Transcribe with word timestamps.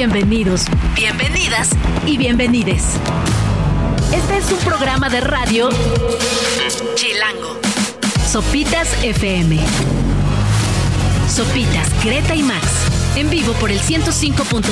bienvenidos, 0.00 0.64
bienvenidas 0.94 1.68
y 2.06 2.16
bienvenides. 2.16 2.96
Este 4.14 4.38
es 4.38 4.50
un 4.50 4.58
programa 4.60 5.10
de 5.10 5.20
radio 5.20 5.68
Chilango. 6.94 7.60
Sopitas 8.26 8.88
FM. 9.04 9.58
Sopitas, 11.28 12.02
Greta 12.02 12.34
y 12.34 12.42
Max. 12.42 12.66
En 13.14 13.28
vivo 13.28 13.52
por 13.60 13.70
el 13.70 13.78
105.3. 13.78 14.62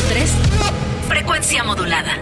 Frecuencia 1.07 1.63
modulada. 1.63 2.17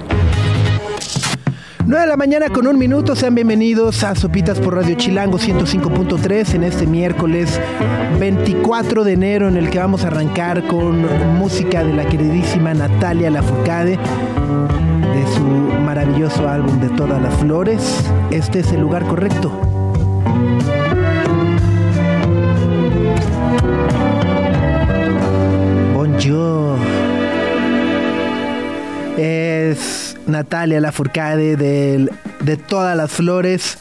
9 1.88 2.02
de 2.02 2.08
la 2.08 2.16
mañana 2.16 2.48
con 2.48 2.66
un 2.66 2.76
minuto, 2.76 3.14
sean 3.14 3.36
bienvenidos 3.36 4.02
a 4.02 4.16
Sopitas 4.16 4.58
por 4.58 4.74
Radio 4.74 4.96
Chilango 4.96 5.38
105.3 5.38 6.54
en 6.54 6.64
este 6.64 6.84
miércoles 6.84 7.60
24 8.18 9.04
de 9.04 9.12
enero 9.12 9.46
en 9.46 9.56
el 9.56 9.70
que 9.70 9.78
vamos 9.78 10.02
a 10.02 10.08
arrancar 10.08 10.66
con 10.66 11.06
música 11.38 11.84
de 11.84 11.92
la 11.92 12.04
queridísima 12.04 12.74
Natalia 12.74 13.30
Lafourcade 13.30 13.92
de 13.92 15.26
su 15.36 15.44
maravilloso 15.84 16.48
álbum 16.48 16.80
de 16.80 16.88
todas 16.88 17.22
las 17.22 17.32
flores. 17.34 18.04
Este 18.32 18.58
es 18.58 18.72
el 18.72 18.80
lugar 18.80 19.04
correcto. 19.04 19.52
Bonjour. 25.94 26.95
Es 29.16 30.16
Natalia 30.26 30.80
Lafourcade 30.80 31.56
del, 31.56 32.10
de 32.40 32.56
todas 32.56 32.96
las 32.96 33.10
flores 33.10 33.78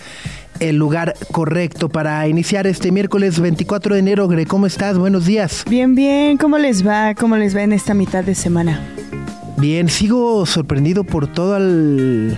el 0.59 0.77
lugar 0.77 1.16
correcto 1.31 1.89
para 1.89 2.27
iniciar 2.27 2.67
este 2.67 2.91
miércoles 2.91 3.39
24 3.39 3.95
de 3.95 3.99
enero. 3.99 4.27
Gre, 4.27 4.45
¿cómo 4.45 4.66
estás? 4.66 4.98
Buenos 4.98 5.25
días. 5.25 5.66
Bien, 5.70 5.95
bien. 5.95 6.38
¿Cómo 6.38 6.58
les 6.58 6.85
va? 6.85 7.13
¿Cómo 7.16 7.35
les 7.35 7.55
va 7.55 7.63
en 7.63 7.73
esta 7.73 7.94
mitad 7.94 8.23
de 8.23 8.35
semana? 8.35 8.80
Bien, 9.58 9.89
sigo 9.89 10.45
sorprendido 10.45 11.03
por 11.03 11.27
todo 11.27 11.58
el... 11.58 12.38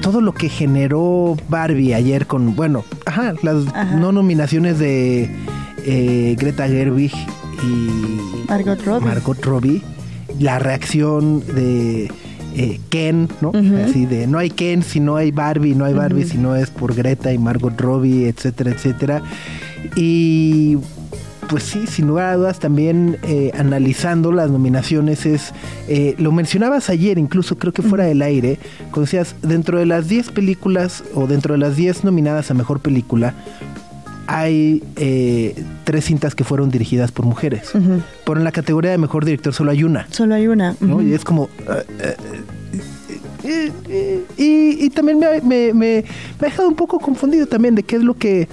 Todo 0.00 0.20
lo 0.20 0.34
que 0.34 0.48
generó 0.48 1.36
Barbie 1.48 1.94
ayer 1.94 2.26
con, 2.26 2.56
bueno, 2.56 2.84
ajá, 3.06 3.34
las 3.42 3.66
no 3.94 4.10
nominaciones 4.10 4.80
de 4.80 5.30
eh, 5.86 6.34
Greta 6.36 6.66
Gerwig 6.66 7.12
y 7.62 8.48
Margot 8.48 8.82
Robbie. 8.84 9.06
Margot 9.06 9.44
Robbie. 9.44 9.82
La 10.38 10.58
reacción 10.58 11.40
de 11.54 12.10
eh, 12.54 12.80
Ken, 12.90 13.28
¿no? 13.40 13.52
Así 13.84 14.06
de 14.06 14.26
no 14.26 14.38
hay 14.38 14.50
Ken 14.50 14.82
si 14.82 15.00
no 15.00 15.16
hay 15.16 15.30
Barbie, 15.30 15.74
no 15.74 15.84
hay 15.84 15.94
Barbie 15.94 16.24
si 16.24 16.38
no 16.38 16.56
es 16.56 16.70
por 16.70 16.94
Greta 16.94 17.32
y 17.32 17.38
Margot 17.38 17.78
Robbie, 17.80 18.28
etcétera, 18.28 18.72
etcétera. 18.72 19.22
Y 19.96 20.78
pues 21.48 21.64
sí, 21.64 21.86
sin 21.86 22.06
lugar 22.06 22.28
a 22.28 22.36
dudas, 22.36 22.58
también 22.60 23.18
eh, 23.24 23.50
analizando 23.54 24.32
las 24.32 24.50
nominaciones 24.50 25.26
es, 25.26 25.52
eh, 25.86 26.14
lo 26.16 26.32
mencionabas 26.32 26.88
ayer, 26.88 27.18
incluso 27.18 27.58
creo 27.58 27.74
que 27.74 27.82
fuera 27.82 28.04
del 28.04 28.22
aire, 28.22 28.58
cuando 28.90 29.02
decías, 29.02 29.34
dentro 29.42 29.78
de 29.78 29.84
las 29.84 30.08
10 30.08 30.30
películas 30.30 31.04
o 31.14 31.26
dentro 31.26 31.52
de 31.52 31.58
las 31.58 31.76
10 31.76 32.04
nominadas 32.04 32.50
a 32.50 32.54
Mejor 32.54 32.80
Película, 32.80 33.34
hay 34.26 34.82
eh, 34.96 35.64
tres 35.84 36.06
cintas 36.06 36.34
que 36.34 36.44
fueron 36.44 36.70
dirigidas 36.70 37.12
por 37.12 37.26
mujeres. 37.26 37.70
Pero 38.24 38.38
en 38.38 38.44
la 38.44 38.52
categoría 38.52 38.90
de 38.90 38.98
Mejor 38.98 39.24
Director 39.24 39.52
solo 39.52 39.70
hay 39.70 39.84
una. 39.84 40.06
Solo 40.10 40.34
hay 40.34 40.46
una. 40.46 40.76
¿no? 40.80 41.02
Y 41.02 41.12
es 41.12 41.24
como... 41.24 41.48
y, 44.38 44.84
y, 44.84 44.90
también 44.90 45.18
me, 45.18 45.40
me, 45.40 45.74
me, 45.74 46.04
ha 46.40 46.44
dejado 46.44 46.68
un 46.68 46.76
poco 46.76 46.98
confundido 46.98 47.46
también 47.46 47.74
de 47.74 47.82
qué 47.82 47.96
es 47.96 48.02
lo 48.02 48.14
que 48.14 48.48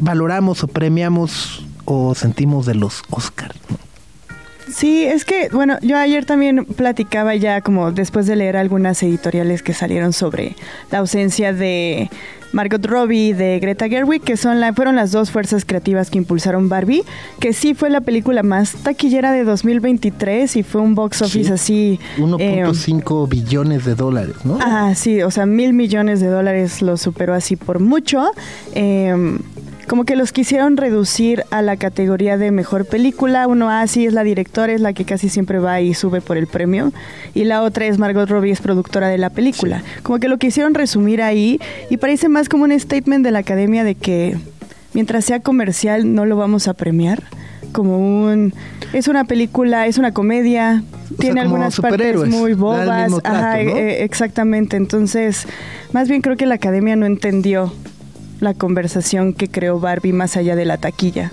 valoramos 0.00 0.62
o 0.64 0.68
premiamos 0.68 1.64
o 1.84 2.14
sentimos 2.14 2.66
de 2.66 2.74
los 2.74 3.02
Oscars. 3.10 3.58
Sí, 4.72 5.04
es 5.04 5.24
que, 5.24 5.48
bueno, 5.52 5.78
yo 5.82 5.96
ayer 5.96 6.24
también 6.24 6.64
platicaba 6.64 7.34
ya 7.34 7.60
como 7.60 7.92
después 7.92 8.26
de 8.26 8.36
leer 8.36 8.56
algunas 8.56 9.02
editoriales 9.02 9.62
que 9.62 9.74
salieron 9.74 10.12
sobre 10.12 10.56
la 10.90 10.98
ausencia 10.98 11.52
de 11.52 12.10
Margot 12.52 12.84
Robbie 12.84 13.34
de 13.34 13.58
Greta 13.60 13.88
Gerwig, 13.88 14.22
que 14.22 14.36
son 14.36 14.60
la, 14.60 14.72
fueron 14.72 14.96
las 14.96 15.12
dos 15.12 15.30
fuerzas 15.30 15.64
creativas 15.64 16.10
que 16.10 16.18
impulsaron 16.18 16.68
Barbie, 16.68 17.02
que 17.40 17.52
sí 17.52 17.74
fue 17.74 17.90
la 17.90 18.00
película 18.00 18.42
más 18.42 18.72
taquillera 18.74 19.32
de 19.32 19.44
2023 19.44 20.56
y 20.56 20.62
fue 20.62 20.80
un 20.80 20.94
box 20.94 21.22
office 21.22 21.52
así... 21.52 21.98
1.5 22.18 23.24
eh, 23.24 23.28
billones 23.28 23.84
de 23.84 23.94
dólares, 23.94 24.36
¿no? 24.44 24.58
Ah, 24.60 24.94
sí, 24.94 25.22
o 25.22 25.30
sea, 25.30 25.46
mil 25.46 25.72
millones 25.72 26.20
de 26.20 26.28
dólares 26.28 26.82
lo 26.82 26.96
superó 26.96 27.34
así 27.34 27.56
por 27.56 27.80
mucho. 27.80 28.30
Eh, 28.74 29.14
como 29.88 30.04
que 30.04 30.16
los 30.16 30.32
quisieron 30.32 30.76
reducir 30.76 31.44
a 31.50 31.62
la 31.62 31.76
categoría 31.76 32.36
de 32.36 32.50
mejor 32.50 32.84
película. 32.84 33.46
Uno, 33.46 33.70
así 33.70 34.04
ah, 34.04 34.08
es 34.08 34.14
la 34.14 34.22
directora, 34.22 34.72
es 34.72 34.82
la 34.82 34.92
que 34.92 35.04
casi 35.04 35.30
siempre 35.30 35.58
va 35.58 35.80
y 35.80 35.94
sube 35.94 36.20
por 36.20 36.36
el 36.36 36.46
premio. 36.46 36.92
Y 37.34 37.44
la 37.44 37.62
otra 37.62 37.86
es 37.86 37.98
Margot 37.98 38.28
Robbie, 38.28 38.52
es 38.52 38.60
productora 38.60 39.08
de 39.08 39.16
la 39.16 39.30
película. 39.30 39.82
Como 40.02 40.18
que 40.18 40.28
lo 40.28 40.36
quisieron 40.36 40.74
resumir 40.74 41.22
ahí 41.22 41.58
y 41.88 41.96
parece 41.96 42.28
más 42.28 42.50
como 42.50 42.64
un 42.64 42.78
statement 42.78 43.24
de 43.24 43.30
la 43.30 43.40
academia 43.40 43.82
de 43.82 43.94
que 43.94 44.36
mientras 44.92 45.24
sea 45.24 45.40
comercial 45.40 46.14
no 46.14 46.26
lo 46.26 46.36
vamos 46.36 46.68
a 46.68 46.74
premiar. 46.74 47.22
Como 47.72 47.98
un... 47.98 48.52
Es 48.92 49.08
una 49.08 49.24
película, 49.24 49.86
es 49.86 49.96
una 49.96 50.12
comedia, 50.12 50.82
tiene 51.18 51.40
algunas 51.40 51.80
partes 51.80 52.26
muy 52.26 52.52
bobas. 52.52 53.12
Ajá, 53.24 53.60
eh, 53.60 54.04
exactamente. 54.04 54.76
Entonces, 54.76 55.46
más 55.92 56.08
bien 56.08 56.20
creo 56.20 56.36
que 56.36 56.46
la 56.46 56.56
academia 56.56 56.94
no 56.94 57.06
entendió 57.06 57.72
la 58.40 58.54
conversación 58.54 59.34
que 59.34 59.48
creó 59.48 59.80
Barbie 59.80 60.12
más 60.12 60.36
allá 60.36 60.56
de 60.56 60.64
la 60.64 60.78
taquilla 60.78 61.32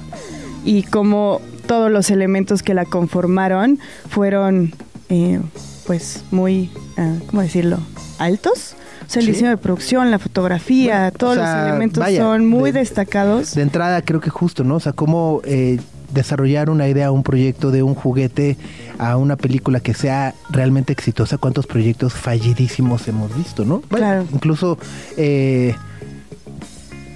y 0.64 0.84
cómo 0.84 1.42
todos 1.68 1.92
los 1.92 2.10
elementos 2.10 2.64
que 2.64 2.74
la 2.74 2.86
conformaron 2.86 3.80
fueron 4.10 4.74
eh, 5.10 5.40
pues 5.86 6.24
muy, 6.32 6.72
uh, 6.98 7.26
¿cómo 7.28 7.42
decirlo? 7.42 7.78
Altos. 8.18 8.76
O 9.06 9.10
sea, 9.10 9.20
el 9.20 9.28
diseño 9.28 9.52
de 9.52 9.58
producción, 9.58 10.10
la 10.10 10.18
fotografía, 10.18 11.12
todos 11.12 11.38
los 11.38 11.48
elementos 11.48 12.04
son 12.16 12.48
muy 12.48 12.72
destacados. 12.72 13.54
De 13.54 13.62
entrada 13.62 14.02
creo 14.02 14.20
que 14.20 14.32
justo, 14.32 14.64
¿no? 14.64 14.78
O 14.78 14.80
sea, 14.80 14.94
cómo 14.94 15.42
eh, 15.46 15.80
desarrollar 16.12 16.72
una 16.72 16.88
idea, 16.88 17.12
un 17.12 17.22
proyecto 17.22 17.70
de 17.70 17.84
un 17.84 17.94
juguete 17.94 18.58
a 18.98 19.18
una 19.18 19.36
película 19.36 19.80
que 19.80 19.94
sea 19.94 20.34
realmente 20.50 20.92
exitosa. 20.92 21.38
¿Cuántos 21.38 21.68
proyectos 21.68 22.14
fallidísimos 22.14 23.08
hemos 23.08 23.36
visto, 23.38 23.64
no? 23.64 23.82
claro. 23.82 24.26
Incluso... 24.34 24.80
Eh, 25.18 25.76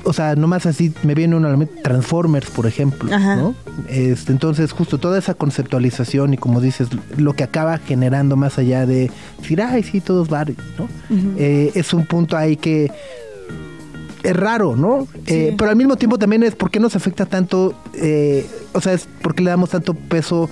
o 0.03 0.13
sea, 0.13 0.35
nomás 0.35 0.65
así 0.65 0.93
me 1.03 1.13
viene 1.13 1.35
una 1.35 1.55
Transformers, 1.83 2.49
por 2.49 2.67
ejemplo, 2.67 3.09
¿no? 3.17 3.55
Este, 3.87 4.31
entonces, 4.31 4.71
justo 4.71 4.97
toda 4.97 5.17
esa 5.19 5.33
conceptualización 5.33 6.33
y 6.33 6.37
como 6.37 6.61
dices, 6.61 6.89
lo 7.17 7.33
que 7.33 7.43
acaba 7.43 7.77
generando 7.77 8.35
más 8.35 8.57
allá 8.57 8.85
de 8.85 9.11
decir, 9.39 9.61
ay, 9.61 9.83
sí, 9.83 10.01
todos 10.01 10.29
varios, 10.29 10.57
¿no? 10.77 10.87
Eh, 11.37 11.71
es 11.75 11.93
un 11.93 12.05
punto 12.05 12.37
ahí 12.37 12.55
que 12.55 12.91
es 14.23 14.35
raro, 14.35 14.75
¿no? 14.75 15.07
Eh, 15.27 15.55
pero 15.57 15.69
al 15.69 15.75
mismo 15.75 15.95
tiempo 15.95 16.17
también 16.17 16.43
es 16.43 16.55
por 16.55 16.71
qué 16.71 16.79
nos 16.79 16.95
afecta 16.95 17.25
tanto, 17.25 17.73
eh, 17.95 18.47
o 18.73 18.81
sea, 18.81 18.93
es 18.93 19.07
por 19.21 19.35
qué 19.35 19.43
le 19.43 19.49
damos 19.49 19.69
tanto 19.69 19.93
peso 19.93 20.49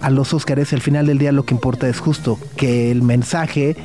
a 0.00 0.10
los 0.10 0.32
Óscares. 0.34 0.72
Al 0.72 0.80
final 0.80 1.06
del 1.06 1.18
día 1.18 1.32
lo 1.32 1.44
que 1.44 1.54
importa 1.54 1.88
es 1.88 1.98
justo 1.98 2.38
que 2.56 2.90
el 2.90 3.02
mensaje 3.02 3.76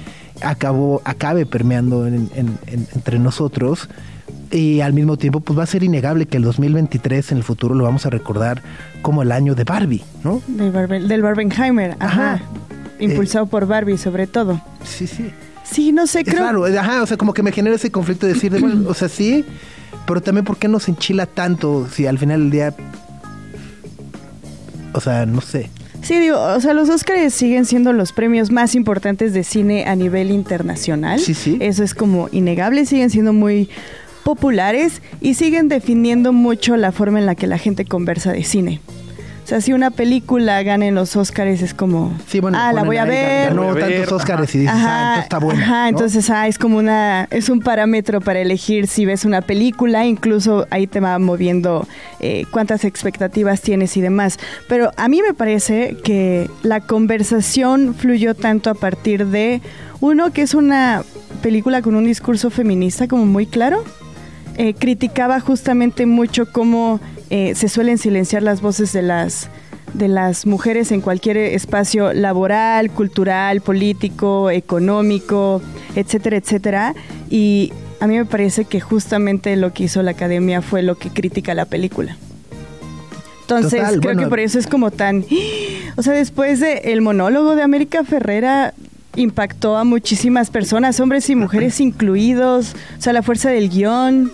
acabó, 0.42 1.02
acabe 1.06 1.46
permeando 1.46 2.08
entre 2.08 3.20
nosotros 3.20 3.90
y 4.54 4.82
al 4.82 4.94
mismo 4.94 5.18
tiempo 5.18 5.40
pues 5.40 5.58
va 5.58 5.64
a 5.64 5.68
ser 5.68 5.84
innegable 5.84 6.28
que 6.28 6.38
el 6.38 6.44
2023 6.44 7.32
en 7.32 7.38
el 7.40 7.44
futuro 7.44 7.74
lo 7.74 7.84
vamos 7.84 8.06
a 8.06 8.12
recordar 8.12 8.62
como 9.02 9.24
el 9.24 9.32
año 9.32 9.56
de 9.56 9.64
Barbie, 9.64 10.04
¿no? 10.24 10.42
del 10.48 11.22
Barbenheimer, 11.22 11.98
ajá. 12.00 12.40
Impulsado 13.00 13.48
por 13.48 13.66
Barbie 13.66 13.98
sobre 13.98 14.28
todo. 14.28 14.62
Sí, 14.86 15.08
sí. 15.08 15.32
Sí, 15.64 15.92
no 15.92 16.06
sé, 16.06 16.24
creo... 16.24 16.38
Claro, 16.38 16.66
ajá, 16.66 17.02
o 17.02 17.06
sea, 17.08 17.18
como 17.18 17.34
que 17.34 17.42
me 17.42 17.52
genera 17.52 17.76
ese 17.76 17.90
conflicto 17.90 18.28
de 18.28 18.34
decir, 18.34 18.52
bueno, 18.60 18.88
o 18.88 18.94
sea, 18.94 19.10
sí, 19.10 19.44
pero 20.06 20.22
también 20.22 20.46
¿por 20.46 20.58
qué 20.58 20.68
nos 20.68 20.88
enchila 20.88 21.26
tanto 21.26 21.88
si 21.92 22.06
al 22.06 22.20
final 22.20 22.42
del 22.42 22.52
día... 22.52 22.76
O 24.94 25.02
sea, 25.02 25.26
no 25.26 25.42
sé. 25.42 25.72
Sí, 26.04 26.20
digo, 26.20 26.40
o 26.40 26.60
sea, 26.60 26.74
los 26.74 26.90
Oscars 26.90 27.34
siguen 27.34 27.66
siendo 27.66 27.94
los 27.94 28.12
premios 28.12 28.52
más 28.52 28.76
importantes 28.76 29.34
de 29.34 29.44
cine 29.44 29.86
a 29.86 29.96
nivel 29.96 30.30
internacional. 30.30 31.20
Sí, 31.20 31.34
sí. 31.34 31.58
Eso 31.62 31.84
es 31.84 31.96
como 31.96 32.30
innegable, 32.32 32.86
siguen 32.86 33.10
siendo 33.10 33.34
muy 33.34 33.70
populares 34.24 35.02
y 35.22 35.34
siguen 35.36 35.68
definiendo 35.68 36.34
mucho 36.34 36.78
la 36.78 36.92
forma 36.92 37.20
en 37.20 37.26
la 37.26 37.36
que 37.36 37.48
la 37.48 37.58
gente 37.58 37.86
conversa 37.86 38.32
de 38.32 38.44
cine. 38.44 38.82
O 39.44 39.46
sea, 39.46 39.60
si 39.60 39.74
una 39.74 39.92
película 39.92 40.64
gana 40.64 40.86
en 40.86 40.96
los 40.96 41.18
Oscars 41.18 41.62
es 41.62 41.74
como, 41.74 42.18
sí, 42.28 42.40
bueno, 42.40 42.58
ah, 42.62 42.72
la 42.72 42.84
voy 42.84 42.96
a 42.96 43.04
ver. 43.04 43.50
Ganó 43.50 43.76
tantos 43.76 44.10
Oscars 44.14 44.56
y 44.56 44.60
dices, 44.60 44.74
ah, 44.74 45.20
está 45.22 45.38
bueno. 45.38 45.62
Ajá, 45.62 45.90
entonces, 45.90 46.30
ah, 46.30 46.48
es 46.48 46.58
como 46.58 46.78
una, 46.78 47.28
es 47.30 47.50
un 47.50 47.60
parámetro 47.60 48.22
para 48.22 48.40
elegir 48.40 48.88
si 48.88 49.06
ves 49.06 49.26
una 49.26 49.42
película, 49.42 50.06
incluso 50.06 50.66
ahí 50.70 50.88
te 50.88 51.02
va 51.02 51.20
moviendo 51.20 51.86
eh, 52.22 52.46
cuántas 52.52 52.86
expectativas 52.86 53.60
tienes 53.60 53.98
y 53.98 54.02
demás. 54.02 54.40
Pero 54.70 54.92
a 54.96 55.10
mí 55.10 55.22
me 55.22 55.34
parece 55.34 55.98
que 56.06 56.50
la 56.62 56.80
conversación 56.80 57.96
fluyó 57.96 58.36
tanto 58.36 58.70
a 58.70 58.76
partir 58.76 59.28
de, 59.28 59.62
uno, 60.00 60.32
que 60.32 60.44
es 60.44 60.54
una 60.54 61.04
película 61.42 61.82
con 61.82 61.96
un 61.96 62.06
discurso 62.06 62.50
feminista 62.50 63.10
como 63.10 63.26
muy 63.26 63.46
claro, 63.46 63.84
eh, 64.58 64.74
criticaba 64.74 65.40
justamente 65.40 66.06
mucho 66.06 66.52
cómo 66.52 67.00
eh, 67.30 67.56
se 67.56 67.70
suelen 67.70 67.98
silenciar 67.98 68.44
las 68.44 68.62
voces 68.62 68.94
de 68.94 69.02
las 69.02 69.50
de 69.94 70.08
las 70.08 70.48
mujeres 70.48 70.92
en 70.92 71.02
cualquier 71.02 71.38
espacio 71.38 72.14
laboral, 72.14 72.90
cultural, 72.90 73.62
político, 73.62 74.50
económico, 74.50 75.62
etcétera, 75.96 76.38
etcétera. 76.38 76.96
Y 77.30 77.72
a 78.00 78.08
mí 78.08 78.18
me 78.18 78.26
parece 78.26 78.66
que 78.66 78.80
justamente 78.80 79.56
lo 79.56 79.72
que 79.72 79.84
hizo 79.84 80.02
la 80.02 80.12
academia 80.12 80.62
fue 80.62 80.82
lo 80.82 80.96
que 80.96 81.10
critica 81.10 81.54
la 81.54 81.66
película. 81.66 82.18
Entonces, 83.42 83.84
creo 84.02 84.18
que 84.18 84.28
por 84.28 84.40
eso 84.40 84.60
es 84.60 84.68
como 84.68 84.92
tan... 84.92 85.26
O 85.96 86.02
sea, 86.02 86.14
después 86.14 86.60
del 86.60 86.80
el 86.86 87.02
monólogo 87.02 87.56
de 87.56 87.62
América 87.62 88.04
Ferrera 88.04 88.74
impactó 89.16 89.78
a 89.78 89.84
muchísimas 89.84 90.50
personas, 90.50 91.00
hombres 91.00 91.30
y 91.30 91.36
mujeres 91.36 91.80
incluidos, 91.80 92.76
o 92.98 93.02
sea, 93.02 93.14
la 93.14 93.24
fuerza 93.24 93.50
del 93.50 93.70
guion. 93.70 94.32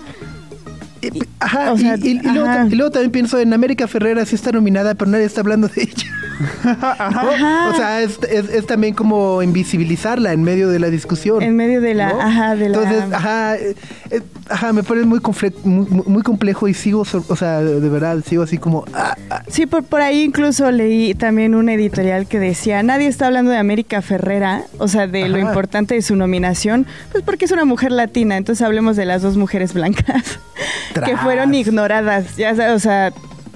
Ajá, 1.40 1.74
y, 2.02 2.20
luego, 2.20 2.92
también 2.92 3.12
pienso 3.12 3.40
en 3.40 3.54
América 3.54 3.88
Ferrera, 3.88 4.26
sí 4.26 4.36
está 4.36 4.52
nominada, 4.52 4.96
pero 4.96 5.10
nadie 5.10 5.26
está 5.26 5.42
hablando 5.42 5.70
de 5.70 5.84
ella. 5.84 6.08
O 6.40 7.76
sea, 7.76 8.02
es, 8.02 8.20
también 8.66 8.94
como 8.94 9.42
invisibilizarla 9.42 10.34
en 10.34 10.44
medio 10.44 10.70
de 10.70 10.80
la 10.80 10.90
discusión. 10.90 11.42
En 11.42 11.56
medio 11.56 11.82
de 11.82 11.94
la... 11.94 12.10
Ajá, 12.10 12.56
de 12.56 12.68
Entonces, 12.68 13.04
ajá, 13.12 13.58
eh, 13.58 13.76
eh, 14.10 14.22
ajá, 14.48 14.74
me 14.74 14.84
parece 14.84 15.06
muy, 15.06 15.20
muy, 15.64 16.04
muy, 16.06 16.22
complejo 16.24 16.68
y 16.68 16.74
sigo, 16.74 17.02
o 17.02 17.36
sea, 17.36 17.62
de 17.62 17.90
verdad, 17.90 18.24
sigo 18.26 18.44
así 18.44 18.58
como... 18.58 18.86
Ah, 18.94 19.16
ah. 19.30 19.44
Sí, 19.48 19.66
por, 19.66 19.84
por 19.84 20.02
ahí 20.02 20.24
incluso 20.24 20.72
leí 20.72 21.14
también 21.14 21.56
un 21.56 21.70
editorial 21.70 22.28
que 22.28 22.40
decía, 22.40 22.84
nadie 22.84 23.08
está 23.08 23.28
hablando 23.28 23.52
de 23.52 23.58
América 23.58 24.02
Ferrera, 24.02 24.64
o 24.78 24.88
sea, 24.88 25.08
de 25.08 25.28
lo 25.28 25.38
importante 25.38 25.96
de 25.96 26.02
su 26.02 26.16
nominación, 26.16 26.86
pues 27.12 27.24
porque 27.24 27.46
es 27.46 27.52
una 27.52 27.66
mujer 27.66 27.92
latina, 27.92 28.38
entonces 28.38 28.66
hablemos 28.66 28.96
de 28.96 29.06
las 29.06 29.22
dos 29.22 29.38
mujeres 29.38 29.74
blancas 29.74 30.40
que 31.06 31.18
fueron 31.18 31.54
ignoradas, 31.54 32.38
ya 32.38 32.54
o 32.74 32.80
sea, 32.80 33.12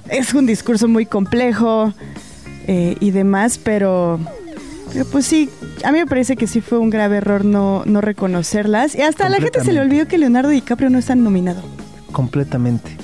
es 0.10 0.34
un 0.34 0.46
discurso 0.46 0.88
muy 0.88 1.06
complejo 1.06 1.94
eh, 2.68 2.96
y 3.00 3.12
demás, 3.12 3.58
pero, 3.58 4.20
pues 5.12 5.26
sí, 5.26 5.50
a 5.84 5.92
mí 5.92 6.00
me 6.00 6.08
parece 6.08 6.36
que 6.36 6.48
sí 6.48 6.62
fue 6.62 6.78
un 6.78 6.90
grave 6.90 7.18
error 7.18 7.46
no, 7.46 7.84
no 7.86 8.02
reconocerlas. 8.02 8.96
Y 8.96 9.02
hasta 9.02 9.28
a 9.28 9.30
la 9.30 9.38
gente 9.38 9.64
se 9.64 9.74
le 9.74 9.80
olvidó 9.80 10.08
que 10.08 10.18
Leonardo 10.18 10.50
DiCaprio 10.50 10.90
no 10.90 10.98
está 10.98 11.16
nominado. 11.16 11.62
Completamente. 12.12 12.98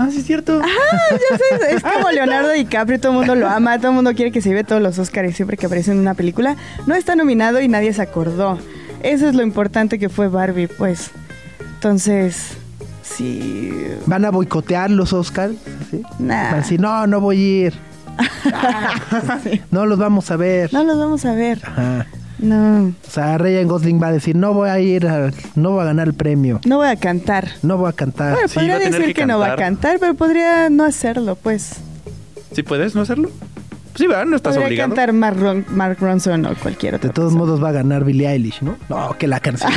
Ah, 0.00 0.08
sí, 0.10 0.20
es 0.20 0.24
cierto. 0.24 0.62
es 1.68 1.82
como 1.94 2.10
Leonardo 2.10 2.52
DiCaprio, 2.52 2.98
todo 2.98 3.12
el 3.12 3.18
mundo 3.18 3.34
lo 3.34 3.46
ama, 3.48 3.76
todo 3.78 3.88
el 3.88 3.96
mundo 3.96 4.14
quiere 4.14 4.32
que 4.32 4.40
se 4.40 4.48
lleve 4.48 4.64
todos 4.64 4.80
los 4.80 4.98
Oscars 4.98 5.36
siempre 5.36 5.58
que 5.58 5.66
aparece 5.66 5.92
en 5.92 5.98
una 5.98 6.14
película. 6.14 6.56
No 6.86 6.94
está 6.94 7.16
nominado 7.16 7.60
y 7.60 7.68
nadie 7.68 7.92
se 7.92 8.00
acordó. 8.00 8.58
Eso 9.02 9.28
es 9.28 9.34
lo 9.34 9.42
importante 9.42 9.98
que 9.98 10.08
fue 10.08 10.28
Barbie, 10.28 10.68
pues. 10.68 11.10
Entonces, 11.74 12.52
sí. 13.02 13.72
¿Van 14.06 14.24
a 14.24 14.30
boicotear 14.30 14.90
los 14.90 15.12
Oscars? 15.12 15.54
¿Sí? 15.90 16.02
Van 16.18 16.30
a 16.30 16.56
decir, 16.56 16.80
no, 16.80 17.06
no 17.06 17.20
voy 17.20 17.36
a 17.36 17.66
ir. 17.66 17.89
No 19.70 19.86
los 19.86 19.98
vamos 19.98 20.30
a 20.30 20.36
ver. 20.36 20.72
No 20.72 20.84
los 20.84 20.98
vamos 20.98 21.24
a 21.24 21.34
ver. 21.34 21.60
No. 22.38 22.86
O 22.86 23.10
sea, 23.10 23.38
Ryan 23.38 23.68
Gosling 23.68 24.02
va 24.02 24.08
a 24.08 24.12
decir, 24.12 24.34
no 24.36 24.54
voy 24.54 24.70
a 24.70 24.80
ir, 24.80 25.06
no 25.54 25.70
voy 25.72 25.82
a 25.82 25.84
ganar 25.84 26.08
el 26.08 26.14
premio. 26.14 26.60
No 26.64 26.78
voy 26.78 26.88
a 26.88 26.96
cantar. 26.96 27.48
No 27.62 27.76
voy 27.76 27.90
a 27.90 27.92
cantar. 27.92 28.32
Bueno, 28.32 28.48
podría 28.48 28.78
decir 28.78 29.14
que, 29.14 29.26
no 29.26 29.38
va 29.38 29.52
a 29.52 29.56
cantar, 29.56 29.98
pero 29.98 30.14
podría 30.14 30.70
no 30.70 30.84
hacerlo, 30.84 31.36
pues. 31.36 31.76
¿Sí 32.52 32.62
puedes 32.62 32.94
no 32.94 33.02
hacerlo? 33.02 33.30
Sí, 33.94 34.06
¿verdad? 34.06 34.24
No 34.24 34.36
estás 34.36 34.56
podría 34.56 34.86
cantar 34.86 35.12
Mark, 35.12 35.98
Ronson 36.00 36.46
o 36.46 36.54
cualquier 36.54 36.94
otro. 36.94 37.08
De 37.08 37.14
todos 37.14 37.34
modos 37.34 37.62
va 37.62 37.68
a 37.68 37.72
ganar 37.72 38.04
Billie 38.04 38.28
Eilish, 38.28 38.62
¿no? 38.62 38.76
No, 38.88 39.16
que 39.18 39.26
la 39.26 39.40
canción. 39.40 39.72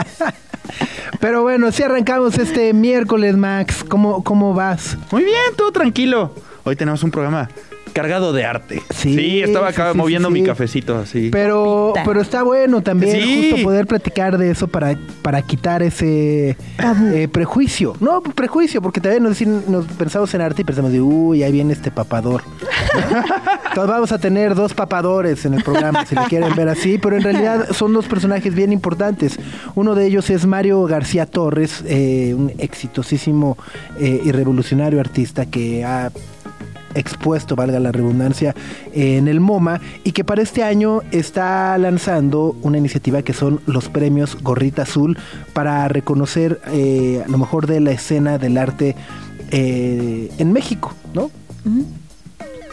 pero 1.20 1.42
bueno, 1.42 1.70
si 1.72 1.82
arrancamos 1.82 2.38
este 2.38 2.72
miércoles, 2.72 3.36
Max, 3.36 3.84
¿cómo, 3.86 4.24
cómo 4.24 4.54
vas? 4.54 4.96
Muy 5.10 5.24
bien, 5.24 5.36
todo 5.56 5.72
tranquilo. 5.72 6.32
Hoy 6.68 6.76
tenemos 6.76 7.02
un 7.02 7.10
programa 7.10 7.48
cargado 7.94 8.34
de 8.34 8.44
arte. 8.44 8.82
Sí, 8.94 9.40
estaba 9.40 9.68
acá 9.68 9.94
moviendo 9.94 10.28
mi 10.28 10.42
cafecito 10.42 10.98
así. 10.98 11.30
Pero, 11.32 11.94
pero 12.04 12.20
está 12.20 12.42
bueno 12.42 12.82
también 12.82 13.50
justo 13.50 13.62
poder 13.62 13.86
platicar 13.86 14.36
de 14.36 14.50
eso 14.50 14.68
para, 14.68 14.98
para 15.22 15.40
quitar 15.40 15.82
ese 15.82 16.58
eh, 17.14 17.28
prejuicio. 17.32 17.96
No, 18.00 18.20
prejuicio, 18.20 18.82
porque 18.82 19.00
también 19.00 19.22
nos, 19.22 19.40
nos 19.40 19.86
pensamos 19.86 20.32
en 20.34 20.42
arte 20.42 20.60
y 20.60 20.64
pensamos 20.66 20.92
de, 20.92 21.00
uy, 21.00 21.42
ahí 21.42 21.52
viene 21.52 21.72
este 21.72 21.90
papador. 21.90 22.42
Entonces 23.68 23.90
vamos 23.90 24.12
a 24.12 24.18
tener 24.18 24.54
dos 24.54 24.74
papadores 24.74 25.46
en 25.46 25.54
el 25.54 25.62
programa, 25.62 26.04
si 26.04 26.14
lo 26.14 26.24
quieren 26.24 26.54
ver 26.54 26.68
así, 26.68 26.98
pero 26.98 27.16
en 27.16 27.22
realidad 27.22 27.68
son 27.72 27.94
dos 27.94 28.06
personajes 28.06 28.54
bien 28.54 28.72
importantes. 28.72 29.38
Uno 29.74 29.94
de 29.94 30.06
ellos 30.06 30.28
es 30.28 30.44
Mario 30.44 30.84
García 30.84 31.24
Torres, 31.24 31.82
eh, 31.86 32.34
un 32.36 32.52
exitosísimo 32.58 33.56
eh, 33.98 34.20
y 34.24 34.32
revolucionario 34.32 35.00
artista 35.00 35.46
que 35.46 35.84
ha 35.84 36.10
expuesto, 36.94 37.56
valga 37.56 37.80
la 37.80 37.92
redundancia, 37.92 38.54
en 38.92 39.28
el 39.28 39.40
MoMA 39.40 39.80
y 40.04 40.12
que 40.12 40.24
para 40.24 40.42
este 40.42 40.62
año 40.62 41.02
está 41.10 41.76
lanzando 41.78 42.56
una 42.62 42.78
iniciativa 42.78 43.22
que 43.22 43.32
son 43.32 43.60
los 43.66 43.88
premios 43.88 44.36
Gorrita 44.42 44.82
Azul 44.82 45.18
para 45.52 45.88
reconocer 45.88 46.60
eh, 46.68 47.22
a 47.24 47.28
lo 47.28 47.38
mejor 47.38 47.66
de 47.66 47.80
la 47.80 47.90
escena 47.90 48.38
del 48.38 48.58
arte 48.58 48.96
eh, 49.50 50.30
en 50.38 50.52
México, 50.52 50.94
¿no? 51.14 51.30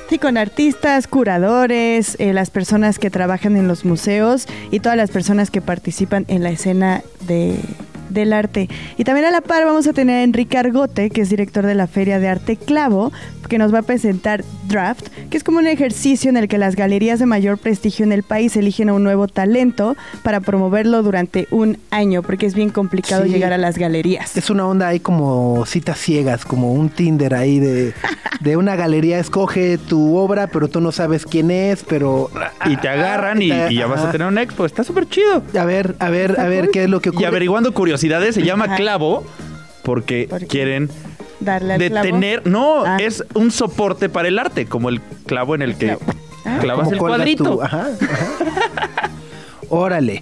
Sí, 0.09 0.19
con 0.19 0.37
artistas, 0.37 1.07
curadores, 1.07 2.15
eh, 2.19 2.31
las 2.31 2.51
personas 2.51 2.99
que 2.99 3.09
trabajan 3.09 3.57
en 3.57 3.67
los 3.67 3.85
museos 3.85 4.45
y 4.69 4.79
todas 4.79 4.97
las 4.97 5.09
personas 5.09 5.49
que 5.49 5.61
participan 5.61 6.25
en 6.27 6.43
la 6.43 6.51
escena 6.51 7.01
de, 7.27 7.57
del 8.15 8.33
arte. 8.33 8.67
Y 8.97 9.03
también 9.03 9.27
a 9.27 9.31
la 9.31 9.41
par 9.41 9.63
vamos 9.65 9.85
a 9.85 9.93
tener 9.93 10.17
a 10.17 10.23
Enrique 10.23 10.57
Argote, 10.57 11.11
que 11.11 11.21
es 11.21 11.29
director 11.29 11.65
de 11.65 11.75
la 11.75 11.85
Feria 11.85 12.19
de 12.19 12.27
Arte 12.27 12.57
Clavo, 12.57 13.11
que 13.47 13.57
nos 13.57 13.73
va 13.73 13.79
a 13.79 13.83
presentar 13.83 14.43
Draft, 14.67 15.07
que 15.29 15.37
es 15.37 15.43
como 15.43 15.59
un 15.59 15.67
ejercicio 15.67 16.29
en 16.29 16.37
el 16.37 16.47
que 16.47 16.57
las 16.57 16.75
galerías 16.75 17.19
de 17.19 17.25
mayor 17.25 17.57
prestigio 17.57 18.03
en 18.03 18.11
el 18.11 18.23
país 18.23 18.55
eligen 18.57 18.89
a 18.89 18.93
un 18.93 19.03
nuevo 19.03 19.27
talento 19.27 19.95
para 20.23 20.39
promoverlo 20.39 21.03
durante 21.03 21.47
un 21.51 21.77
año, 21.91 22.23
porque 22.23 22.45
es 22.45 22.55
bien 22.55 22.69
complicado 22.69 23.25
llegar 23.25 23.53
a 23.53 23.57
las 23.57 23.77
galerías. 23.77 24.35
Es 24.35 24.49
una 24.49 24.65
onda 24.65 24.87
ahí 24.87 24.99
como 24.99 25.63
citas 25.67 25.99
ciegas, 25.99 26.45
como 26.45 26.73
un 26.73 26.89
Tinder 26.89 27.35
ahí 27.35 27.59
de, 27.59 27.93
de 28.39 28.57
una 28.57 28.75
galería, 28.75 29.19
escoge 29.19 29.77
tu 29.77 30.17
obra, 30.17 30.47
pero 30.47 30.67
tú 30.67 30.81
no 30.81 30.91
sabes 30.91 31.25
quién 31.25 31.51
es, 31.51 31.83
pero... 31.83 32.29
Y 32.65 32.77
te 32.77 32.89
agarran 32.89 33.41
y, 33.41 33.49
ya 33.49 33.87
vas 33.87 34.01
a 34.01 34.11
tener 34.11 34.27
un 34.27 34.37
expo, 34.37 34.65
está 34.65 34.83
súper 34.83 35.07
chido. 35.07 35.43
A 35.59 35.65
ver, 35.65 35.95
a 35.99 36.09
ver, 36.09 36.39
a 36.39 36.47
ver 36.47 36.69
qué 36.71 36.85
es 36.85 36.89
lo 36.89 36.99
que 36.99 37.09
ocurre. 37.09 37.23
Y 37.23 37.25
averiguando 37.25 37.73
se 38.31 38.43
llama 38.43 38.75
Clavo 38.75 39.25
porque 39.83 40.27
quieren 40.49 40.89
Darle 41.39 41.77
detener. 41.77 42.45
No, 42.47 42.83
ah. 42.85 42.97
es 42.99 43.23
un 43.33 43.51
soporte 43.51 44.09
para 44.09 44.27
el 44.27 44.39
arte, 44.39 44.65
como 44.65 44.89
el 44.89 45.01
clavo 45.25 45.55
en 45.55 45.61
el 45.61 45.77
que 45.77 45.97
ah. 46.45 46.57
clavas 46.59 46.91
el 46.91 46.97
cuadrito. 46.97 47.59
Órale. 49.69 50.21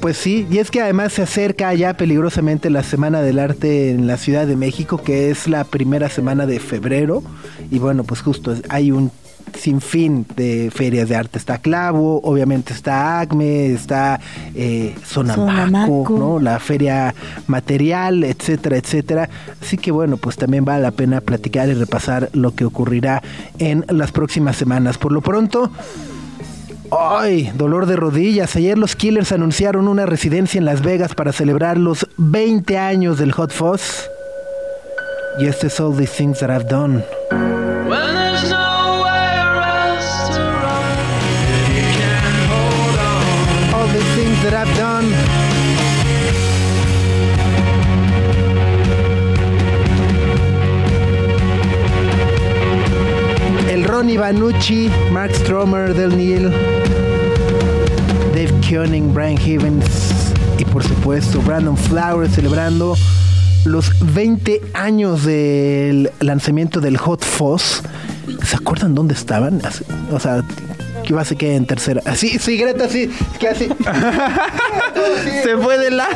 Pues 0.00 0.18
sí, 0.18 0.46
y 0.50 0.58
es 0.58 0.70
que 0.70 0.82
además 0.82 1.14
se 1.14 1.22
acerca 1.22 1.72
ya 1.72 1.96
peligrosamente 1.96 2.68
la 2.68 2.82
Semana 2.82 3.22
del 3.22 3.38
Arte 3.38 3.90
en 3.90 4.06
la 4.06 4.18
Ciudad 4.18 4.46
de 4.46 4.54
México, 4.54 4.98
que 5.02 5.30
es 5.30 5.48
la 5.48 5.64
primera 5.64 6.10
semana 6.10 6.44
de 6.44 6.60
febrero. 6.60 7.22
Y 7.70 7.78
bueno, 7.78 8.04
pues 8.04 8.20
justo 8.20 8.54
hay 8.68 8.92
un 8.92 9.10
sin 9.58 9.80
fin 9.80 10.26
de 10.36 10.70
ferias 10.74 11.08
de 11.08 11.16
arte. 11.16 11.38
Está 11.38 11.58
Clavo, 11.58 12.20
obviamente 12.22 12.72
está 12.72 13.20
Acme, 13.20 13.72
está 13.72 14.20
eh, 14.54 14.94
Sonamaco, 15.04 16.06
¿no? 16.10 16.40
la 16.40 16.58
feria 16.58 17.14
material, 17.46 18.24
etcétera, 18.24 18.76
etcétera. 18.76 19.28
Así 19.60 19.78
que 19.78 19.90
bueno, 19.90 20.16
pues 20.16 20.36
también 20.36 20.64
vale 20.64 20.82
la 20.82 20.90
pena 20.90 21.20
platicar 21.20 21.68
y 21.68 21.74
repasar 21.74 22.30
lo 22.32 22.54
que 22.54 22.64
ocurrirá 22.64 23.22
en 23.58 23.84
las 23.88 24.12
próximas 24.12 24.56
semanas. 24.56 24.98
Por 24.98 25.12
lo 25.12 25.20
pronto... 25.20 25.70
¡Ay! 26.96 27.50
Dolor 27.56 27.86
de 27.86 27.96
rodillas. 27.96 28.54
Ayer 28.54 28.78
los 28.78 28.94
Killers 28.94 29.32
anunciaron 29.32 29.88
una 29.88 30.06
residencia 30.06 30.58
en 30.58 30.64
Las 30.64 30.82
Vegas 30.82 31.14
para 31.14 31.32
celebrar 31.32 31.76
los 31.76 32.06
20 32.18 32.78
años 32.78 33.18
del 33.18 33.32
Hot 33.32 33.52
Fuzz. 33.52 34.08
Y 35.38 35.46
este 35.46 35.66
es 35.66 35.80
All 35.80 35.96
These 35.96 36.16
Things 36.16 36.38
That 36.38 36.50
I've 36.50 36.68
Done. 36.68 37.02
Ronnie 53.94 54.18
Vanucci, 54.18 54.90
Mark 55.12 55.32
Stromer, 55.36 55.94
Del 55.94 56.16
Neil, 56.16 56.50
Dave 58.34 58.52
Koenig, 58.68 59.04
Brian 59.12 59.38
Havens 59.38 60.32
y 60.58 60.64
por 60.64 60.82
supuesto 60.82 61.40
Brandon 61.40 61.76
Flowers 61.76 62.34
celebrando 62.34 62.96
los 63.64 63.92
20 64.12 64.60
años 64.74 65.24
del 65.24 66.10
lanzamiento 66.18 66.80
del 66.80 66.96
Hot 66.96 67.24
Fuzz. 67.24 67.82
¿Se 68.44 68.56
acuerdan 68.56 68.96
dónde 68.96 69.14
estaban? 69.14 69.62
O 70.10 70.18
sea, 70.18 70.42
que 71.04 71.14
va 71.14 71.20
a 71.20 71.24
ser 71.24 71.36
que 71.36 71.54
en 71.54 71.64
tercera. 71.64 72.02
Así, 72.04 72.40
sí, 72.40 72.56
Greta, 72.56 72.88
sí, 72.88 73.08
que 73.38 73.46
así. 73.46 73.68
Se 75.44 75.56
fue 75.56 75.78
de 75.78 75.92
la. 75.92 76.08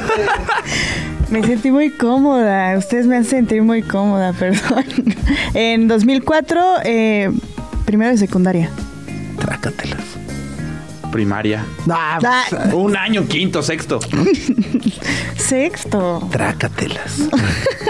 Me 1.30 1.44
sentí 1.44 1.70
muy 1.70 1.90
cómoda. 1.90 2.76
Ustedes 2.78 3.06
me 3.06 3.16
han 3.16 3.24
sentido 3.24 3.62
muy 3.62 3.82
cómoda, 3.82 4.32
perdón. 4.38 4.84
En 5.52 5.86
2004, 5.86 6.60
eh, 6.84 7.30
primero 7.88 8.10
de 8.10 8.18
secundaria. 8.18 8.68
Trácatelas. 9.38 10.02
Primaria. 11.10 11.64
Ah, 11.88 12.18
Ah. 12.22 12.74
Un 12.74 12.94
año, 12.98 13.26
quinto, 13.26 13.62
sexto. 13.62 13.98
Sexto. 15.36 16.28
Trácatelas. 16.30 17.22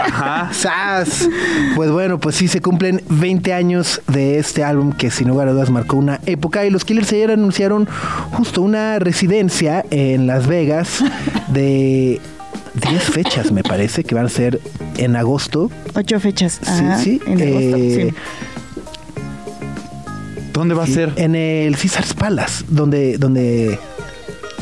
Ajá. 0.00 0.50
¡Sas! 0.52 1.28
Pues 1.74 1.90
bueno, 1.90 2.20
pues 2.20 2.36
sí 2.36 2.46
se 2.46 2.60
cumplen 2.60 3.02
20 3.08 3.52
años 3.52 4.00
de 4.06 4.38
este 4.38 4.62
álbum 4.62 4.92
que 4.92 5.10
sin 5.10 5.26
lugar 5.26 5.48
a 5.48 5.52
dudas 5.52 5.68
marcó 5.70 5.96
una 5.96 6.20
época 6.26 6.64
y 6.64 6.70
los 6.70 6.84
Killers 6.84 7.12
ayer 7.12 7.32
anunciaron 7.32 7.88
justo 8.30 8.62
una 8.62 9.00
residencia 9.00 9.84
en 9.90 10.28
Las 10.28 10.46
Vegas 10.46 11.02
de 11.48 12.20
10 12.88 13.02
fechas 13.02 13.50
me 13.50 13.64
parece 13.64 14.04
que 14.04 14.14
van 14.14 14.26
a 14.26 14.28
ser 14.28 14.60
en 14.96 15.16
agosto. 15.16 15.72
Ocho 15.96 16.20
fechas. 16.20 16.60
Sí, 16.62 16.68
Ajá, 16.70 16.98
sí. 16.98 17.20
En 17.26 17.42
agosto, 17.42 17.76
eh, 17.76 18.10
sí. 18.12 18.16
¿Dónde 20.58 20.74
va 20.74 20.82
a 20.82 20.86
ser? 20.86 21.12
En 21.16 21.34
el 21.36 21.76
Caesars 21.76 22.14
Palace, 22.14 22.64
donde, 22.68 23.16
donde, 23.16 23.78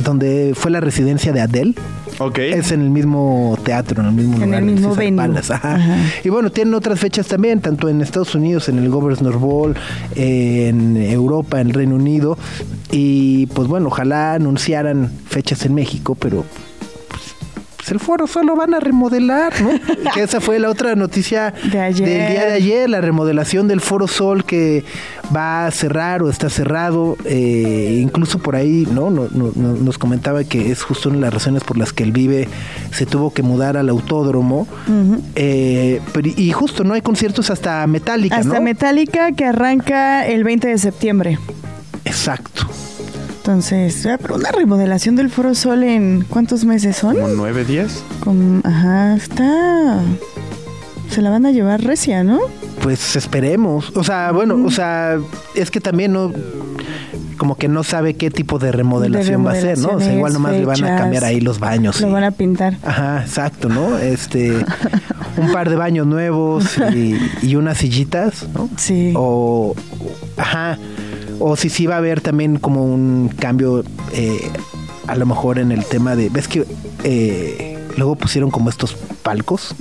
donde 0.05 0.53
fue 0.55 0.71
la 0.71 0.81
residencia 0.81 1.33
de 1.33 1.41
Adele. 1.41 1.75
Ok. 2.19 2.39
Es 2.39 2.71
en 2.73 2.83
el 2.83 2.91
mismo 2.91 3.59
teatro, 3.65 4.03
en 4.03 4.09
el 4.09 4.13
mismo 4.15 4.35
En 4.37 4.43
lugar. 4.43 4.61
el 4.63 4.67
mismo. 4.67 4.95
Palace, 5.17 5.53
ajá. 5.55 5.75
Ajá. 5.77 5.97
Y 6.23 6.29
bueno, 6.29 6.51
tienen 6.51 6.75
otras 6.75 7.01
fechas 7.01 7.27
también, 7.27 7.61
tanto 7.61 7.89
en 7.89 8.01
Estados 8.03 8.35
Unidos, 8.35 8.69
en 8.69 8.79
el 8.79 8.89
Governors 8.91 9.39
Ball, 9.39 9.75
en 10.15 10.97
Europa, 10.97 11.61
en 11.61 11.73
Reino 11.73 11.95
Unido. 11.95 12.37
Y 12.91 13.47
pues 13.49 13.69
bueno, 13.69 13.89
ojalá 13.89 14.35
anunciaran 14.35 15.11
fechas 15.29 15.65
en 15.67 15.75
México, 15.75 16.15
pero 16.15 16.45
pues, 17.87 17.93
el 17.93 18.01
foro 18.01 18.27
solo 18.27 18.57
van 18.57 18.75
a 18.75 18.81
remodelar, 18.81 19.53
¿no? 19.63 19.71
que 20.15 20.23
esa 20.23 20.41
fue 20.41 20.59
la 20.59 20.69
otra 20.71 20.95
noticia 20.97 21.55
De 21.71 21.81
ayer. 21.81 22.09
del 22.09 22.31
día 22.33 22.45
de 22.47 22.53
ayer, 22.53 22.91
la 22.91 23.01
remodelación 23.01 23.69
del 23.69 23.81
Foro 23.81 24.09
Sol 24.09 24.45
que 24.45 24.85
va 25.35 25.67
a 25.67 25.71
cerrar 25.71 26.23
o 26.23 26.31
está 26.31 26.51
cerrado. 26.51 27.17
eh, 27.25 28.01
incluso 28.03 28.39
por 28.41 28.57
ahí, 28.57 28.87
¿no? 28.93 29.11
No- 29.11 29.29
no- 29.33 29.53
no- 29.55 29.77
Nos 29.77 29.99
comentaba 29.99 30.43
que 30.45 30.71
es 30.73 30.83
justo 30.83 31.09
una 31.11 31.19
de 31.19 31.23
las 31.23 31.35
razones 31.35 31.63
por 31.63 31.79
las 31.79 31.93
que 31.93 32.03
el 32.03 32.11
Vive 32.13 32.49
se 32.93 33.07
tuvo 33.07 33.33
que 33.33 33.43
mudar 33.43 33.77
al 33.77 33.89
autódromo. 33.89 34.67
Eh, 35.35 36.01
pero- 36.13 36.29
y 36.37 36.51
justo 36.53 36.83
no 36.85 36.95
hay 36.95 37.03
conciertos 37.03 37.51
hasta 37.51 37.87
Metallica, 37.87 38.37
Hasta 38.37 38.55
¿no? 38.55 38.61
Metallica 38.63 39.33
que 39.33 39.45
arranca 39.45 40.27
el 40.27 40.43
20 40.45 40.69
de 40.69 40.79
septiembre. 40.79 41.39
Exacto. 42.05 42.67
Entonces, 43.51 44.05
ah, 44.07 44.19
pero 44.21 44.35
una 44.35 44.51
remodelación 44.51 45.15
del 45.15 45.31
Foro 45.31 45.55
Sol 45.55 45.85
en 45.85 46.25
¿cuántos 46.29 46.65
meses 46.65 46.97
son? 46.97 47.15
¿Como 47.15 47.29
nueve, 47.29 47.65
diez? 47.65 48.03
Con- 48.19 48.61
ajá, 48.65 49.15
está. 49.15 50.01
Se 51.11 51.23
la 51.23 51.31
van 51.31 51.47
a 51.47 51.53
llevar 51.53 51.81
recia, 51.85 52.25
¿no? 52.25 52.41
Pues 52.83 53.15
esperemos. 53.15 53.93
O 53.97 54.03
sea, 54.03 54.33
bueno, 54.33 54.57
o 54.67 54.71
sea, 54.73 55.21
es 55.55 55.71
que 55.71 55.81
también 55.81 56.13
no 56.13 56.33
como 57.39 57.55
que 57.57 57.69
no 57.69 57.85
sabe 57.85 58.15
qué 58.15 58.31
tipo 58.33 58.59
de 58.59 58.73
remodelación, 58.73 59.47
va 59.47 59.53
a 59.53 59.61
ser, 59.61 59.79
¿no? 59.79 59.91
O 59.91 60.01
sea, 60.01 60.13
igual 60.13 60.33
nomás 60.33 60.53
le 60.55 60.65
van 60.65 60.79
a 60.79 60.81
fechas. 60.81 61.01
cambiar 61.03 61.25
ahí 61.25 61.41
los 61.41 61.61
baños. 61.61 62.01
Lo 62.01 62.09
y- 62.09 62.13
van 62.13 62.25
a 62.25 62.33
pintar. 62.33 62.79
Ajá, 62.83 63.21
exacto, 63.23 63.69
¿no? 63.69 63.97
Este, 63.99 64.55
un 65.37 65.53
par 65.53 65.71
de 65.71 65.77
baños 65.77 66.05
nuevos 66.09 66.77
y, 66.93 67.17
y 67.43 67.55
unas 67.55 67.79
sillitas, 67.79 68.49
¿no? 68.55 68.69
Sí. 68.77 69.13
O, 69.15 69.77
ajá, 70.37 70.79
o 71.41 71.57
si 71.57 71.69
sí 71.69 71.87
va 71.87 71.95
a 71.95 71.99
haber 71.99 72.21
también 72.21 72.57
como 72.59 72.85
un 72.85 73.29
cambio, 73.39 73.85
eh, 74.13 74.51
a 75.07 75.15
lo 75.17 75.27
mejor 75.27 75.59
en 75.59 75.73
el 75.73 75.85
tema 75.85 76.17
de, 76.17 76.29
ves 76.29 76.49
que 76.49 76.65
eh, 77.05 77.79
luego 77.97 78.17
pusieron 78.17 78.51
como 78.51 78.69
estos 78.71 78.95
palcos, 79.23 79.75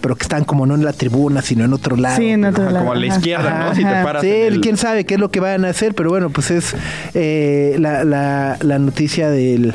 pero 0.00 0.14
que 0.16 0.22
están 0.24 0.44
como 0.44 0.66
no 0.66 0.74
en 0.74 0.84
la 0.84 0.92
tribuna, 0.92 1.42
sino 1.42 1.64
en 1.64 1.72
otro 1.72 1.96
lado. 1.96 2.16
Sí, 2.18 2.28
en 2.28 2.44
otro 2.44 2.64
Ajá, 2.64 2.72
lado. 2.72 2.84
como 2.84 2.92
a 2.92 2.96
la 3.00 3.06
ajá. 3.06 3.16
izquierda, 3.16 3.50
¿no? 3.58 3.64
Ajá, 3.66 3.74
Si 3.74 3.82
te 3.84 4.02
paras 4.04 4.22
Sí, 4.22 4.28
en 4.30 4.52
el- 4.54 4.60
quién 4.60 4.76
sabe 4.76 5.04
qué 5.04 5.14
es 5.14 5.20
lo 5.20 5.30
que 5.30 5.40
van 5.40 5.64
a 5.64 5.68
hacer, 5.70 5.94
pero 5.94 6.10
bueno, 6.10 6.30
pues 6.30 6.50
es 6.50 6.74
eh, 7.14 7.76
la, 7.78 8.04
la, 8.04 8.56
la 8.60 8.78
noticia 8.78 9.30
del 9.30 9.74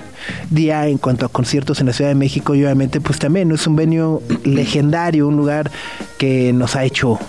día 0.49 0.87
en 0.87 0.97
cuanto 0.99 1.25
a 1.25 1.29
conciertos 1.29 1.79
en 1.81 1.87
la 1.87 1.93
Ciudad 1.93 2.11
de 2.11 2.15
México 2.15 2.53
y 2.55 2.63
obviamente 2.63 3.01
pues 3.01 3.19
también 3.19 3.49
¿no? 3.49 3.55
es 3.55 3.65
un 3.67 3.75
venio 3.75 4.21
legendario, 4.43 5.27
un 5.27 5.35
lugar 5.37 5.71
que 6.17 6.53
nos 6.53 6.75
ha 6.75 6.83
hecho 6.85 7.19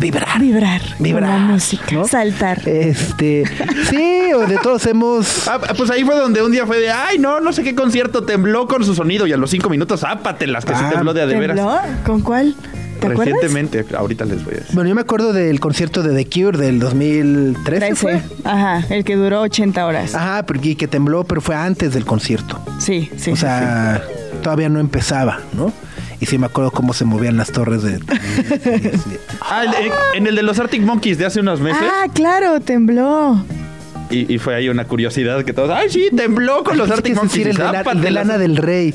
vibrar. 0.00 0.40
Vibrar. 0.40 0.80
Vibrar, 0.98 1.30
Con 1.30 1.40
la 1.46 1.52
música. 1.52 1.84
¿no? 1.92 2.08
Saltar. 2.08 2.66
Este, 2.68 3.44
sí, 3.88 4.32
o 4.34 4.46
de 4.46 4.58
todos 4.58 4.84
hemos... 4.86 5.46
Ah, 5.46 5.60
pues 5.76 5.90
ahí 5.90 6.02
fue 6.04 6.16
donde 6.16 6.42
un 6.42 6.50
día 6.50 6.66
fue 6.66 6.78
de, 6.80 6.90
ay, 6.90 7.18
no, 7.18 7.40
no 7.40 7.52
sé 7.52 7.62
qué 7.62 7.74
concierto 7.74 8.22
tembló 8.24 8.66
con 8.66 8.84
su 8.84 8.94
sonido 8.94 9.26
y 9.26 9.32
a 9.32 9.36
los 9.36 9.50
cinco 9.50 9.68
minutos, 9.70 10.02
ápatelas, 10.04 10.64
que 10.64 10.72
Ah, 10.72 10.78
se 10.88 10.94
tembló 10.94 11.12
de 11.14 11.22
a 11.22 11.26
de 11.26 11.38
veras. 11.38 11.56
¿Tembló? 11.56 11.78
¿Con 12.04 12.22
cuál? 12.22 12.54
¿Te 13.00 13.06
acuerdas? 13.06 13.34
Recientemente, 13.40 13.84
ahorita 13.96 14.24
les 14.26 14.44
voy 14.44 14.54
a 14.54 14.56
decir. 14.58 14.74
Bueno, 14.74 14.88
yo 14.88 14.94
me 14.94 15.00
acuerdo 15.00 15.32
del 15.32 15.58
concierto 15.58 16.02
de 16.02 16.22
The 16.22 16.28
Cure 16.28 16.58
del 16.58 16.78
2013. 16.80 17.94
¿fue? 17.94 18.12
13. 18.18 18.26
Ajá, 18.44 18.84
el 18.90 19.04
que 19.04 19.16
duró 19.16 19.40
80 19.40 19.86
horas. 19.86 20.14
Ajá, 20.14 20.44
porque 20.44 20.76
que 20.76 20.86
tembló, 20.86 21.24
pero 21.24 21.40
fue 21.40 21.54
antes 21.56 21.94
del 21.94 22.04
concierto. 22.04 22.60
Sí, 22.78 23.10
sí. 23.16 23.30
o 23.30 23.36
sí, 23.36 23.40
sea, 23.40 24.02
todavía 24.42 24.68
no 24.68 24.80
empezaba, 24.80 25.40
¿no? 25.54 25.72
Y 26.20 26.26
sí 26.26 26.36
me 26.38 26.46
acuerdo 26.46 26.70
cómo 26.70 26.92
se 26.92 27.04
movían 27.04 27.36
las 27.36 27.50
torres 27.50 27.82
de... 27.82 27.98
Ah, 29.40 29.64
en, 29.64 29.92
en 30.22 30.26
el 30.26 30.36
de 30.36 30.42
los 30.42 30.58
Arctic 30.58 30.82
Monkeys 30.82 31.18
de 31.18 31.26
hace 31.26 31.40
unos 31.40 31.60
meses. 31.60 31.82
Ah, 31.82 32.06
claro, 32.14 32.60
tembló. 32.60 33.42
Y, 34.10 34.32
y 34.34 34.38
fue 34.38 34.54
ahí 34.56 34.68
una 34.68 34.84
curiosidad 34.86 35.44
que 35.44 35.52
todos, 35.52 35.70
ay, 35.70 35.88
sí, 35.88 36.08
tembló 36.16 36.62
con 36.64 36.76
los 36.76 36.90
Arctic 36.90 37.14
Monkeys. 37.14 37.32
decir 37.32 37.48
el 37.48 37.56
de, 37.56 37.62
la- 37.72 37.80
el 37.80 38.00
de. 38.00 38.10
Lana 38.10 38.38
del 38.38 38.56
Rey, 38.56 38.92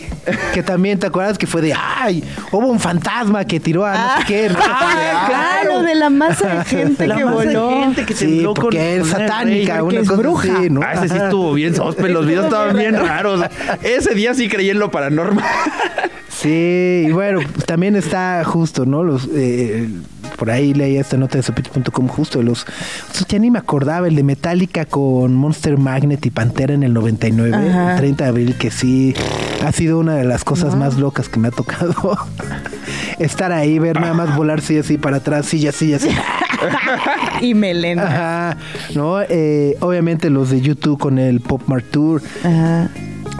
que 0.54 0.62
también 0.62 1.00
te 1.00 1.08
acuerdas 1.08 1.38
que 1.38 1.48
fue 1.48 1.62
de, 1.62 1.74
ay, 1.74 2.22
hubo 2.52 2.68
un 2.68 2.80
fantasma 2.82 3.44
que 3.46 3.60
tiró 3.62 3.86
a 3.86 3.94
no 3.94 4.18
sé 4.22 4.24
qué. 4.28 4.50
¿no? 4.50 4.60
Ah, 4.62 5.26
claro, 5.28 5.84
de 5.84 5.96
la 5.96 6.10
masa 6.10 6.56
de 6.58 6.66
gente 6.66 7.08
La 7.08 7.16
que 7.16 7.24
masa 7.26 7.40
de 7.46 7.56
voló. 7.58 7.80
gente 7.80 8.06
que 8.06 8.14
Sí, 8.14 8.26
tembló 8.28 8.54
con 8.54 8.64
porque 8.66 8.96
es 8.98 9.02
con 9.04 9.10
satánica, 9.12 9.84
una 9.84 10.00
es 10.02 10.08
cosa 10.10 10.22
bruja. 10.22 10.58
así, 10.58 10.70
¿no? 10.70 10.82
Ah, 10.84 10.94
ese 10.94 11.08
sí 11.10 11.16
estuvo 11.16 11.54
bien 11.54 11.74
sospe, 11.76 12.10
los 12.10 12.26
videos 12.26 12.46
estaban 12.46 12.76
bien 12.78 12.96
raros. 12.96 13.42
Ese 13.84 14.14
día 14.16 14.34
sí 14.34 14.50
creí 14.50 14.70
en 14.70 14.80
lo 14.80 14.92
paranormal. 14.92 15.46
Sí, 16.36 17.06
y 17.08 17.12
bueno, 17.12 17.40
pues, 17.54 17.66
también 17.66 17.96
está 17.96 18.44
justo, 18.44 18.86
¿no? 18.86 19.04
Los 19.04 19.28
eh, 19.34 19.88
por 20.38 20.52
ahí 20.52 20.74
leía 20.74 21.00
esta 21.00 21.16
nota 21.18 21.38
de 21.38 21.44
sopito.com 21.44 22.08
justo 22.08 22.40
de 22.40 22.46
los 22.46 22.66
ya 23.30 23.40
ni 23.40 23.50
me 23.52 23.60
acordaba 23.60 24.08
el 24.08 24.16
de 24.16 24.24
Metallica 24.24 24.86
con 24.86 25.34
Monster 25.34 25.78
Magnet 25.78 26.26
y 26.26 26.32
Pantera 26.32 26.74
en 26.74 26.84
el 26.84 26.94
99, 26.94 27.56
Ajá. 27.56 27.92
el 27.94 27.98
30 27.98 28.24
de 28.24 28.30
abril 28.30 28.56
que 28.58 28.70
sí 28.70 29.16
ha 29.66 29.72
sido 29.72 29.98
una 29.98 30.16
de 30.16 30.26
las 30.26 30.44
cosas 30.44 30.76
más 30.76 30.98
locas 30.98 31.30
que 31.30 31.40
me 31.40 31.48
ha 31.48 31.52
tocado 31.52 32.18
estar 33.20 33.52
ahí, 33.54 33.80
ver 33.80 34.00
nada 34.00 34.14
más 34.14 34.36
volar 34.36 34.60
sí 34.62 34.78
así 34.78 34.98
para 34.98 35.18
atrás, 35.18 35.46
sí, 35.46 35.66
así, 35.68 35.94
así. 35.94 36.10
Y 37.42 37.54
Melena. 37.54 38.04
Ajá, 38.04 38.58
¿no? 38.94 39.22
Eh, 39.22 39.78
obviamente 39.82 40.30
los 40.30 40.50
de 40.50 40.62
YouTube 40.62 40.98
con 40.98 41.20
el 41.20 41.40
Pop 41.42 41.62
Mart 41.68 41.86
Tour 41.92 42.22
Ajá. 42.44 42.90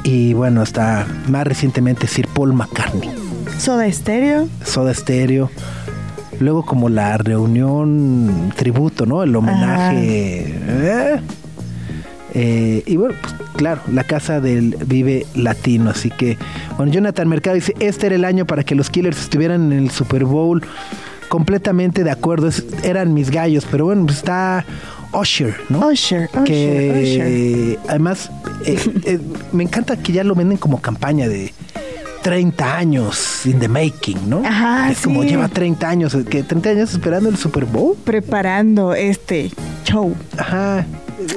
Y 0.06 0.34
bueno, 0.34 0.62
hasta 0.62 1.06
más 1.28 1.46
recientemente 1.46 2.08
Sir 2.08 2.28
Paul 2.30 2.54
McCartney. 2.54 3.10
Soda 3.58 3.86
Estéreo. 3.88 4.48
Soda 4.64 4.94
Stereo. 4.94 5.50
Luego 6.40 6.66
como 6.66 6.90
la 6.90 7.18
reunión 7.18 8.54
tributo, 8.56 9.06
¿no? 9.06 9.24
El 9.24 9.36
homenaje. 9.36 10.44
¿eh? 10.68 11.20
Eh, 12.34 12.84
y 12.86 12.98
bueno, 12.98 13.16
pues 13.22 13.34
claro, 13.56 13.82
la 13.92 14.04
casa 14.04 14.42
del 14.42 14.78
Vive 14.86 15.26
Latino. 15.36 15.90
Así 15.92 16.10
que, 16.12 16.38
bueno, 16.78 16.92
Jonathan 16.92 17.28
Mercado 17.30 17.56
dice, 17.56 17.74
este 17.80 18.08
era 18.08 18.16
el 18.16 18.26
año 18.26 18.46
para 18.46 18.64
que 18.64 18.76
los 18.76 18.90
Killers 18.90 19.20
estuvieran 19.20 19.72
en 19.72 19.80
el 19.86 19.92
Super 19.92 20.26
Bowl. 20.26 20.62
Completamente 21.30 22.04
de 22.04 22.12
acuerdo, 22.12 22.48
es- 22.50 22.66
eran 22.84 23.14
mis 23.14 23.32
gallos, 23.32 23.66
pero 23.72 23.86
bueno, 23.86 24.06
pues 24.06 24.18
está 24.18 24.66
Usher, 25.14 25.56
¿no? 25.70 25.88
Usher, 25.88 26.30
Usher, 26.34 26.44
que 26.44 27.80
además 27.88 28.30
eh, 28.66 28.78
eh, 29.06 29.20
me 29.52 29.64
encanta 29.64 29.98
que 29.98 30.12
ya 30.12 30.24
lo 30.24 30.36
venden 30.36 30.58
como 30.58 30.82
campaña 30.82 31.28
de 31.28 31.54
30 32.24 32.78
años 32.78 33.46
in 33.46 33.60
the 33.60 33.68
making, 33.68 34.30
¿no? 34.30 34.42
Ajá, 34.44 34.92
es 34.92 35.02
como 35.02 35.24
lleva 35.24 35.48
30 35.48 35.88
años, 35.88 36.18
que 36.30 36.42
30 36.42 36.70
años 36.70 36.92
esperando 36.94 37.30
el 37.30 37.38
Super 37.38 37.66
Bowl. 37.66 37.96
Preparando 38.04 38.96
este 38.96 39.52
show. 39.84 40.16
Ajá. 40.38 40.86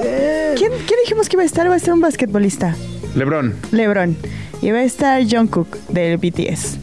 Eh, 0.03 0.55
¿Quién, 0.57 0.71
quién 0.87 0.99
dijimos 1.03 1.29
que 1.29 1.35
iba 1.35 1.43
a 1.43 1.45
estar? 1.45 1.69
Va 1.69 1.75
a 1.75 1.77
estar 1.77 1.93
un 1.93 2.01
basquetbolista. 2.01 2.75
Lebrón. 3.15 3.55
LeBron. 3.71 4.17
Y 4.61 4.71
va 4.71 4.79
a 4.79 4.83
estar 4.83 5.23
Jungkook 5.23 5.77
del 5.89 6.17
BTS. 6.17 6.77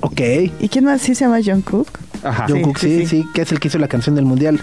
ok. 0.00 0.20
¿Y 0.60 0.68
quién 0.68 0.84
más 0.84 1.00
sí 1.00 1.14
se 1.14 1.24
llama 1.24 1.38
Jungkook? 1.42 1.88
Ajá. 2.22 2.46
Jungkook, 2.48 2.78
sí, 2.78 2.88
sí, 2.88 3.06
sí, 3.06 3.22
sí. 3.22 3.28
que 3.32 3.42
es 3.42 3.52
el 3.52 3.60
que 3.60 3.68
hizo 3.68 3.78
la 3.78 3.88
canción 3.88 4.14
del 4.16 4.24
mundial. 4.24 4.60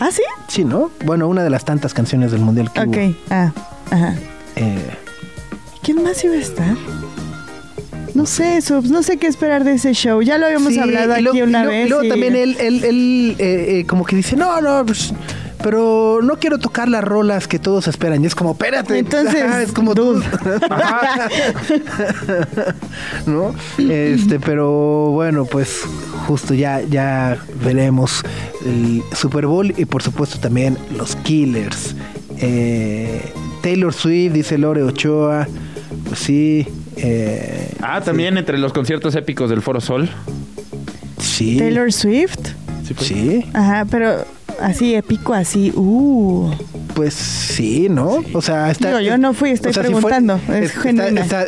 ¿Ah, 0.00 0.10
sí? 0.12 0.22
Sí, 0.48 0.64
¿no? 0.64 0.90
Bueno, 1.04 1.28
una 1.28 1.42
de 1.42 1.50
las 1.50 1.64
tantas 1.64 1.92
canciones 1.94 2.30
del 2.30 2.40
mundial 2.40 2.72
que 2.72 2.80
Ok. 2.80 2.86
hubo. 2.96 3.14
Ah, 3.30 3.52
ajá. 3.90 4.14
Eh, 4.56 4.78
¿Quién 5.82 6.02
más 6.02 6.22
iba 6.24 6.34
a 6.34 6.38
estar? 6.38 6.76
No 8.14 8.26
sé, 8.26 8.60
Subs, 8.62 8.90
no 8.90 9.02
sé 9.02 9.16
qué 9.18 9.26
esperar 9.26 9.64
de 9.64 9.74
ese 9.74 9.92
show. 9.94 10.22
Ya 10.22 10.38
lo 10.38 10.46
habíamos 10.46 10.72
sí, 10.72 10.78
hablado 10.78 11.18
y 11.18 11.26
aquí 11.28 11.42
una 11.42 11.64
y 11.64 11.66
vez. 11.66 11.86
y 11.86 11.88
luego 11.88 12.04
y- 12.04 12.08
también 12.08 12.36
él, 12.36 12.56
él, 12.60 12.84
él, 12.84 13.36
eh, 13.38 13.78
eh, 13.80 13.86
como 13.86 14.04
que 14.04 14.16
dice, 14.16 14.36
no, 14.36 14.60
no, 14.60 14.84
pues 14.86 15.12
pero 15.62 16.20
no 16.22 16.38
quiero 16.38 16.58
tocar 16.58 16.88
las 16.88 17.04
rolas 17.04 17.48
que 17.48 17.58
todos 17.58 17.88
esperan. 17.88 18.22
Y 18.22 18.26
es 18.26 18.34
como, 18.34 18.52
espérate. 18.52 18.98
Entonces, 18.98 19.44
es 19.62 19.72
como 19.72 19.94
tú. 19.94 20.22
¿No? 23.26 23.54
Este, 23.78 24.40
pero 24.40 25.10
bueno, 25.10 25.44
pues 25.44 25.82
justo 26.26 26.54
ya, 26.54 26.80
ya 26.82 27.38
veremos 27.62 28.22
el 28.64 29.02
Super 29.14 29.46
Bowl 29.46 29.74
y 29.76 29.84
por 29.84 30.02
supuesto 30.02 30.38
también 30.38 30.78
los 30.96 31.16
Killers. 31.16 31.94
Eh, 32.40 33.32
Taylor 33.62 33.92
Swift, 33.92 34.32
dice 34.32 34.58
Lore 34.58 34.82
Ochoa. 34.82 35.48
Pues 36.06 36.20
sí. 36.20 36.66
Eh, 36.96 37.72
ah, 37.80 38.00
también 38.00 38.38
entre 38.38 38.58
los 38.58 38.72
conciertos 38.72 39.14
épicos 39.14 39.50
del 39.50 39.62
Foro 39.62 39.80
Sol. 39.80 40.08
Sí. 41.20 41.58
Taylor 41.58 41.92
Swift. 41.92 42.50
Sí. 42.84 42.94
Pues. 42.94 43.54
Ajá, 43.54 43.84
pero 43.90 44.24
así 44.60 44.94
épico, 44.94 45.34
así, 45.34 45.72
uh. 45.74 46.50
Pues 46.94 47.14
sí, 47.14 47.88
¿no? 47.88 48.24
O 48.32 48.42
sea, 48.42 48.70
está. 48.70 49.00
yo 49.00 49.18
no 49.18 49.34
fui, 49.34 49.50
estoy 49.50 49.72
preguntando. 49.72 50.40
es 50.48 50.74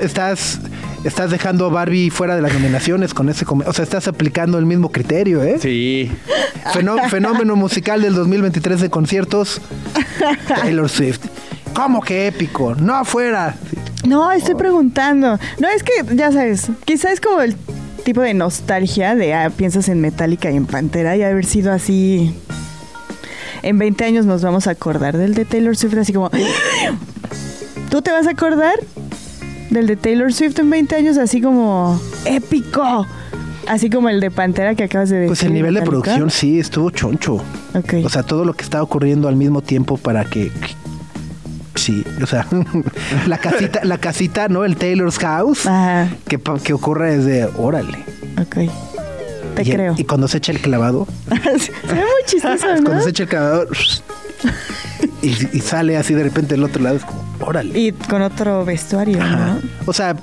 estás, 0.02 0.60
estás 1.04 1.30
dejando 1.30 1.66
a 1.66 1.68
Barbie 1.70 2.10
fuera 2.10 2.36
de 2.36 2.42
las 2.42 2.52
nominaciones 2.52 3.14
con 3.14 3.28
ese. 3.28 3.44
O 3.48 3.72
sea, 3.72 3.82
estás 3.82 4.06
aplicando 4.08 4.58
el 4.58 4.66
mismo 4.66 4.92
criterio, 4.92 5.42
¿eh? 5.42 5.58
Sí. 5.60 6.10
fenómeno 7.10 7.56
musical 7.56 8.02
del 8.02 8.14
2023 8.14 8.80
de 8.80 8.90
conciertos: 8.90 9.60
Taylor 10.48 10.88
Swift. 10.88 11.20
¿Cómo 11.74 12.00
que 12.00 12.26
épico? 12.26 12.74
No 12.74 12.94
afuera. 12.94 13.54
No, 14.06 14.30
estoy 14.32 14.54
preguntando. 14.54 15.38
No, 15.58 15.68
es 15.68 15.82
que, 15.82 15.92
ya 16.14 16.32
sabes, 16.32 16.68
quizás 16.84 17.12
es 17.12 17.20
como 17.20 17.40
el 17.42 17.54
tipo 18.00 18.22
de 18.22 18.34
nostalgia 18.34 19.14
de 19.14 19.34
ah, 19.34 19.50
piensas 19.50 19.88
en 19.88 20.00
Metallica 20.00 20.50
y 20.50 20.56
en 20.56 20.66
Pantera 20.66 21.16
y 21.16 21.22
haber 21.22 21.44
sido 21.44 21.72
así. 21.72 22.34
En 23.62 23.78
20 23.78 24.04
años 24.04 24.26
nos 24.26 24.42
vamos 24.42 24.66
a 24.66 24.72
acordar 24.72 25.16
del 25.16 25.34
de 25.34 25.44
Taylor 25.44 25.76
Swift, 25.76 25.96
así 25.98 26.12
como. 26.12 26.30
¿Tú 27.90 28.02
te 28.02 28.10
vas 28.12 28.26
a 28.26 28.30
acordar 28.30 28.74
del 29.70 29.86
de 29.86 29.96
Taylor 29.96 30.32
Swift 30.32 30.58
en 30.58 30.70
20 30.70 30.94
años, 30.96 31.18
así 31.18 31.40
como 31.40 32.00
épico? 32.24 33.06
Así 33.68 33.90
como 33.90 34.08
el 34.08 34.20
de 34.20 34.30
Pantera 34.30 34.74
que 34.74 34.84
acabas 34.84 35.10
de 35.10 35.16
decir. 35.16 35.28
Pues 35.28 35.42
el 35.42 35.52
nivel 35.52 35.74
de 35.74 35.82
producción 35.82 36.30
sí 36.30 36.58
estuvo 36.58 36.90
choncho. 36.90 37.42
O 38.04 38.08
sea, 38.08 38.22
todo 38.22 38.44
lo 38.44 38.54
que 38.54 38.64
está 38.64 38.82
ocurriendo 38.82 39.28
al 39.28 39.36
mismo 39.36 39.62
tiempo 39.62 39.96
para 39.96 40.24
que 40.24 40.50
Sí, 41.74 42.04
o 42.22 42.26
sea, 42.26 42.46
la 43.26 43.38
casita, 43.38 43.80
la 43.84 43.96
casita, 43.98 44.48
¿no? 44.48 44.64
El 44.64 44.76
Taylor's 44.76 45.18
House, 45.18 45.68
Que, 46.28 46.38
que 46.62 46.72
ocurre 46.72 47.16
desde, 47.16 47.48
órale. 47.56 48.04
Ok. 48.38 48.70
Te 49.64 49.72
creo. 49.72 49.94
y 49.96 50.04
cuando 50.04 50.28
se 50.28 50.38
echa 50.38 50.52
el 50.52 50.60
clavado. 50.60 51.06
se 51.58 51.72
ve 51.72 51.94
muy 51.94 52.24
chistoso, 52.26 52.66
¿no? 52.76 52.84
Cuando 52.84 53.02
se 53.02 53.10
echa 53.10 53.22
el 53.24 53.28
clavado 53.28 53.66
y, 55.22 55.60
sale 55.60 55.96
así 55.96 56.14
de 56.14 56.22
repente 56.22 56.54
del 56.54 56.64
otro 56.64 56.82
lado, 56.82 56.96
es 56.96 57.04
como, 57.04 57.22
órale. 57.40 57.78
Y 57.78 57.92
con 57.92 58.22
otro 58.22 58.64
vestuario, 58.64 59.18
¿no? 59.18 59.58
O 59.86 59.92
sea, 59.92 60.16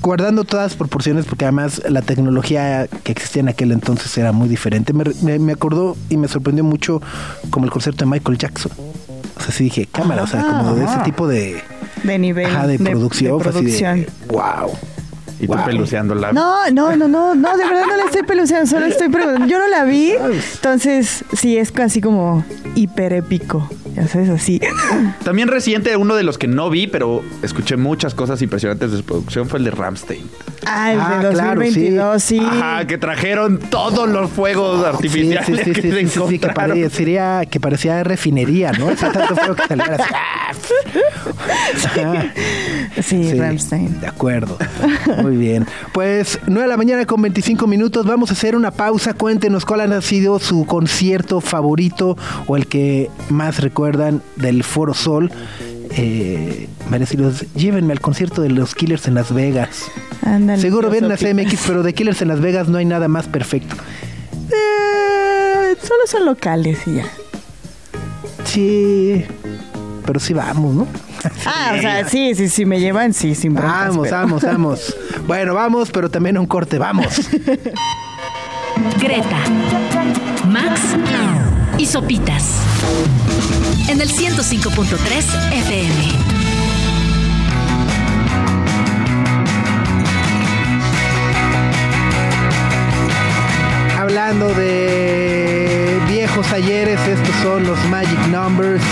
guardando 0.00 0.44
todas 0.44 0.66
las 0.66 0.76
proporciones, 0.76 1.26
porque 1.26 1.44
además 1.44 1.82
la 1.88 2.02
tecnología 2.02 2.86
que 3.04 3.12
existía 3.12 3.40
en 3.40 3.48
aquel 3.48 3.72
entonces 3.72 4.16
era 4.16 4.32
muy 4.32 4.48
diferente. 4.48 4.92
Me, 4.92 5.38
me 5.38 5.52
acordó 5.52 5.96
y 6.08 6.16
me 6.16 6.28
sorprendió 6.28 6.64
mucho 6.64 7.02
como 7.50 7.66
el 7.66 7.70
concierto 7.70 8.04
de 8.04 8.10
Michael 8.10 8.38
Jackson. 8.38 8.72
O 9.36 9.42
sea, 9.42 9.52
sí 9.52 9.64
dije, 9.64 9.86
cámara, 9.90 10.22
o 10.22 10.26
sea, 10.26 10.42
como 10.42 10.74
de 10.74 10.84
ese 10.84 10.98
tipo 11.04 11.26
de... 11.26 11.62
De 12.02 12.18
nivel. 12.18 12.46
Ajá, 12.46 12.66
de, 12.66 12.78
producción. 12.78 13.38
De, 13.38 13.44
producción. 13.44 14.06
wow. 14.28 14.70
Y 15.40 15.46
tú 15.46 15.56
peluceando 15.64 16.14
la... 16.14 16.32
No, 16.32 16.70
no, 16.70 16.96
no, 16.96 17.08
no, 17.08 17.34
no, 17.34 17.56
de 17.56 17.64
verdad 17.64 17.84
no 17.86 17.96
la 17.96 18.04
estoy 18.04 18.22
peluceando, 18.22 18.66
solo 18.66 18.86
estoy 18.86 19.08
preguntando. 19.08 19.46
Yo 19.46 19.58
no 19.58 19.68
la 19.68 19.84
vi, 19.84 20.12
entonces 20.54 21.24
sí 21.32 21.56
es 21.56 21.72
casi 21.72 22.00
como 22.00 22.44
hiper 22.74 23.12
épico. 23.12 23.68
Ya 23.94 24.06
sabes, 24.06 24.30
así. 24.30 24.60
También 25.24 25.48
reciente, 25.48 25.96
uno 25.96 26.14
de 26.14 26.22
los 26.22 26.38
que 26.38 26.46
no 26.46 26.70
vi, 26.70 26.86
pero 26.86 27.22
escuché 27.42 27.76
muchas 27.76 28.14
cosas 28.14 28.40
impresionantes 28.42 28.92
de 28.92 28.98
su 28.98 29.04
producción, 29.04 29.48
fue 29.48 29.58
el 29.58 29.64
de 29.64 29.72
Ramstein. 29.72 30.30
Ah, 30.66 30.92
el 30.92 31.22
de 31.22 31.30
2022, 31.30 32.04
ah, 32.04 32.20
sí. 32.20 32.38
Ajá, 32.38 32.86
que 32.86 32.98
trajeron 32.98 33.58
todos 33.58 34.08
los 34.08 34.30
fuegos 34.30 34.84
artificiales 34.84 35.46
sí, 35.46 35.56
sí, 35.56 35.64
sí, 35.64 35.72
que 35.72 36.06
se 36.06 36.28
sí, 36.28 36.38
que, 36.38 36.48
parecía, 36.48 37.46
que 37.46 37.60
parecía 37.60 38.04
refinería, 38.04 38.72
¿no? 38.72 38.94
tanto 38.94 39.34
fuego 39.34 39.54
que 39.56 39.66
saliera 39.66 39.96
Sí, 43.02 43.34
Ramstein. 43.34 44.00
De 44.00 44.06
acuerdo. 44.06 44.58
Muy 45.22 45.29
bien. 45.36 45.66
Pues 45.92 46.38
9 46.46 46.62
de 46.62 46.68
la 46.68 46.76
mañana 46.76 47.06
con 47.06 47.22
25 47.22 47.66
minutos. 47.66 48.06
Vamos 48.06 48.30
a 48.30 48.32
hacer 48.34 48.56
una 48.56 48.70
pausa. 48.70 49.14
Cuéntenos 49.14 49.64
cuál 49.64 49.80
ha 49.80 50.00
sido 50.02 50.38
su 50.38 50.64
concierto 50.66 51.40
favorito 51.40 52.16
o 52.46 52.56
el 52.56 52.66
que 52.66 53.10
más 53.28 53.60
recuerdan 53.60 54.22
del 54.36 54.64
Foro 54.64 54.94
Sol. 54.94 55.30
Eh, 55.96 56.68
merecidos, 56.88 57.44
llévenme 57.54 57.92
al 57.92 58.00
concierto 58.00 58.42
de 58.42 58.50
los 58.50 58.74
Killers 58.74 59.08
en 59.08 59.14
Las 59.14 59.32
Vegas. 59.34 59.90
Seguro 60.58 60.90
ven 60.90 61.10
a 61.10 61.16
CMX, 61.16 61.64
pero 61.66 61.82
de 61.82 61.92
Killers 61.94 62.22
en 62.22 62.28
Las 62.28 62.40
Vegas 62.40 62.68
no 62.68 62.78
hay 62.78 62.84
nada 62.84 63.08
más 63.08 63.26
perfecto. 63.26 63.74
Eh, 64.32 65.76
solo 65.82 66.06
son 66.06 66.26
locales 66.26 66.78
y 66.86 66.96
ya. 66.96 67.06
Sí, 68.44 69.24
pero 70.06 70.20
sí 70.20 70.32
vamos, 70.32 70.74
¿no? 70.74 70.86
Ah, 71.46 71.74
o 71.76 71.80
sea, 71.80 72.08
sí, 72.08 72.34
sí, 72.34 72.48
sí, 72.48 72.64
me 72.64 72.80
llevan, 72.80 73.12
sí, 73.12 73.34
sin 73.34 73.54
Vamos, 73.54 74.10
vamos, 74.10 74.42
vamos. 74.42 74.96
Bueno, 75.26 75.54
vamos, 75.54 75.90
pero 75.90 76.10
también 76.10 76.36
a 76.36 76.40
un 76.40 76.46
corte, 76.46 76.78
vamos. 76.78 77.28
Greta, 79.00 79.38
Max 80.46 80.80
y 81.78 81.86
Sopitas. 81.86 82.60
En 83.88 84.00
el 84.00 84.08
105.3 84.08 85.52
FM. 85.52 86.40
Hablando 93.98 94.54
de 94.54 96.00
viejos 96.08 96.52
ayeres, 96.52 97.00
estos 97.06 97.34
son 97.42 97.66
los 97.66 97.78
Magic 97.88 98.18
Numbers. 98.28 98.82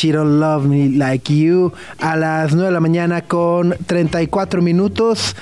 She 0.00 0.12
Don't 0.12 0.40
Love 0.40 0.64
Me 0.64 0.88
Like 0.88 1.30
You 1.36 1.74
a 1.98 2.16
las 2.16 2.52
9 2.52 2.68
de 2.68 2.72
la 2.72 2.80
mañana 2.80 3.20
con 3.20 3.76
34 3.84 4.62
minutos. 4.62 5.36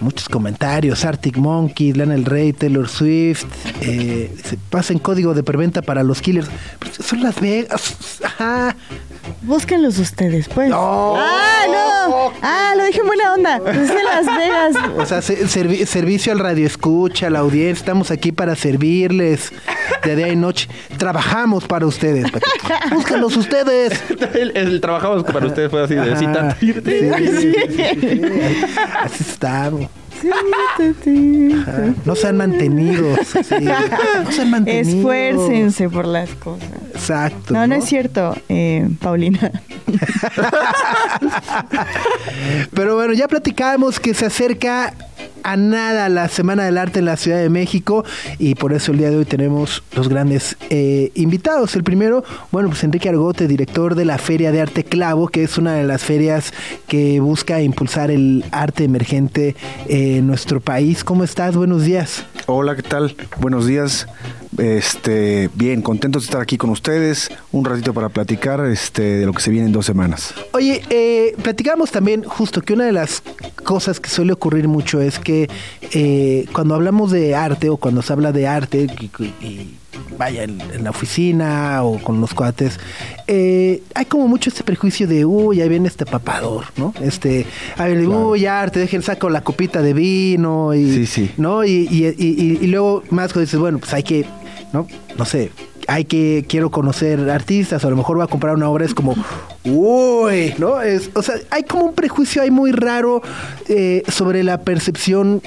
Muchos 0.00 0.28
comentarios, 0.28 1.04
Arctic 1.04 1.36
Monkeys, 1.36 1.96
Lana 1.96 2.16
El 2.16 2.24
Rey, 2.24 2.52
Taylor 2.52 2.88
Swift, 2.88 3.44
eh, 3.80 4.34
se 4.44 4.56
pasen 4.56 4.98
código 4.98 5.32
de 5.32 5.44
preventa 5.44 5.80
para 5.82 6.02
los 6.02 6.20
killers. 6.20 6.48
Son 7.00 7.22
Las 7.22 7.40
Vegas. 7.40 8.18
Ajá. 8.24 8.74
Búsquenlos 9.42 9.98
ustedes, 9.98 10.48
pues. 10.48 10.70
No. 10.70 11.14
Ah, 11.16 11.62
no. 11.68 11.97
Ah, 12.42 12.74
lo 12.76 12.84
dije 12.84 13.00
en 13.00 13.06
buena 13.06 13.32
onda. 13.34 13.56
Es 13.56 13.88
de 13.88 14.04
Las 14.04 14.26
Vegas. 14.26 14.76
O 14.96 15.06
sea, 15.06 15.22
servicio 15.22 16.32
al 16.32 16.38
radio 16.38 16.66
escucha, 16.66 17.26
a 17.26 17.30
la 17.30 17.40
audiencia. 17.40 17.80
Estamos 17.80 18.10
aquí 18.10 18.32
para 18.32 18.56
servirles 18.56 19.52
de 20.04 20.16
día 20.16 20.28
y 20.28 20.36
noche. 20.36 20.68
Trabajamos 20.96 21.64
para 21.64 21.86
ustedes. 21.86 22.26
Búsquenlos 22.92 23.36
ustedes. 23.36 24.02
El, 24.34 24.80
trabajamos 24.80 25.24
para 25.24 25.46
ustedes 25.46 25.70
fue 25.70 25.82
así 25.82 25.94
de 25.94 26.16
cita. 26.16 26.56
Así 29.02 29.24
estamos. 29.28 29.88
No 32.04 32.14
se 32.14 32.28
han 32.28 32.36
mantenido. 32.36 33.16
No 33.16 34.32
se 34.32 34.42
han 34.42 34.50
mantenido. 34.50 34.98
Esfuércense 34.98 35.88
por 35.88 36.06
las 36.06 36.30
cosas. 36.30 36.68
Exacto. 36.94 37.54
No, 37.54 37.66
no, 37.66 37.74
es 37.74 37.84
cierto, 37.84 38.36
eh, 38.48 38.88
Paulina. 39.00 39.50
Pero 42.74 42.96
bueno, 42.96 43.12
ya 43.12 43.28
platicábamos 43.28 44.00
que 44.00 44.14
se 44.14 44.26
acerca 44.26 44.94
a 45.42 45.56
nada 45.56 46.08
la 46.08 46.28
Semana 46.28 46.64
del 46.64 46.78
Arte 46.78 46.98
en 46.98 47.04
la 47.04 47.16
Ciudad 47.16 47.38
de 47.38 47.48
México 47.48 48.04
y 48.38 48.54
por 48.54 48.72
eso 48.72 48.92
el 48.92 48.98
día 48.98 49.10
de 49.10 49.16
hoy 49.16 49.24
tenemos 49.24 49.82
los 49.94 50.08
grandes 50.08 50.56
eh, 50.70 51.10
invitados. 51.14 51.74
El 51.74 51.84
primero, 51.84 52.24
bueno, 52.50 52.68
pues 52.68 52.84
Enrique 52.84 53.08
Argote, 53.08 53.48
director 53.48 53.94
de 53.94 54.04
la 54.04 54.18
Feria 54.18 54.52
de 54.52 54.60
Arte 54.60 54.84
Clavo, 54.84 55.28
que 55.28 55.44
es 55.44 55.58
una 55.58 55.74
de 55.74 55.84
las 55.84 56.04
ferias 56.04 56.52
que 56.86 57.20
busca 57.20 57.62
impulsar 57.62 58.10
el 58.10 58.44
arte 58.50 58.84
emergente 58.84 59.56
en 59.88 60.26
nuestro 60.26 60.60
país. 60.60 61.04
¿Cómo 61.04 61.24
estás? 61.24 61.56
Buenos 61.56 61.84
días. 61.84 62.24
Hola, 62.50 62.74
¿qué 62.74 62.82
tal? 62.82 63.14
Buenos 63.40 63.66
días. 63.66 64.06
Este, 64.56 65.50
bien, 65.52 65.82
contentos 65.82 66.22
de 66.22 66.28
estar 66.28 66.40
aquí 66.40 66.56
con 66.56 66.70
ustedes, 66.70 67.28
un 67.52 67.66
ratito 67.66 67.92
para 67.92 68.08
platicar 68.08 68.64
este, 68.64 69.02
de 69.02 69.26
lo 69.26 69.34
que 69.34 69.42
se 69.42 69.50
viene 69.50 69.66
en 69.66 69.72
dos 69.72 69.84
semanas. 69.84 70.32
Oye, 70.52 70.80
eh, 70.88 71.36
platicamos 71.42 71.90
también 71.90 72.22
justo 72.22 72.62
que 72.62 72.72
una 72.72 72.86
de 72.86 72.92
las 72.92 73.22
cosas 73.64 74.00
que 74.00 74.08
suele 74.08 74.32
ocurrir 74.32 74.66
mucho 74.66 75.02
es 75.02 75.18
que 75.18 75.50
eh, 75.92 76.46
cuando 76.54 76.74
hablamos 76.74 77.10
de 77.10 77.34
arte 77.34 77.68
o 77.68 77.76
cuando 77.76 78.00
se 78.00 78.14
habla 78.14 78.32
de 78.32 78.46
arte 78.46 78.86
y, 78.98 79.76
vaya 80.16 80.44
en, 80.44 80.58
la 80.82 80.90
oficina 80.90 81.82
o 81.82 81.98
con 82.02 82.20
los 82.20 82.34
cuates, 82.34 82.78
eh, 83.26 83.82
hay 83.94 84.04
como 84.06 84.28
mucho 84.28 84.50
este 84.50 84.64
prejuicio 84.64 85.06
de, 85.06 85.24
uy, 85.24 85.60
ahí 85.60 85.68
viene 85.68 85.88
este 85.88 86.06
papador, 86.06 86.66
¿no? 86.76 86.92
Este, 87.00 87.46
a 87.76 87.84
ver, 87.86 88.06
uy, 88.06 88.40
ya 88.40 88.66
te 88.68 88.80
dejen 88.80 89.02
saco 89.02 89.28
la 89.28 89.42
copita 89.42 89.82
de 89.82 89.92
vino 89.92 90.74
y, 90.74 90.92
sí, 90.92 91.06
sí. 91.06 91.30
¿no? 91.36 91.64
Y, 91.64 91.88
y, 91.90 92.58
y, 92.60 92.66
luego 92.66 93.02
más 93.10 93.32
dices, 93.34 93.58
bueno, 93.58 93.78
pues 93.78 93.92
hay 93.94 94.02
que, 94.02 94.26
¿no? 94.72 94.86
No 95.16 95.24
sé, 95.24 95.50
hay 95.88 96.04
que, 96.04 96.44
quiero 96.46 96.70
conocer 96.70 97.30
artistas, 97.30 97.82
o 97.82 97.86
a 97.86 97.90
lo 97.90 97.96
mejor 97.96 98.20
va 98.20 98.24
a 98.24 98.28
comprar 98.28 98.54
una 98.54 98.68
obra, 98.68 98.84
es 98.84 98.94
como, 98.94 99.14
uy, 99.64 100.54
¿no? 100.58 100.82
Es, 100.82 101.10
o 101.14 101.22
sea, 101.22 101.36
hay 101.50 101.62
como 101.62 101.86
un 101.86 101.94
prejuicio 101.94 102.42
ahí 102.42 102.50
muy 102.50 102.72
raro 102.72 103.22
eh, 103.68 104.02
sobre 104.08 104.42
la 104.42 104.60
percepción 104.60 105.42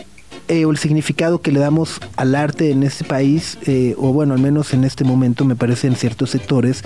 eh, 0.48 0.66
o 0.66 0.72
el 0.72 0.78
significado 0.78 1.42
que 1.42 1.52
le 1.52 1.60
damos 1.60 2.00
al 2.16 2.36
arte 2.36 2.72
en 2.72 2.84
este 2.84 3.04
país, 3.04 3.58
eh, 3.66 3.96
o 3.98 4.14
bueno, 4.14 4.34
al 4.34 4.40
menos 4.40 4.74
en 4.74 4.84
este 4.84 5.04
momento 5.04 5.46
me 5.46 5.56
parece 5.56 5.88
en 5.88 5.96
ciertos 5.96 6.30
sectores, 6.30 6.84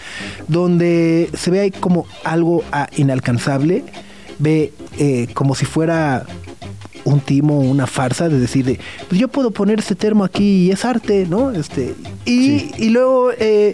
donde 0.47 1.29
se 1.33 1.51
ve 1.51 1.61
ahí 1.61 1.71
como 1.71 2.05
algo 2.23 2.63
ah, 2.71 2.87
inalcanzable, 2.95 3.83
ve 4.39 4.73
como 5.33 5.55
si 5.55 5.65
fuera 5.65 6.25
un 7.05 7.19
timo, 7.19 7.59
una 7.59 7.87
farsa 7.87 8.27
de 8.27 8.39
decir 8.39 8.65
de, 8.65 8.79
pues 9.07 9.21
yo 9.21 9.27
puedo 9.27 9.51
poner 9.51 9.79
este 9.79 9.95
termo 9.95 10.23
aquí 10.25 10.65
y 10.65 10.71
es 10.71 10.83
arte, 10.83 11.25
¿no? 11.29 11.51
Este, 11.51 11.95
y, 12.25 12.71
y 12.77 12.89
luego, 12.89 13.31
eh, 13.37 13.73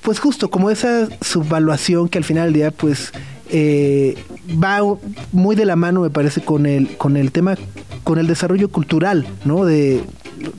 pues 0.00 0.18
justo 0.18 0.50
como 0.50 0.70
esa 0.70 1.08
subvaluación 1.20 2.08
que 2.08 2.18
al 2.18 2.24
final 2.24 2.46
del 2.46 2.54
día, 2.54 2.70
pues 2.70 3.12
eh, 3.50 4.16
va 4.50 4.80
muy 5.32 5.56
de 5.56 5.64
la 5.64 5.76
mano, 5.76 6.00
me 6.00 6.10
parece, 6.10 6.42
con 6.42 6.66
el, 6.66 6.96
con 6.96 7.16
el 7.16 7.32
tema, 7.32 7.56
con 8.04 8.18
el 8.18 8.26
desarrollo 8.26 8.68
cultural, 8.68 9.26
¿no? 9.44 9.64
De, 9.64 10.02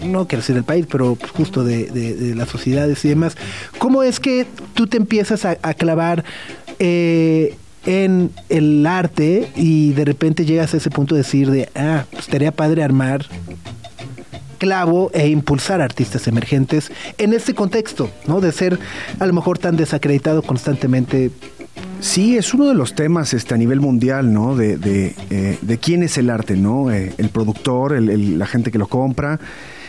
no 0.05 0.27
quiero 0.27 0.41
decir 0.41 0.55
del 0.55 0.63
país, 0.63 0.85
pero 0.89 1.17
justo 1.33 1.63
de, 1.63 1.85
de, 1.87 2.35
las 2.35 2.49
sociedades 2.49 3.03
y 3.05 3.09
demás. 3.09 3.35
¿Cómo 3.77 4.03
es 4.03 4.19
que 4.19 4.47
tú 4.73 4.87
te 4.87 4.97
empiezas 4.97 5.45
a, 5.45 5.57
a 5.61 5.73
clavar 5.73 6.23
eh, 6.79 7.57
en 7.85 8.31
el 8.49 8.85
arte 8.85 9.51
y 9.55 9.91
de 9.93 10.05
repente 10.05 10.45
llegas 10.45 10.73
a 10.73 10.77
ese 10.77 10.89
punto 10.89 11.15
de 11.15 11.21
decir 11.21 11.51
de, 11.51 11.69
ah, 11.75 12.05
pues 12.11 12.25
estaría 12.25 12.51
padre 12.51 12.83
armar 12.83 13.25
clavo 14.63 15.11
e 15.13 15.27
impulsar 15.27 15.81
artistas 15.81 16.25
emergentes 16.25 16.89
en 17.17 17.33
este 17.33 17.53
contexto, 17.53 18.09
¿no? 18.27 18.39
De 18.39 18.53
ser 18.53 18.79
a 19.19 19.25
lo 19.25 19.33
mejor 19.33 19.57
tan 19.57 19.75
desacreditado 19.75 20.41
constantemente. 20.41 21.31
Sí, 21.99 22.37
es 22.37 22.53
uno 22.53 22.67
de 22.67 22.75
los 22.75 22.95
temas 22.95 23.33
este, 23.33 23.53
a 23.53 23.57
nivel 23.57 23.79
mundial, 23.79 24.33
¿no? 24.33 24.55
De, 24.55 24.77
de, 24.77 25.15
eh, 25.29 25.57
de 25.61 25.77
quién 25.77 26.03
es 26.03 26.17
el 26.17 26.29
arte, 26.29 26.55
¿no? 26.55 26.91
Eh, 26.91 27.13
el 27.17 27.29
productor, 27.29 27.99
la 28.01 28.45
gente 28.45 28.71
que 28.71 28.77
lo 28.77 28.87
compra, 28.87 29.39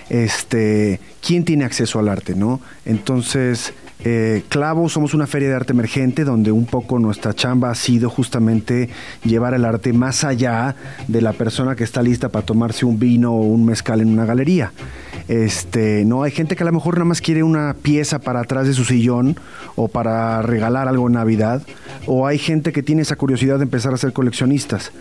este, 0.08 1.00
quién 1.20 1.44
tiene 1.44 1.64
acceso 1.64 1.98
al 1.98 2.08
arte, 2.08 2.34
¿no? 2.34 2.60
Entonces, 2.84 3.74
eh, 4.00 4.42
Clavo 4.48 4.88
somos 4.88 5.14
una 5.14 5.26
feria 5.26 5.48
de 5.48 5.54
arte 5.54 5.72
emergente 5.72 6.24
donde 6.24 6.52
un 6.52 6.66
poco 6.66 6.98
nuestra 6.98 7.32
chamba 7.32 7.70
ha 7.70 7.74
sido 7.74 8.10
justamente 8.10 8.90
llevar 9.24 9.54
el 9.54 9.64
arte 9.64 9.92
más 9.92 10.24
allá 10.24 10.74
de 11.08 11.22
la 11.22 11.32
persona 11.32 11.74
que 11.76 11.84
está 11.84 12.02
lista 12.02 12.28
para 12.28 12.44
tomarse 12.44 12.84
un 12.84 12.98
vino 12.98 13.32
o 13.32 13.40
un 13.40 13.64
mezcal 13.64 14.00
en 14.00 14.08
una 14.08 14.24
galería. 14.26 14.72
Este, 15.28 16.04
no 16.04 16.22
hay 16.22 16.32
gente 16.32 16.54
que 16.54 16.64
a 16.64 16.66
lo 16.66 16.72
mejor 16.72 16.94
nada 16.94 17.06
más 17.06 17.20
quiere 17.20 17.42
una 17.42 17.74
pieza 17.80 18.18
para 18.18 18.40
atrás 18.40 18.66
de 18.66 18.74
su 18.74 18.84
sillón 18.84 19.36
o 19.74 19.88
para 19.88 20.42
regalar 20.42 20.86
algo 20.86 21.06
en 21.06 21.14
Navidad, 21.14 21.62
o 22.06 22.26
hay 22.26 22.38
gente 22.38 22.72
que 22.72 22.82
tiene 22.82 23.02
esa 23.02 23.16
curiosidad 23.16 23.58
de 23.58 23.64
empezar 23.64 23.94
a 23.94 23.96
ser 23.96 24.12
coleccionistas. 24.12 24.92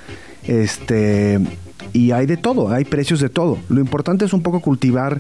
Este, 0.48 1.40
y 1.92 2.12
hay 2.12 2.26
de 2.26 2.38
todo, 2.38 2.72
hay 2.72 2.86
precios 2.86 3.20
de 3.20 3.30
todo. 3.30 3.58
Lo 3.70 3.82
importante 3.82 4.24
es 4.26 4.34
un 4.34 4.42
poco 4.42 4.62
cultivar 4.62 5.20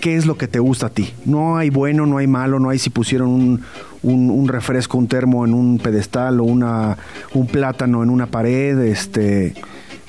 qué 0.00 0.16
es 0.16 0.26
lo 0.26 0.36
que 0.36 0.48
te 0.48 0.58
gusta 0.58 0.86
a 0.86 0.90
ti. 0.90 1.12
No 1.24 1.56
hay 1.56 1.70
bueno, 1.70 2.06
no 2.06 2.18
hay 2.18 2.26
malo, 2.26 2.58
no 2.58 2.70
hay 2.70 2.78
si 2.78 2.90
pusieron 2.90 3.28
un, 3.28 3.62
un, 4.02 4.48
refresco, 4.48 4.98
un 4.98 5.08
termo 5.08 5.44
en 5.44 5.54
un 5.54 5.78
pedestal 5.78 6.40
o 6.40 6.44
una, 6.44 6.96
un 7.34 7.46
plátano 7.46 8.02
en 8.02 8.10
una 8.10 8.26
pared, 8.26 8.78
este 8.80 9.54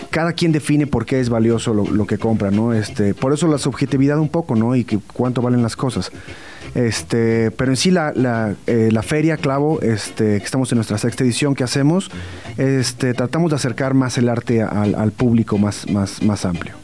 cada 0.10 0.34
quien 0.34 0.52
define 0.52 0.88
por 0.88 1.06
qué 1.06 1.20
es 1.20 1.30
valioso 1.30 1.74
lo, 1.74 2.06
que 2.06 2.18
compra, 2.18 2.52
¿no? 2.52 2.74
Este, 2.74 3.14
por 3.14 3.34
eso 3.34 3.48
la 3.48 3.58
subjetividad 3.58 4.20
un 4.20 4.28
poco, 4.28 4.56
¿no? 4.56 4.76
Y 4.76 4.84
que, 4.84 5.00
cuánto 5.14 5.42
valen 5.42 5.64
las 5.64 5.78
cosas. 5.78 6.12
Este, 6.76 7.50
pero 7.52 7.72
en 7.72 7.78
sí 7.78 7.92
la, 7.92 8.12
la, 8.14 8.56
eh, 8.68 8.90
la 8.92 9.04
feria 9.04 9.38
Clavo, 9.38 9.80
este, 9.82 10.38
que 10.40 10.44
estamos 10.44 10.72
en 10.74 10.78
nuestra 10.80 10.98
sexta 10.98 11.24
edición 11.24 11.56
que 11.56 11.64
hacemos, 11.64 12.12
este, 12.58 13.14
tratamos 13.14 13.52
de 13.52 13.56
acercar 13.56 13.94
más 13.94 14.18
el 14.18 14.28
arte 14.28 14.62
al, 14.62 14.96
al 14.96 15.12
público 15.12 15.58
más, 15.58 15.90
más, 15.90 16.22
más 16.22 16.46
amplio. 16.46 16.81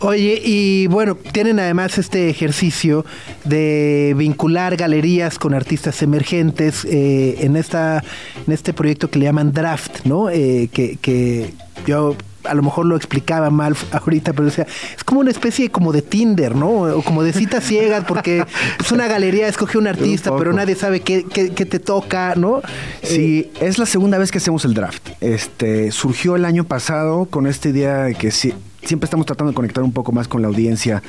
Oye, 0.00 0.40
y 0.44 0.86
bueno, 0.88 1.16
tienen 1.32 1.58
además 1.58 1.98
este 1.98 2.28
ejercicio 2.28 3.04
de 3.44 4.14
vincular 4.16 4.76
galerías 4.76 5.38
con 5.38 5.54
artistas 5.54 6.02
emergentes 6.02 6.84
eh, 6.84 7.38
en 7.40 7.56
esta 7.56 8.02
en 8.46 8.52
este 8.52 8.72
proyecto 8.72 9.10
que 9.10 9.18
le 9.18 9.24
llaman 9.24 9.52
Draft, 9.52 10.04
¿no? 10.04 10.30
Eh, 10.30 10.68
que, 10.72 10.96
que 10.96 11.54
yo 11.86 12.16
a 12.46 12.54
lo 12.54 12.62
mejor 12.62 12.86
lo 12.86 12.96
explicaba 12.96 13.50
mal 13.50 13.76
ahorita, 13.92 14.32
pero 14.32 14.46
decía, 14.46 14.66
es 14.96 15.04
como 15.04 15.20
una 15.20 15.30
especie 15.30 15.70
como 15.70 15.92
de 15.92 16.02
Tinder, 16.02 16.54
¿no? 16.54 16.68
O 16.68 17.02
como 17.02 17.22
de 17.22 17.32
citas 17.32 17.64
ciegas, 17.66 18.04
porque 18.06 18.44
es 18.80 18.92
una 18.92 19.06
galería, 19.06 19.48
escoge 19.48 19.78
un 19.78 19.86
artista, 19.86 20.36
pero 20.36 20.52
nadie 20.52 20.74
sabe 20.74 21.00
qué, 21.00 21.24
qué, 21.24 21.48
te 21.48 21.78
toca, 21.78 22.34
¿no? 22.36 22.62
Sí, 23.02 23.50
es 23.60 23.78
la 23.78 23.86
segunda 23.86 24.18
vez 24.18 24.30
que 24.30 24.38
hacemos 24.38 24.64
el 24.64 24.74
draft. 24.74 25.10
Este 25.20 25.90
surgió 25.90 26.36
el 26.36 26.44
año 26.44 26.64
pasado 26.64 27.26
con 27.26 27.46
esta 27.46 27.68
idea 27.68 28.04
de 28.04 28.14
que 28.14 28.30
si 28.30 28.54
siempre 28.86 29.06
estamos 29.06 29.26
tratando 29.26 29.50
de 29.52 29.54
conectar 29.54 29.84
un 29.84 29.92
poco 29.92 30.12
más 30.12 30.28
con 30.28 30.42
la 30.42 30.48
audiencia 30.48 31.02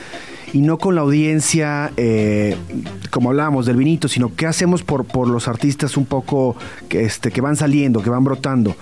y 0.53 0.59
no 0.61 0.77
con 0.77 0.95
la 0.95 1.01
audiencia, 1.01 1.91
eh, 1.97 2.55
como 3.09 3.29
hablábamos 3.29 3.65
del 3.65 3.77
vinito, 3.77 4.07
sino 4.07 4.35
qué 4.35 4.45
hacemos 4.47 4.83
por, 4.83 5.05
por 5.05 5.27
los 5.27 5.47
artistas 5.47 5.97
un 5.97 6.05
poco 6.05 6.55
que, 6.89 7.03
este, 7.03 7.31
que 7.31 7.41
van 7.41 7.55
saliendo, 7.55 8.01
que 8.01 8.09
van 8.09 8.23
brotando. 8.23 8.75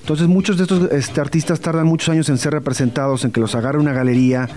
Entonces 0.00 0.26
muchos 0.26 0.56
de 0.56 0.62
estos 0.62 0.90
este, 0.90 1.20
artistas 1.20 1.60
tardan 1.60 1.86
muchos 1.86 2.08
años 2.08 2.28
en 2.30 2.38
ser 2.38 2.52
representados, 2.52 3.24
en 3.24 3.30
que 3.30 3.40
los 3.40 3.54
agarre 3.54 3.78
una 3.78 3.92
galería. 3.92 4.48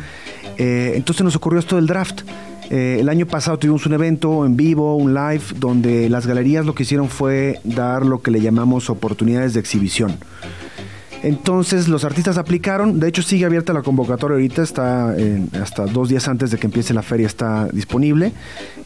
Eh, 0.58 0.93
entonces 0.95 1.23
nos 1.23 1.36
ocurrió 1.36 1.60
esto 1.60 1.75
del 1.75 1.88
draft. 1.88 2.21
Eh, 2.69 2.99
el 3.01 3.10
año 3.10 3.25
pasado 3.25 3.60
tuvimos 3.60 3.86
un 3.86 3.93
evento 3.93 4.45
en 4.45 4.56
vivo, 4.56 4.95
un 4.95 5.13
live, 5.13 5.43
donde 5.58 6.08
las 6.10 6.25
galerías 6.25 6.65
lo 6.65 6.73
que 6.73 6.84
hicieron 6.84 7.10
fue 7.10 7.60
dar 7.65 8.06
lo 8.06 8.21
que 8.21 8.32
le 8.32 8.39
llamamos 8.39 8.89
oportunidades 8.89 9.54
de 9.54 9.60
exhibición. 9.60 10.15
Entonces 11.23 11.88
los 11.88 12.03
artistas 12.03 12.38
aplicaron, 12.38 12.99
de 12.99 13.07
hecho 13.07 13.21
sigue 13.21 13.45
abierta 13.45 13.73
la 13.73 13.84
convocatoria 13.84 14.36
ahorita, 14.36 14.63
está 14.63 15.15
hasta 15.62 15.86
dos 15.86 16.10
días 16.10 16.27
antes 16.27 16.51
de 16.51 16.57
que 16.57 16.67
empiece 16.67 16.93
la 16.93 17.03
feria 17.03 17.27
está 17.27 17.67
disponible. 17.71 18.31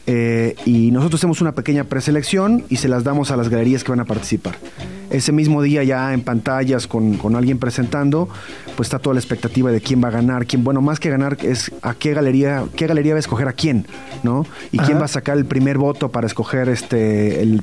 Eh, 0.06 0.54
y 0.64 0.90
nosotros 0.90 1.20
hacemos 1.20 1.40
una 1.40 1.52
pequeña 1.52 1.84
preselección 1.84 2.64
y 2.68 2.76
se 2.76 2.88
las 2.88 3.04
damos 3.04 3.30
a 3.30 3.36
las 3.36 3.48
galerías 3.48 3.82
que 3.84 3.90
van 3.90 4.00
a 4.00 4.04
participar 4.04 4.56
ese 5.10 5.32
mismo 5.32 5.62
día 5.62 5.82
ya 5.84 6.12
en 6.12 6.22
pantallas 6.22 6.86
con, 6.86 7.36
alguien 7.36 7.58
presentando, 7.58 8.28
pues 8.76 8.86
está 8.86 8.98
toda 8.98 9.14
la 9.14 9.20
expectativa 9.20 9.70
de 9.70 9.80
quién 9.80 10.02
va 10.02 10.08
a 10.08 10.10
ganar, 10.10 10.46
quién, 10.46 10.64
bueno, 10.64 10.80
más 10.80 11.00
que 11.00 11.10
ganar 11.10 11.36
es 11.42 11.72
a 11.82 11.94
qué 11.94 12.14
galería, 12.14 12.64
qué 12.76 12.86
galería 12.86 13.14
va 13.14 13.18
a 13.18 13.20
escoger 13.20 13.48
a 13.48 13.52
quién, 13.52 13.86
¿no? 14.22 14.46
Y 14.72 14.78
quién 14.78 14.98
va 14.98 15.04
a 15.04 15.08
sacar 15.08 15.36
el 15.36 15.44
primer 15.44 15.78
voto 15.78 16.10
para 16.10 16.26
escoger 16.26 16.68
este, 16.68 17.42
el, 17.42 17.62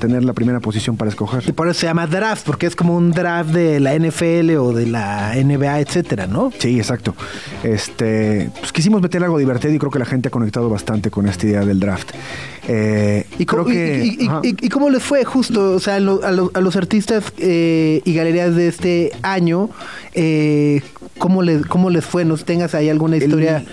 tener 0.00 0.24
la 0.24 0.32
primera 0.32 0.60
posición 0.60 0.96
para 0.96 1.10
escoger. 1.10 1.44
Y 1.46 1.52
por 1.52 1.68
eso 1.68 1.80
se 1.80 1.86
llama 1.86 2.06
draft, 2.06 2.44
porque 2.46 2.66
es 2.66 2.76
como 2.76 2.96
un 2.96 3.10
draft 3.10 3.50
de 3.50 3.80
la 3.80 3.94
NFL 3.94 4.56
o 4.56 4.72
de 4.72 4.86
la 4.86 5.34
NBA, 5.34 5.80
etcétera, 5.80 6.26
¿no? 6.26 6.52
Sí, 6.58 6.78
exacto. 6.78 7.14
Este, 7.62 8.50
pues 8.58 8.72
quisimos 8.72 9.02
meter 9.02 9.22
algo 9.22 9.38
divertido 9.38 9.74
y 9.74 9.78
creo 9.78 9.90
que 9.90 9.98
la 9.98 10.04
gente 10.04 10.28
ha 10.28 10.30
conectado 10.30 10.68
bastante 10.68 11.10
con 11.10 11.26
esta 11.28 11.46
idea 11.46 11.64
del 11.64 11.80
draft. 11.80 12.12
Eh, 12.68 13.26
y, 13.38 13.46
creo 13.46 13.64
que, 13.64 14.16
y, 14.42 14.68
cómo 14.68 14.88
les 14.88 15.02
fue 15.02 15.24
justo, 15.24 15.74
o 15.74 15.80
sea, 15.80 15.96
a, 15.96 16.00
los 16.00 16.76
artistas 16.76 17.32
eh, 17.38 18.00
y 18.04 18.14
galerías 18.14 18.54
de 18.54 18.68
este 18.68 19.12
año, 19.22 19.70
eh, 20.14 20.80
¿cómo, 21.18 21.42
les, 21.42 21.66
¿cómo 21.66 21.90
les 21.90 22.04
fue? 22.04 22.24
¿Nos 22.24 22.44
tengas 22.44 22.74
ahí 22.74 22.88
alguna 22.88 23.16
historia? 23.16 23.64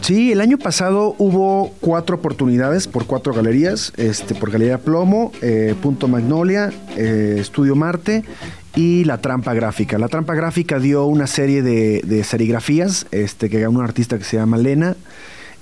Sí, 0.00 0.32
el 0.32 0.40
año 0.40 0.58
pasado 0.58 1.14
hubo 1.18 1.74
cuatro 1.80 2.16
oportunidades 2.16 2.88
por 2.88 3.04
cuatro 3.06 3.34
galerías, 3.34 3.92
este, 3.96 4.34
por 4.34 4.50
Galería 4.50 4.78
Plomo, 4.78 5.30
Punto 5.82 6.08
Magnolia, 6.08 6.72
Estudio 6.96 7.76
Marte 7.76 8.24
y 8.74 9.04
La 9.04 9.18
Trampa 9.18 9.52
Gráfica. 9.52 9.98
La 9.98 10.08
Trampa 10.08 10.34
Gráfica 10.34 10.78
dio 10.78 11.04
una 11.04 11.26
serie 11.26 11.62
de, 11.62 12.00
de 12.04 12.24
serigrafías 12.24 13.06
este, 13.10 13.50
que 13.50 13.60
ganó 13.60 13.78
un 13.78 13.84
artista 13.84 14.16
que 14.18 14.24
se 14.24 14.38
llama 14.38 14.56
Lena. 14.56 14.96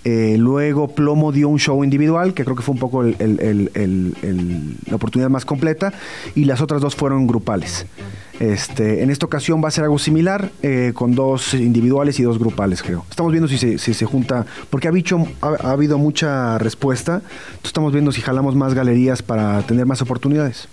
Eh, 0.05 0.37
luego 0.39 0.89
Plomo 0.89 1.33
dio 1.33 1.49
un 1.49 1.59
show 1.59 1.85
individual, 1.85 2.35
que 2.35 2.45
creo 2.45 2.57
que 2.57 2.63
fue 2.63 2.75
un 2.75 2.81
poco 2.81 3.03
la 3.03 3.15
oportunidad 4.93 5.31
más 5.31 5.45
completa, 5.45 5.93
y 6.35 6.45
las 6.45 6.61
otras 6.61 6.81
dos 6.81 6.95
fueron 6.95 7.27
grupales. 7.27 7.87
Este, 8.41 9.03
en 9.03 9.11
esta 9.11 9.27
ocasión 9.27 9.63
va 9.63 9.69
a 9.69 9.71
ser 9.71 9.85
algo 9.85 9.99
similar, 9.99 10.51
eh, 10.63 10.93
con 10.95 11.15
dos 11.15 11.53
individuales 11.53 12.19
y 12.19 12.23
dos 12.23 12.39
grupales, 12.39 12.83
creo. 12.83 13.05
Estamos 13.11 13.33
viendo 13.33 13.49
si 13.49 13.59
se, 13.59 13.77
si 13.77 13.93
se 13.93 14.07
junta, 14.07 14.47
porque 14.71 14.89
ha, 14.89 14.93
ha, 15.43 15.71
habido 15.71 15.99
mucha 15.99 16.57
respuesta, 16.57 17.21
estamos 17.63 17.93
viendo 17.93 18.13
si 18.13 18.23
jalamos 18.23 18.55
más 18.55 18.73
galerías 18.73 19.21
para 19.21 19.61
tener 19.63 19.85
más 19.85 20.01
oportunidades. 20.01 20.69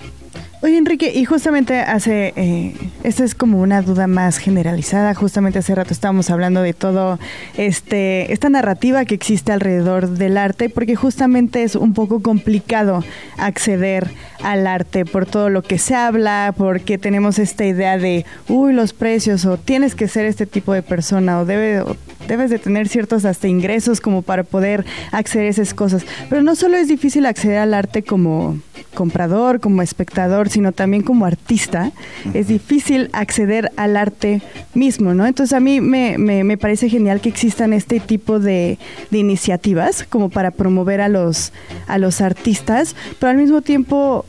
Oye, 0.63 0.75
Enrique, 0.75 1.11
y 1.13 1.23
justamente 1.25 1.81
hace, 1.81 2.33
eh, 2.35 2.73
esta 3.03 3.23
es 3.23 3.35
como 3.35 3.61
una 3.61 3.83
duda 3.83 4.07
más 4.07 4.39
generalizada, 4.39 5.13
justamente 5.13 5.59
hace 5.59 5.75
rato 5.75 5.93
estábamos 5.93 6.31
hablando 6.31 6.63
de 6.63 6.73
todo 6.73 7.19
este 7.57 8.33
esta 8.33 8.49
narrativa 8.49 9.05
que 9.05 9.13
existe 9.13 9.51
alrededor 9.51 10.09
del 10.09 10.35
arte, 10.35 10.69
porque 10.69 10.95
justamente 10.95 11.61
es 11.61 11.75
un 11.75 11.93
poco 11.93 12.23
complicado 12.23 13.03
acceder 13.37 14.09
al 14.41 14.65
arte 14.65 15.05
por 15.05 15.27
todo 15.27 15.49
lo 15.49 15.61
que 15.61 15.77
se 15.77 15.93
habla, 15.93 16.53
porque 16.57 16.97
tenemos 16.97 17.37
esta 17.37 17.63
idea 17.63 17.99
de, 17.99 18.25
uy, 18.47 18.73
los 18.73 18.93
precios, 18.93 19.45
o 19.45 19.57
tienes 19.57 19.93
que 19.93 20.07
ser 20.07 20.25
este 20.25 20.47
tipo 20.47 20.73
de 20.73 20.81
persona, 20.81 21.39
o, 21.39 21.45
debe, 21.45 21.83
debes 22.27 22.49
de 22.49 22.57
tener 22.57 22.87
ciertos 22.87 23.25
hasta 23.25 23.47
ingresos 23.47 24.01
como 24.01 24.23
para 24.23 24.43
poder 24.43 24.85
acceder 25.11 25.45
a 25.45 25.49
esas 25.49 25.75
cosas. 25.75 26.03
Pero 26.29 26.41
no 26.41 26.55
solo 26.55 26.77
es 26.77 26.87
difícil 26.87 27.27
acceder 27.27 27.59
al 27.59 27.75
arte 27.75 28.01
como 28.01 28.57
comprador, 28.93 29.59
como 29.59 29.81
espectador, 29.81 30.46
sino 30.49 30.71
también 30.71 31.03
como 31.03 31.25
artista, 31.25 31.91
es 32.33 32.47
difícil 32.47 33.09
acceder 33.13 33.71
al 33.77 33.97
arte 33.97 34.41
mismo, 34.73 35.13
¿no? 35.13 35.25
Entonces 35.25 35.53
a 35.53 35.59
mí 35.59 35.81
me, 35.81 36.17
me, 36.17 36.57
parece 36.57 36.89
genial 36.89 37.21
que 37.21 37.29
existan 37.29 37.73
este 37.73 37.99
tipo 37.99 38.39
de, 38.39 38.77
de, 39.11 39.17
iniciativas 39.17 40.03
como 40.03 40.29
para 40.29 40.51
promover 40.51 41.01
a 41.01 41.09
los, 41.09 41.53
a 41.87 41.97
los 41.97 42.21
artistas, 42.21 42.95
pero 43.19 43.31
al 43.31 43.37
mismo 43.37 43.61
tiempo 43.61 44.25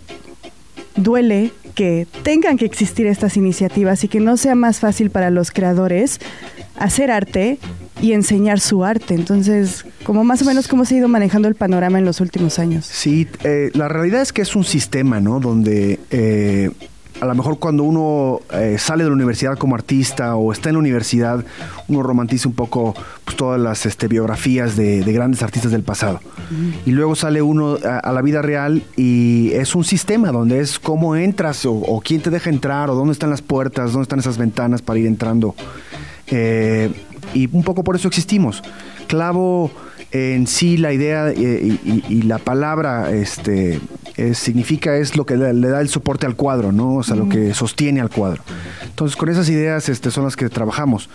duele 0.97 1.53
que 1.79 2.09
tengan 2.25 2.57
que 2.57 2.65
existir 2.65 3.07
estas 3.07 3.37
iniciativas 3.37 4.03
y 4.03 4.09
que 4.09 4.19
no 4.19 4.37
sea 4.37 4.57
más 4.57 4.81
fácil 4.81 5.11
para 5.11 5.31
los 5.31 5.53
creadores 5.53 6.19
hacer 6.77 7.13
arte 7.13 7.61
y 8.03 8.15
enseñar 8.15 8.59
su 8.59 8.83
arte. 8.83 9.15
Entonces, 9.15 9.85
como 10.03 10.25
más 10.25 10.43
o 10.43 10.45
menos 10.45 10.67
cómo 10.67 10.85
se 10.85 10.97
ha 10.97 10.99
ido 10.99 11.07
manejando 11.07 11.47
el 11.47 11.55
panorama 11.55 12.01
en 12.01 12.05
los 12.05 12.21
últimos 12.21 12.59
años. 12.59 12.85
Sí, 12.85 13.29
eh, 13.45 13.71
la 13.75 13.87
realidad 13.87 14.23
es 14.23 14.33
que 14.33 14.43
es 14.43 14.57
un 14.57 14.65
sistema, 14.65 15.21
¿no? 15.21 15.39
Donde 15.39 16.01
eh, 16.11 16.73
a 17.21 17.27
lo 17.27 17.35
mejor 17.35 17.59
cuando 17.59 17.83
uno 17.83 18.41
eh, 18.53 18.77
sale 18.79 19.05
de 19.05 19.11
la 19.11 19.15
universidad 19.15 19.57
como 19.57 19.75
artista 19.75 20.37
o 20.37 20.53
está 20.53 20.69
en 20.69 20.75
la 20.75 20.79
universidad, 20.81 21.45
uno 21.89 22.03
romantiza 22.03 22.49
un 22.49 22.55
poco 22.55 22.95
pues, 23.25 23.37
todas 23.37 23.61
las 23.61 23.87
este, 23.87 24.09
biografías 24.09 24.77
de, 24.77 25.03
grandes 25.03 25.43
artistas 25.43 25.73
del 25.73 25.83
pasado. 25.83 26.21
Y 26.87 26.93
luego 26.93 27.15
sale 27.15 27.43
uno 27.43 27.77
a, 27.85 28.13
la 28.13 28.23
vida 28.23 28.41
real 28.41 28.83
y 28.97 29.51
es 29.53 29.75
un 29.75 29.85
sistema 29.85 30.31
donde 30.31 30.61
es 30.61 30.79
cómo 30.79 31.17
entras 31.17 31.67
o, 31.67 31.73
o, 31.73 32.01
quién 32.01 32.21
te 32.23 32.31
deja 32.31 32.51
entrar 32.51 32.89
o 32.91 32.95
dónde 32.95 33.13
están 33.13 33.31
las 33.31 33.43
puertas, 33.43 33.93
dónde 33.93 34.05
están 34.05 34.21
esas 34.21 34.39
ventanas 34.39 34.83
para 34.83 34.99
ir 34.99 35.07
entrando. 35.07 35.55
Eh, 36.29 36.91
y 37.35 37.49
un 37.53 37.63
poco 37.63 37.85
por 37.85 37.97
eso 37.97 38.09
existimos. 38.09 38.63
Clavo 39.07 39.71
en 40.11 40.47
sí 40.47 40.77
la 40.79 40.93
idea 40.93 41.31
eh, 41.31 41.79
y, 41.85 42.23
la 42.23 42.39
palabra 42.39 43.11
este 43.13 43.81
significa 44.35 44.97
es 44.97 45.17
lo 45.17 45.25
que 45.25 45.37
le, 45.37 45.69
da 45.69 45.81
el 45.81 45.89
soporte 45.89 46.27
al 46.27 46.35
cuadro, 46.35 46.73
¿no? 46.73 46.97
O 46.97 47.03
sea, 47.05 47.15
lo 47.15 47.29
que 47.29 47.55
sostiene 47.55 48.01
al 48.01 48.11
cuadro. 48.11 48.43
Entonces, 48.85 49.17
con 49.17 49.29
esas 49.29 49.49
ideas 49.49 49.89
este, 49.89 50.11
son 50.11 50.25
las 50.25 50.35
que 50.35 50.49
trabajamos. 50.49 51.09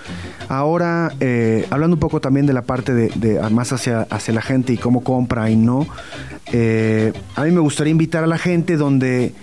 Ahora, 0.47 1.11
eh, 1.19 1.67
hablando 1.69 1.97
un 1.97 1.99
poco 1.99 2.21
también 2.21 2.45
de 2.45 2.53
la 2.53 2.61
parte 2.61 2.93
de, 2.93 3.41
más 3.51 3.73
hacia, 3.73 4.03
hacia 4.03 4.33
la 4.33 4.41
gente 4.41 4.71
y 4.71 4.77
cómo 4.77 5.03
compra 5.03 5.49
y 5.49 5.57
no, 5.57 5.85
a 7.35 7.43
mí 7.43 7.51
me 7.51 7.59
gustaría 7.59 7.91
invitar 7.91 8.23
a 8.23 8.27
la 8.27 8.37
gente 8.37 8.77
donde 8.77 9.33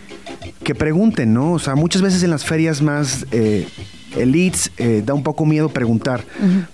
que 0.64 0.74
pregunten, 0.74 1.34
¿no? 1.34 1.52
O 1.52 1.58
sea, 1.58 1.74
muchas 1.74 2.00
veces 2.00 2.22
en 2.22 2.30
las 2.30 2.44
ferias 2.44 2.80
más 2.80 3.26
elites 4.16 4.70
eh, 4.78 5.02
da 5.04 5.14
un 5.14 5.22
poco 5.22 5.46
miedo 5.46 5.68
preguntar, 5.68 6.24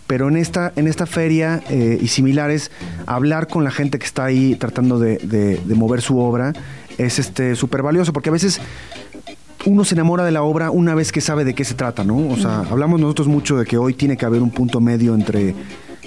pero 0.07 0.29
en 0.29 0.37
esta, 0.37 0.73
en 0.77 0.87
esta 0.87 1.07
feria 1.07 1.63
eh, 1.69 1.99
y 2.01 2.09
similares, 2.09 2.71
hablar 3.07 3.49
con 3.49 3.65
la 3.65 3.71
gente 3.71 3.99
que 3.99 4.07
está 4.07 4.25
ahí 4.25 4.55
tratando 4.55 4.99
de, 4.99 5.61
mover 5.75 6.01
su 6.01 6.19
obra 6.19 6.53
es 6.99 7.19
este 7.19 7.55
súper 7.55 7.83
valioso, 7.83 8.13
porque 8.13 8.31
a 8.31 8.33
veces 8.33 8.61
uno 9.67 9.85
se 9.85 9.95
enamora 9.95 10.25
de 10.25 10.33
la 10.33 10.43
obra 10.43 10.71
una 10.71 10.95
vez 10.95 11.13
que 11.13 11.21
sabe 11.21 11.45
de 11.45 11.55
qué 11.55 11.65
se 11.65 11.75
trata, 11.75 12.05
¿no? 12.05 12.29
O 12.29 12.37
sea, 12.37 12.61
hablamos 12.71 13.01
nosotros 13.01 13.29
mucho 13.29 13.59
de 13.59 13.67
que 13.67 13.77
hoy 13.77 13.95
tiene 13.95 14.17
que 14.17 14.25
haber 14.25 14.41
un 14.41 14.51
punto 14.51 14.81
medio 14.81 15.15
entre 15.15 15.55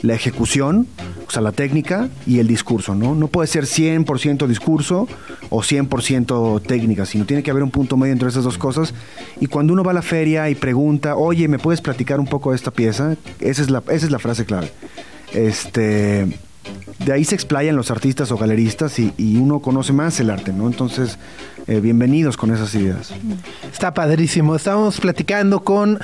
la 0.02 0.14
ejecución, 0.14 0.88
o 1.28 1.32
sea, 1.32 1.42
la 1.42 1.52
técnica 1.52 2.10
y 2.26 2.40
el 2.40 2.48
discurso, 2.48 2.96
¿no? 2.96 3.16
No 3.16 3.28
puede 3.28 3.48
ser 3.48 3.66
100% 3.66 4.48
discurso 4.48 5.08
o 5.50 5.62
100% 5.62 6.62
técnica, 6.62 7.06
sino 7.06 7.26
tiene 7.26 7.44
que 7.44 7.52
haber 7.52 7.64
un 7.64 7.72
punto 7.72 7.98
medio 7.98 8.14
entre 8.14 8.30
esas 8.30 8.44
dos 8.44 8.58
cosas. 8.58 8.94
Y 9.40 9.48
cuando 9.48 9.74
uno 9.74 9.84
va 9.84 9.92
a 9.92 9.96
la 9.96 10.02
feria 10.02 10.50
y 10.50 10.56
pregunta, 10.56 11.16
oye, 11.16 11.48
¿me 11.48 11.60
puedes 11.60 11.82
platicar 11.82 12.20
un 12.20 12.28
poco 12.28 12.52
de 12.52 12.56
esta 12.56 12.72
pieza? 12.72 13.16
Esa 13.40 13.62
es 13.62 13.70
la, 13.70 13.84
esa 13.90 14.06
es 14.06 14.12
la 14.12 14.20
frase 14.20 14.46
clave. 14.46 14.72
Este, 15.34 16.28
de 17.10 17.16
ahí 17.16 17.26
se 17.26 17.34
explayan 17.34 17.76
los 17.76 17.90
artistas 17.90 18.32
o 18.32 18.38
galeristas 18.38 19.00
y, 19.00 19.38
uno 19.38 19.62
conoce 19.62 19.94
más 19.94 20.20
el 20.20 20.30
arte, 20.30 20.54
¿no? 20.54 20.68
Entonces, 20.68 21.18
eh, 21.66 21.80
bienvenidos 21.80 22.38
con 22.38 22.54
esas 22.54 22.76
ideas. 22.76 23.12
Está 23.72 23.96
padrísimo. 23.96 24.56
Estamos 24.56 25.00
platicando 25.00 25.64
con 25.64 25.98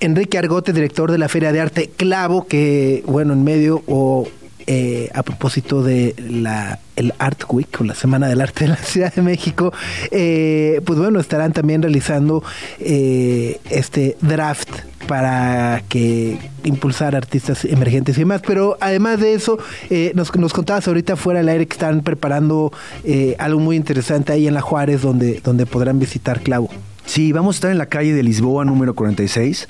Enrique 0.00 0.36
Argote, 0.36 0.74
director 0.74 1.10
de 1.10 1.16
la 1.16 1.30
Feria 1.30 1.50
de 1.52 1.60
Arte 1.60 1.90
Clavo, 1.96 2.46
que, 2.46 3.02
bueno, 3.06 3.32
en 3.32 3.42
medio 3.42 3.82
o 3.86 4.28
eh, 4.66 5.08
a 5.14 5.22
propósito 5.22 5.82
de 5.82 6.14
la 6.28 6.78
el 7.00 7.14
Art 7.18 7.42
Week 7.48 7.68
o 7.80 7.84
la 7.84 7.94
Semana 7.94 8.28
del 8.28 8.40
Arte 8.40 8.64
de 8.64 8.70
la 8.70 8.76
Ciudad 8.76 9.12
de 9.12 9.22
México, 9.22 9.72
eh, 10.10 10.80
pues 10.84 10.98
bueno, 10.98 11.20
estarán 11.20 11.52
también 11.52 11.82
realizando 11.82 12.42
este 12.78 14.16
draft 14.20 14.90
para 15.06 15.82
que 15.88 16.38
impulsar 16.62 17.16
artistas 17.16 17.64
emergentes 17.64 18.16
y 18.16 18.20
demás. 18.20 18.42
Pero 18.46 18.76
además 18.80 19.20
de 19.20 19.34
eso, 19.34 19.58
eh, 19.90 20.12
nos, 20.14 20.34
nos, 20.36 20.52
contabas 20.52 20.86
ahorita 20.86 21.16
fuera 21.16 21.40
del 21.40 21.48
aire 21.48 21.66
que 21.66 21.72
están 21.72 22.02
preparando 22.02 22.72
eh, 23.04 23.34
algo 23.38 23.60
muy 23.60 23.76
interesante 23.76 24.32
ahí 24.32 24.46
en 24.46 24.54
La 24.54 24.60
Juárez, 24.60 25.02
donde, 25.02 25.40
donde 25.40 25.66
podrán 25.66 25.98
visitar 25.98 26.40
Clavo. 26.40 26.70
Sí, 27.10 27.32
vamos 27.32 27.56
a 27.56 27.58
estar 27.58 27.70
en 27.72 27.78
la 27.78 27.86
calle 27.86 28.14
de 28.14 28.22
Lisboa 28.22 28.64
número 28.64 28.94
46. 28.94 29.66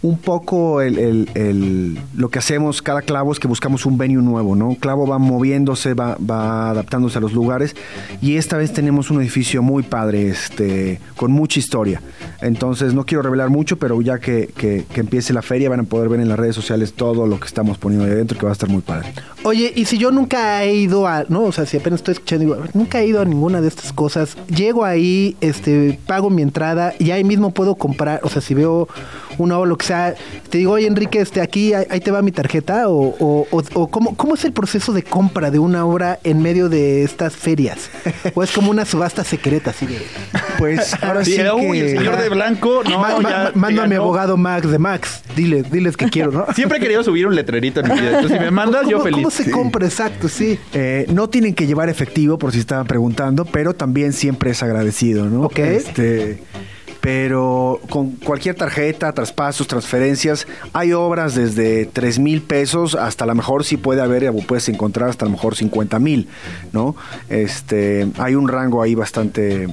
Un 0.00 0.16
poco 0.16 0.80
el, 0.80 1.98
lo 2.16 2.30
que 2.30 2.38
hacemos 2.38 2.80
cada 2.80 3.02
clavo 3.02 3.30
es 3.30 3.38
que 3.38 3.46
buscamos 3.46 3.84
un 3.84 3.98
venue 3.98 4.22
nuevo, 4.22 4.56
¿no? 4.56 4.74
Clavo 4.74 5.06
va 5.06 5.18
moviéndose, 5.18 5.92
va, 5.92 6.16
va 6.16 6.70
adaptándose 6.70 7.18
a 7.18 7.20
los 7.20 7.34
lugares 7.34 7.76
y 8.22 8.36
esta 8.36 8.56
vez 8.56 8.72
tenemos 8.72 9.10
un 9.10 9.20
edificio 9.20 9.60
muy 9.60 9.82
padre, 9.82 10.28
este, 10.28 10.98
con 11.14 11.30
mucha 11.30 11.58
historia. 11.58 12.00
Entonces 12.40 12.94
no 12.94 13.04
quiero 13.04 13.20
revelar 13.20 13.50
mucho, 13.50 13.78
pero 13.78 14.00
ya 14.00 14.18
que, 14.18 14.48
que, 14.56 14.86
empiece 14.94 15.34
la 15.34 15.42
feria 15.42 15.68
van 15.68 15.80
a 15.80 15.82
poder 15.82 16.08
ver 16.08 16.20
en 16.20 16.28
las 16.30 16.38
redes 16.38 16.54
sociales 16.54 16.94
todo 16.94 17.26
lo 17.26 17.38
que 17.38 17.48
estamos 17.48 17.76
poniendo 17.76 18.06
ahí 18.06 18.12
adentro 18.12 18.38
que 18.38 18.46
va 18.46 18.52
a 18.52 18.54
estar 18.54 18.70
muy 18.70 18.80
padre. 18.80 19.12
Oye, 19.42 19.74
y 19.76 19.84
si 19.84 19.98
yo 19.98 20.10
nunca 20.10 20.64
he 20.64 20.74
ido 20.74 21.06
a, 21.06 21.26
no, 21.28 21.42
o 21.42 21.52
sea, 21.52 21.66
si 21.66 21.76
apenas 21.76 22.00
estoy 22.00 22.12
escuchando, 22.12 22.44
digo, 22.46 22.64
nunca 22.72 23.00
he 23.00 23.06
ido 23.06 23.20
a 23.20 23.26
ninguna 23.26 23.60
de 23.60 23.68
estas 23.68 23.92
cosas, 23.92 24.38
llego 24.48 24.86
ahí, 24.86 25.36
este, 25.42 25.98
pago 26.06 26.30
mi 26.30 26.40
entrada 26.40 26.77
y 26.98 27.10
ahí 27.10 27.24
mismo 27.24 27.50
puedo 27.50 27.74
comprar, 27.74 28.20
o 28.22 28.28
sea, 28.28 28.42
si 28.42 28.54
veo 28.54 28.88
una 29.38 29.58
o 29.58 29.66
lo 29.66 29.76
que 29.78 29.86
sea, 29.86 30.14
te 30.50 30.58
digo, 30.58 30.72
oye 30.72 30.86
Enrique, 30.86 31.20
este, 31.20 31.40
aquí 31.40 31.72
ahí 31.74 32.00
te 32.00 32.10
va 32.10 32.22
mi 32.22 32.32
tarjeta 32.32 32.88
o, 32.88 33.14
o, 33.18 33.46
o, 33.50 33.88
¿cómo, 33.88 34.16
cómo 34.16 34.34
es 34.34 34.44
el 34.44 34.52
proceso 34.52 34.92
de 34.92 35.02
compra 35.02 35.50
de 35.50 35.58
una 35.58 35.84
obra 35.84 36.18
en 36.24 36.42
medio 36.42 36.68
de 36.68 37.04
estas 37.04 37.36
ferias? 37.36 37.90
¿O 38.34 38.42
es 38.42 38.50
como 38.50 38.70
una 38.70 38.84
subasta 38.84 39.24
secreta 39.24 39.70
así 39.70 39.86
de... 39.86 39.98
Pues 40.58 40.94
ahora 41.02 41.24
sí, 41.24 41.36
el 41.36 41.98
señor 41.98 42.20
de 42.20 42.28
blanco, 42.28 42.82
no, 42.84 43.00
mando 43.54 43.82
a 43.82 43.86
mi 43.86 43.94
abogado 43.94 44.36
Max 44.36 44.70
de 44.70 44.78
Max, 44.78 45.22
diles, 45.36 45.70
diles 45.70 45.96
que 45.96 46.08
quiero, 46.08 46.32
¿no? 46.32 46.46
Siempre 46.54 46.78
he 46.78 46.80
querido 46.80 47.02
subir 47.04 47.26
un 47.26 47.34
letrerito 47.34 47.80
en 47.80 47.88
mi 47.88 48.00
vida, 48.00 48.08
entonces 48.10 48.38
si 48.38 48.44
me 48.44 48.50
mandas 48.50 48.88
yo 48.88 49.00
feliz. 49.00 49.18
¿Cómo 49.18 49.30
se 49.30 49.50
compra? 49.50 49.86
Exacto, 49.86 50.28
sí. 50.28 50.58
Eh, 50.72 51.06
no 51.12 51.28
tienen 51.28 51.54
que 51.54 51.66
llevar 51.66 51.88
efectivo 51.88 52.38
por 52.38 52.52
si 52.52 52.58
estaban 52.58 52.86
preguntando, 52.86 53.44
pero 53.44 53.74
también 53.74 54.12
siempre 54.12 54.50
es 54.50 54.62
agradecido, 54.62 55.26
¿no? 55.26 55.42
Ok. 55.42 55.58
Este 55.58 56.38
pero 57.08 57.80
con 57.88 58.10
cualquier 58.16 58.54
tarjeta, 58.54 59.10
traspasos, 59.14 59.66
transferencias, 59.66 60.46
hay 60.74 60.92
obras 60.92 61.34
desde 61.34 61.86
3 61.86 62.18
mil 62.18 62.42
pesos 62.42 62.94
hasta 62.94 63.24
a 63.24 63.26
lo 63.26 63.34
mejor 63.34 63.64
sí 63.64 63.78
puede 63.78 64.02
haber, 64.02 64.30
puedes 64.46 64.68
encontrar 64.68 65.08
hasta 65.08 65.24
a 65.24 65.28
lo 65.28 65.32
mejor 65.32 65.56
50 65.56 65.98
mil, 66.00 66.28
¿no? 66.70 66.94
Este, 67.30 68.08
hay 68.18 68.34
un 68.34 68.46
rango 68.46 68.82
ahí 68.82 68.94
bastante 68.94 69.68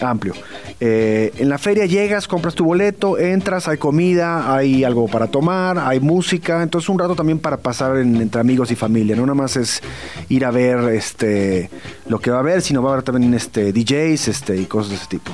amplio. 0.00 0.32
Eh, 0.80 1.32
en 1.38 1.48
la 1.48 1.58
feria 1.58 1.86
llegas, 1.86 2.28
compras 2.28 2.54
tu 2.54 2.64
boleto, 2.64 3.18
entras, 3.18 3.68
hay 3.68 3.78
comida, 3.78 4.54
hay 4.54 4.84
algo 4.84 5.06
para 5.08 5.26
tomar, 5.26 5.78
hay 5.78 6.00
música, 6.00 6.62
entonces 6.62 6.88
un 6.88 6.98
rato 6.98 7.14
también 7.14 7.38
para 7.38 7.58
pasar 7.58 7.98
entre 7.98 8.40
amigos 8.40 8.70
y 8.70 8.76
familia. 8.76 9.16
No 9.16 9.22
nada 9.22 9.34
más 9.34 9.56
es 9.56 9.82
ir 10.28 10.44
a 10.44 10.50
ver 10.50 10.78
este 10.94 11.70
lo 12.08 12.18
que 12.18 12.30
va 12.30 12.38
a 12.38 12.40
haber, 12.40 12.62
sino 12.62 12.82
va 12.82 12.90
a 12.90 12.92
haber 12.94 13.04
también 13.04 13.34
este 13.34 13.72
DJs 13.72 14.28
este, 14.28 14.56
y 14.56 14.66
cosas 14.66 14.90
de 14.90 14.96
ese 14.96 15.06
tipo. 15.06 15.30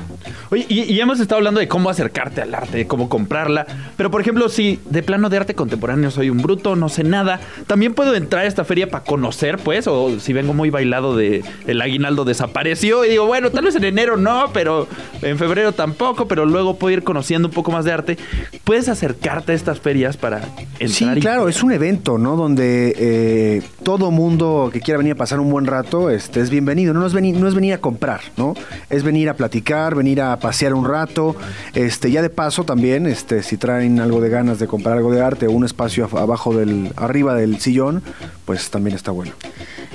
Oye, 0.50 0.66
y, 0.68 1.00
hemos 1.00 1.20
estado 1.20 1.38
hablando 1.38 1.60
de 1.60 1.68
cómo 1.68 1.90
acercarte 1.90 2.42
al 2.42 2.54
arte, 2.54 2.78
de 2.78 2.86
cómo 2.86 3.08
comprarla, 3.08 3.66
pero 3.96 4.10
por 4.10 4.20
ejemplo, 4.20 4.48
si 4.48 4.80
de 4.84 5.02
plano 5.02 5.28
de 5.28 5.36
arte 5.36 5.54
contemporáneo 5.54 6.10
soy 6.10 6.30
un 6.30 6.38
bruto, 6.38 6.76
no 6.76 6.88
sé 6.88 7.04
nada, 7.04 7.40
también 7.66 7.94
puedo 7.94 8.14
entrar 8.14 8.44
a 8.44 8.46
esta 8.46 8.64
feria 8.64 8.88
para 8.88 9.04
conocer, 9.04 9.58
pues, 9.58 9.86
o 9.86 10.18
si 10.18 10.32
vengo 10.32 10.54
muy 10.54 10.70
bailado 10.70 11.16
de 11.16 11.44
el 11.66 11.80
aguinaldo 11.80 12.24
desapareció 12.24 13.04
y 13.04 13.10
digo, 13.10 13.26
bueno, 13.26 13.50
tal 13.50 13.64
vez 13.64 13.76
en 13.76 13.84
enero 13.84 14.16
no, 14.16 14.50
pero 14.52 14.88
en 15.22 15.38
febrero 15.38 15.72
tampoco, 15.72 16.26
pero 16.26 16.46
luego 16.46 16.76
puedo 16.76 16.92
ir 16.92 17.04
conociendo 17.04 17.48
un 17.48 17.54
poco 17.54 17.70
más 17.70 17.84
de 17.84 17.92
arte. 17.92 18.18
Puedes 18.64 18.88
acercarte 18.88 19.52
a 19.52 19.54
estas 19.54 19.80
ferias 19.80 20.16
para 20.16 20.38
entrar. 20.78 20.88
Sí, 20.88 21.06
y- 21.14 21.20
claro, 21.20 21.48
es 21.48 21.62
un 21.62 21.72
evento, 21.72 22.18
¿no? 22.18 22.36
Donde 22.36 22.94
eh, 22.96 23.62
todo 23.82 24.10
mundo 24.10 24.70
que 24.72 24.80
quiera 24.80 24.98
venir 24.98 25.12
a 25.12 25.16
pasar 25.16 25.40
un 25.40 25.50
buen 25.50 25.66
rato 25.66 26.10
este, 26.10 26.40
es 26.40 26.50
bienvenido. 26.64 26.94
No 26.94 27.06
es, 27.06 27.12
venir, 27.12 27.36
no 27.36 27.46
es 27.46 27.54
venir 27.54 27.74
a 27.74 27.78
comprar, 27.78 28.22
¿no? 28.38 28.54
Es 28.88 29.02
venir 29.02 29.28
a 29.28 29.34
platicar, 29.34 29.94
venir 29.94 30.22
a 30.22 30.38
pasear 30.38 30.72
un 30.72 30.86
rato. 30.86 31.36
Este, 31.74 32.10
ya 32.10 32.22
de 32.22 32.30
paso 32.30 32.64
también, 32.64 33.06
este, 33.06 33.42
si 33.42 33.58
traen 33.58 34.00
algo 34.00 34.22
de 34.22 34.30
ganas 34.30 34.58
de 34.58 34.66
comprar 34.66 34.96
algo 34.96 35.12
de 35.12 35.20
arte 35.20 35.46
o 35.46 35.50
un 35.50 35.66
espacio 35.66 36.08
abajo 36.16 36.56
del, 36.56 36.90
arriba 36.96 37.34
del 37.34 37.60
sillón, 37.60 38.02
pues 38.46 38.70
también 38.70 38.96
está 38.96 39.10
bueno. 39.10 39.32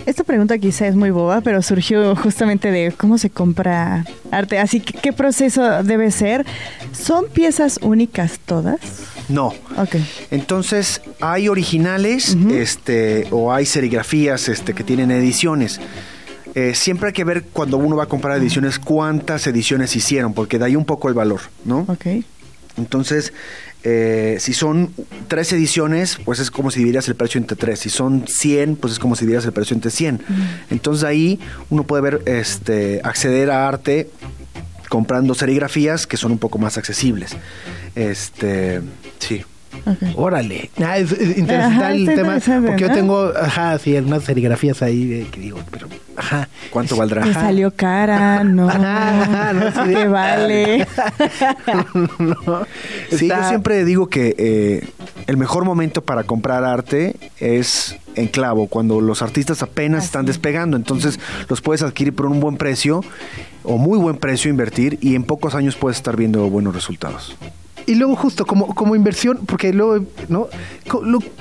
Esta 0.05 0.23
pregunta 0.23 0.59
quizá 0.59 0.85
es 0.85 0.95
muy 0.95 1.09
boba, 1.09 1.41
pero 1.41 1.63
surgió 1.63 2.15
justamente 2.15 2.71
de 2.71 2.91
cómo 2.95 3.17
se 3.17 3.31
compra 3.31 4.05
arte. 4.29 4.59
Así 4.59 4.79
que, 4.79 4.93
¿qué 4.93 5.11
proceso 5.11 5.81
debe 5.81 6.11
ser? 6.11 6.45
¿Son 6.91 7.25
piezas 7.29 7.79
únicas 7.81 8.39
todas? 8.45 8.79
No. 9.27 9.47
Ok. 9.75 9.95
Entonces, 10.29 11.01
hay 11.19 11.49
originales 11.49 12.37
este, 12.51 13.27
o 13.31 13.51
hay 13.51 13.65
serigrafías 13.65 14.49
este, 14.49 14.73
que 14.73 14.83
tienen 14.83 15.09
ediciones. 15.09 15.79
Eh, 16.55 16.73
siempre 16.75 17.07
hay 17.07 17.13
que 17.13 17.23
ver 17.23 17.43
cuando 17.43 17.77
uno 17.77 17.95
va 17.95 18.03
a 18.03 18.07
comprar 18.07 18.37
ediciones 18.37 18.79
cuántas 18.79 19.45
ediciones 19.47 19.95
hicieron, 19.95 20.33
porque 20.33 20.59
de 20.59 20.65
ahí 20.65 20.75
un 20.75 20.85
poco 20.85 21.07
el 21.07 21.13
valor, 21.13 21.41
¿no? 21.65 21.85
Ok. 21.87 22.07
Entonces, 22.77 23.33
eh, 23.83 24.37
si 24.39 24.53
son 24.53 24.93
tres 25.27 25.51
ediciones, 25.53 26.17
pues 26.25 26.39
es 26.39 26.51
como 26.51 26.71
si 26.71 26.79
dividieras 26.79 27.07
el 27.07 27.15
precio 27.15 27.39
entre 27.39 27.55
tres. 27.55 27.79
Si 27.79 27.89
son 27.89 28.25
100, 28.27 28.75
pues 28.75 28.93
es 28.93 28.99
como 28.99 29.15
si 29.15 29.21
dividieras 29.21 29.45
el 29.45 29.53
precio 29.53 29.73
entre 29.73 29.91
100. 29.91 30.21
Entonces 30.69 31.03
ahí 31.03 31.39
uno 31.69 31.83
puede 31.83 32.01
ver, 32.01 32.21
este, 32.25 33.01
acceder 33.03 33.51
a 33.51 33.67
arte 33.67 34.09
comprando 34.89 35.35
serigrafías 35.35 36.07
que 36.07 36.17
son 36.17 36.31
un 36.31 36.39
poco 36.39 36.57
más 36.57 36.77
accesibles. 36.77 37.35
Este, 37.95 38.81
sí. 39.19 39.43
Órale. 40.15 40.69
Ah, 40.83 40.97
es, 40.97 41.11
es 41.11 41.37
interesante 41.37 41.75
Ajá, 41.83 41.91
el 41.93 42.05
tema. 42.05 42.19
interesante, 42.21 42.67
Porque 42.67 42.81
yo 42.83 42.91
tengo, 42.91 43.31
ajá, 43.39 43.77
sí, 43.79 43.95
unas 43.95 44.23
serigrafías 44.23 44.81
ahí 44.81 45.05
de, 45.05 45.25
que 45.27 45.39
digo, 45.39 45.59
pero, 45.71 45.87
ajá. 46.15 46.47
¿Cuánto 46.69 46.95
valdrá? 46.95 47.23
Te 47.23 47.33
salió 47.33 47.71
cara, 47.75 48.43
no. 48.43 48.69
Ajá, 48.69 49.53
no, 49.53 49.71
sí. 49.71 49.93
¿Qué 49.93 50.07
vale? 50.07 50.87
No, 52.19 52.65
Sí, 53.09 53.25
está- 53.25 53.41
yo 53.43 53.49
siempre 53.49 53.85
digo 53.85 54.07
que 54.07 54.35
eh, 54.37 54.87
el 55.27 55.37
mejor 55.37 55.65
momento 55.65 56.01
para 56.03 56.23
comprar 56.23 56.63
arte 56.63 57.15
es 57.39 57.95
en 58.15 58.27
clavo, 58.27 58.67
cuando 58.67 59.01
los 59.01 59.21
artistas 59.21 59.61
apenas 59.63 60.03
están 60.05 60.25
despegando. 60.25 60.77
Entonces 60.77 61.19
los 61.47 61.61
puedes 61.61 61.81
adquirir 61.81 62.13
por 62.13 62.25
un 62.25 62.39
buen 62.39 62.57
precio 62.57 63.01
o 63.63 63.77
muy 63.77 63.97
buen 63.97 64.17
precio 64.17 64.49
invertir 64.49 64.97
y 65.01 65.15
en 65.15 65.23
pocos 65.23 65.55
años 65.55 65.75
puedes 65.75 65.97
estar 65.97 66.15
viendo 66.17 66.47
buenos 66.49 66.73
resultados. 66.75 67.35
Y 67.85 67.95
luego 67.95 68.15
justo 68.15 68.45
como, 68.45 68.73
como 68.75 68.95
inversión, 68.95 69.39
porque 69.45 69.73
luego, 69.73 70.05
¿no? 70.27 70.47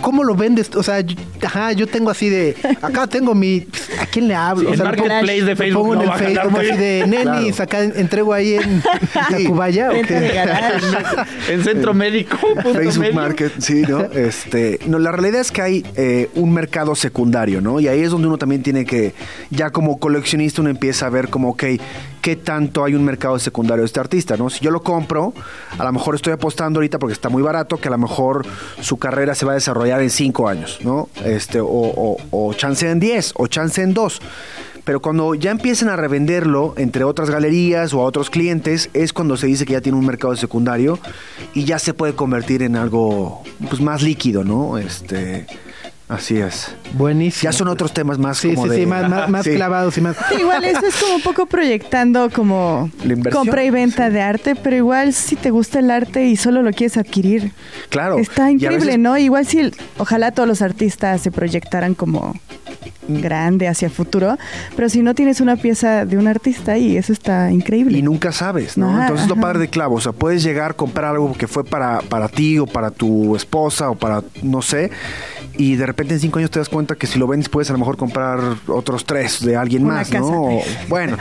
¿Cómo 0.00 0.24
lo 0.24 0.34
vendes? 0.34 0.74
O 0.74 0.82
sea, 0.82 1.00
yo, 1.00 1.16
ajá, 1.42 1.72
yo 1.72 1.86
tengo 1.86 2.10
así 2.10 2.28
de, 2.28 2.56
acá 2.82 3.06
tengo 3.06 3.34
mi, 3.34 3.66
¿a 4.00 4.06
quién 4.06 4.28
le 4.28 4.34
hablo? 4.34 4.62
Sí, 4.62 4.66
o 4.66 4.70
el 4.72 4.76
sea, 4.76 4.84
marketplace 4.86 5.42
de 5.44 5.56
Facebook 5.56 5.82
pongo 5.82 5.94
en 5.94 6.06
no 6.06 6.14
el 6.14 6.18
Facebook 6.18 6.50
muy 6.50 6.66
así 6.68 6.78
de, 6.78 7.06
nenis, 7.06 7.56
Claro. 7.56 7.62
acá 7.62 7.82
entrego 7.84 8.32
ahí 8.32 8.54
en 8.54 8.82
Tacubaya. 9.12 9.90
¿o 9.90 9.92
Venta 9.94 10.20
de 10.20 10.28
qué? 10.28 10.34
garage. 10.34 10.86
En 11.48 11.64
centro 11.64 11.94
médico. 11.94 12.36
Facebook 12.62 12.98
medio. 12.98 13.14
Market, 13.14 13.52
sí, 13.58 13.82
¿no? 13.88 14.00
Este, 14.00 14.78
no, 14.86 14.98
la 14.98 15.12
realidad 15.12 15.40
es 15.40 15.50
que 15.50 15.62
hay 15.62 15.84
eh, 15.96 16.28
un 16.34 16.52
mercado 16.52 16.94
secundario, 16.94 17.60
¿no? 17.60 17.80
Y 17.80 17.88
ahí 17.88 18.00
es 18.00 18.10
donde 18.10 18.28
uno 18.28 18.38
también 18.38 18.62
tiene 18.62 18.84
que, 18.84 19.14
ya 19.50 19.70
como 19.70 19.98
coleccionista, 19.98 20.60
uno 20.60 20.70
empieza 20.70 21.06
a 21.06 21.10
ver 21.10 21.28
como, 21.28 21.50
ok, 21.50 21.64
¿qué 22.20 22.36
tanto 22.36 22.84
hay 22.84 22.94
un 22.94 23.04
mercado 23.04 23.38
secundario 23.38 23.82
de 23.82 23.86
este 23.86 24.00
artista, 24.00 24.36
¿no? 24.36 24.50
Si 24.50 24.64
yo 24.64 24.70
lo 24.70 24.82
compro, 24.82 25.32
a 25.78 25.84
lo 25.84 25.92
mejor 25.92 26.14
estoy 26.14 26.32
apostando 26.32 26.78
ahorita 26.78 26.98
porque 26.98 27.12
está 27.12 27.28
muy 27.28 27.42
barato, 27.42 27.76
que 27.76 27.88
a 27.88 27.90
lo 27.90 27.98
mejor 27.98 28.46
su 28.80 28.98
carrera 28.98 29.34
se 29.34 29.46
va 29.46 29.52
a 29.52 29.54
desarrollar 29.54 30.02
en 30.02 30.10
cinco 30.10 30.48
años, 30.48 30.78
¿no? 30.82 31.08
Este, 31.24 31.60
o, 31.60 31.66
o, 31.66 32.16
o 32.30 32.54
chance 32.54 32.88
en 32.88 33.00
10, 33.00 33.34
o 33.36 33.46
chance 33.46 33.82
en 33.82 33.94
dos. 33.94 34.20
Pero 34.88 35.02
cuando 35.02 35.34
ya 35.34 35.50
empiezan 35.50 35.90
a 35.90 35.96
revenderlo 35.96 36.72
entre 36.78 37.04
otras 37.04 37.28
galerías 37.28 37.92
o 37.92 38.00
a 38.00 38.04
otros 38.04 38.30
clientes, 38.30 38.88
es 38.94 39.12
cuando 39.12 39.36
se 39.36 39.46
dice 39.46 39.66
que 39.66 39.74
ya 39.74 39.82
tiene 39.82 39.98
un 39.98 40.06
mercado 40.06 40.34
secundario 40.34 40.98
y 41.52 41.64
ya 41.64 41.78
se 41.78 41.92
puede 41.92 42.14
convertir 42.14 42.62
en 42.62 42.74
algo 42.74 43.42
pues 43.68 43.82
más 43.82 44.00
líquido, 44.00 44.44
¿no? 44.44 44.78
Este, 44.78 45.46
así 46.08 46.38
es. 46.38 46.74
Buenísimo. 46.94 47.50
Ya 47.50 47.56
son 47.56 47.68
otros 47.68 47.92
temas 47.92 48.18
más 48.18 48.38
Sí, 48.38 48.48
como 48.54 48.64
sí, 48.64 48.70
de- 48.70 48.76
sí, 48.76 48.86
más, 48.86 49.08
más, 49.08 49.28
más 49.28 49.44
Sí. 49.44 49.54
clavados 49.54 49.96
y 49.98 50.00
más... 50.00 50.16
Sí, 50.30 50.36
igual 50.40 50.64
eso 50.64 50.86
es 50.86 50.96
como 50.96 51.16
un 51.16 51.22
poco 51.22 51.46
proyectando 51.46 52.30
como 52.30 52.90
La 53.04 53.12
inversión, 53.12 53.44
compra 53.44 53.64
y 53.64 53.70
venta 53.70 54.10
de 54.10 54.20
arte, 54.20 54.54
pero 54.56 54.76
igual 54.76 55.12
si 55.12 55.36
te 55.36 55.50
gusta 55.50 55.78
el 55.80 55.90
arte 55.90 56.26
y 56.26 56.36
solo 56.36 56.62
lo 56.62 56.70
quieres 56.72 56.96
adquirir. 56.96 57.52
Claro. 57.90 58.18
Está 58.18 58.50
increíble, 58.50 58.86
veces- 58.86 58.98
¿no? 58.98 59.16
Igual 59.18 59.46
si 59.46 59.70
ojalá 59.98 60.30
todos 60.32 60.48
los 60.48 60.62
artistas 60.62 61.20
se 61.20 61.30
proyectaran 61.30 61.94
como 61.94 62.34
Mm. 63.08 63.20
grande 63.22 63.68
hacia 63.68 63.88
futuro, 63.88 64.36
pero 64.76 64.90
si 64.90 65.00
no 65.02 65.14
tienes 65.14 65.40
una 65.40 65.56
pieza 65.56 66.04
de 66.04 66.18
un 66.18 66.28
artista 66.28 66.72
ahí, 66.72 66.98
eso 66.98 67.14
está 67.14 67.50
increíble. 67.50 67.96
Y 67.96 68.02
nunca 68.02 68.32
sabes, 68.32 68.76
¿no? 68.76 69.00
Entonces 69.00 69.26
lo 69.28 69.32
ajá. 69.32 69.40
padre 69.40 69.58
de 69.60 69.68
clavo, 69.68 69.94
o 69.94 70.00
sea, 70.00 70.12
puedes 70.12 70.42
llegar 70.42 70.72
a 70.72 70.74
comprar 70.74 71.12
algo 71.12 71.32
que 71.32 71.48
fue 71.48 71.64
para, 71.64 72.00
para 72.02 72.28
ti 72.28 72.58
o 72.58 72.66
para 72.66 72.90
tu 72.90 73.34
esposa 73.34 73.88
o 73.88 73.94
para, 73.94 74.22
no 74.42 74.60
sé, 74.60 74.90
y 75.58 75.76
de 75.76 75.84
repente 75.84 76.14
en 76.14 76.20
cinco 76.20 76.38
años 76.38 76.50
te 76.50 76.58
das 76.58 76.70
cuenta 76.70 76.94
que 76.94 77.06
si 77.06 77.18
lo 77.18 77.26
vendes 77.26 77.50
puedes 77.50 77.68
a 77.68 77.74
lo 77.74 77.78
mejor 77.80 77.98
comprar 77.98 78.38
otros 78.68 79.04
tres 79.04 79.44
de 79.44 79.56
alguien 79.56 79.84
Una 79.84 79.96
más, 79.96 80.08
casa. 80.08 80.20
¿no? 80.20 80.44
O- 80.44 80.62
bueno, 80.88 81.18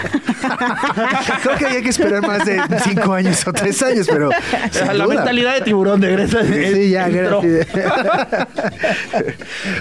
creo 1.44 1.58
que 1.58 1.66
hay 1.66 1.84
que 1.84 1.90
esperar 1.90 2.26
más 2.26 2.46
de 2.46 2.62
cinco 2.84 3.12
años 3.14 3.46
o 3.48 3.52
tres 3.52 3.82
años, 3.84 4.08
pero... 4.10 4.30
La 4.86 4.94
duda. 5.06 5.16
mentalidad 5.16 5.56
de 5.56 5.62
tiburón 5.62 6.00
de 6.00 6.12
Greta. 6.12 6.40
Sí, 6.46 6.90
ya. 6.92 7.08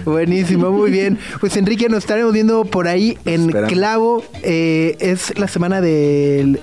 Buenísimo, 0.04 0.70
muy 0.70 0.90
bien. 0.90 1.18
Pues 1.40 1.56
Enrique, 1.56 1.88
nos 1.88 1.98
estaremos 1.98 2.32
viendo 2.32 2.64
por 2.64 2.88
ahí 2.88 3.18
en. 3.24 3.50
Clavo. 3.50 4.24
Eh, 4.42 4.96
es 5.00 5.36
la 5.38 5.48
semana 5.48 5.80
del 5.80 6.60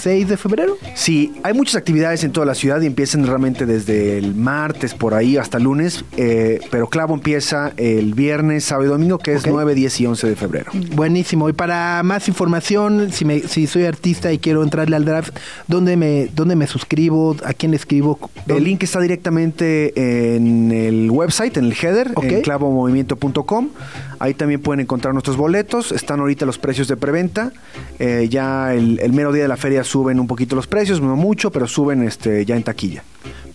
6 0.00 0.28
de 0.28 0.36
febrero. 0.36 0.76
Sí, 0.94 1.32
hay 1.42 1.52
muchas 1.54 1.76
actividades 1.76 2.24
en 2.24 2.32
toda 2.32 2.46
la 2.46 2.54
ciudad 2.54 2.80
y 2.80 2.86
empiezan 2.86 3.26
realmente 3.26 3.66
desde 3.66 4.18
el 4.18 4.34
martes 4.34 4.94
por 4.94 5.14
ahí 5.14 5.36
hasta 5.36 5.58
lunes, 5.58 6.04
eh, 6.16 6.60
pero 6.70 6.88
Clavo 6.88 7.14
empieza 7.14 7.72
el 7.76 8.14
viernes, 8.14 8.64
sábado 8.64 8.86
y 8.86 8.90
domingo, 8.90 9.18
que 9.18 9.32
es 9.34 9.42
Ok. 9.42 9.48
9, 9.50 9.74
10 9.74 10.00
y 10.00 10.06
11 10.06 10.26
de 10.28 10.36
febrero. 10.36 10.72
Buenísimo. 10.94 11.48
Y 11.48 11.52
para 11.52 12.02
más 12.02 12.28
información, 12.28 13.10
si, 13.12 13.24
me, 13.24 13.40
si 13.40 13.66
soy 13.66 13.84
artista 13.84 14.32
y 14.32 14.38
quiero 14.38 14.62
entrarle 14.62 14.96
al 14.96 15.04
draft, 15.04 15.36
¿dónde 15.68 15.96
me, 15.96 16.28
dónde 16.34 16.56
me 16.56 16.66
suscribo? 16.66 17.36
¿A 17.44 17.52
quién 17.54 17.70
le 17.72 17.76
escribo? 17.76 18.18
El 18.48 18.64
link 18.64 18.82
está 18.82 19.00
directamente 19.00 20.34
en 20.36 20.72
el 20.72 21.10
website, 21.10 21.56
en 21.56 21.66
el 21.66 21.72
header, 21.80 22.12
Ok. 22.14 22.24
en 22.24 22.42
clavomovimiento.com. 22.42 23.68
Ahí 24.20 24.34
también 24.34 24.60
pueden 24.60 24.80
encontrar 24.80 25.14
nuestros 25.14 25.36
boletos. 25.36 25.92
Están 25.92 26.20
ahorita 26.20 26.46
los 26.46 26.58
precios 26.58 26.88
de 26.88 26.96
preventa. 26.96 27.52
Eh, 27.98 28.28
ya 28.30 28.74
el, 28.74 28.98
el 29.00 29.12
mero 29.12 29.32
día 29.32 29.42
de 29.42 29.48
la 29.48 29.56
feria 29.56 29.82
suben 29.82 30.20
un 30.20 30.26
poquito 30.26 30.54
los 30.54 30.66
precios, 30.66 31.00
no 31.00 31.16
mucho, 31.16 31.50
pero 31.50 31.66
suben 31.66 32.02
este, 32.02 32.44
ya 32.44 32.54
en 32.54 32.62
taquilla. 32.62 33.02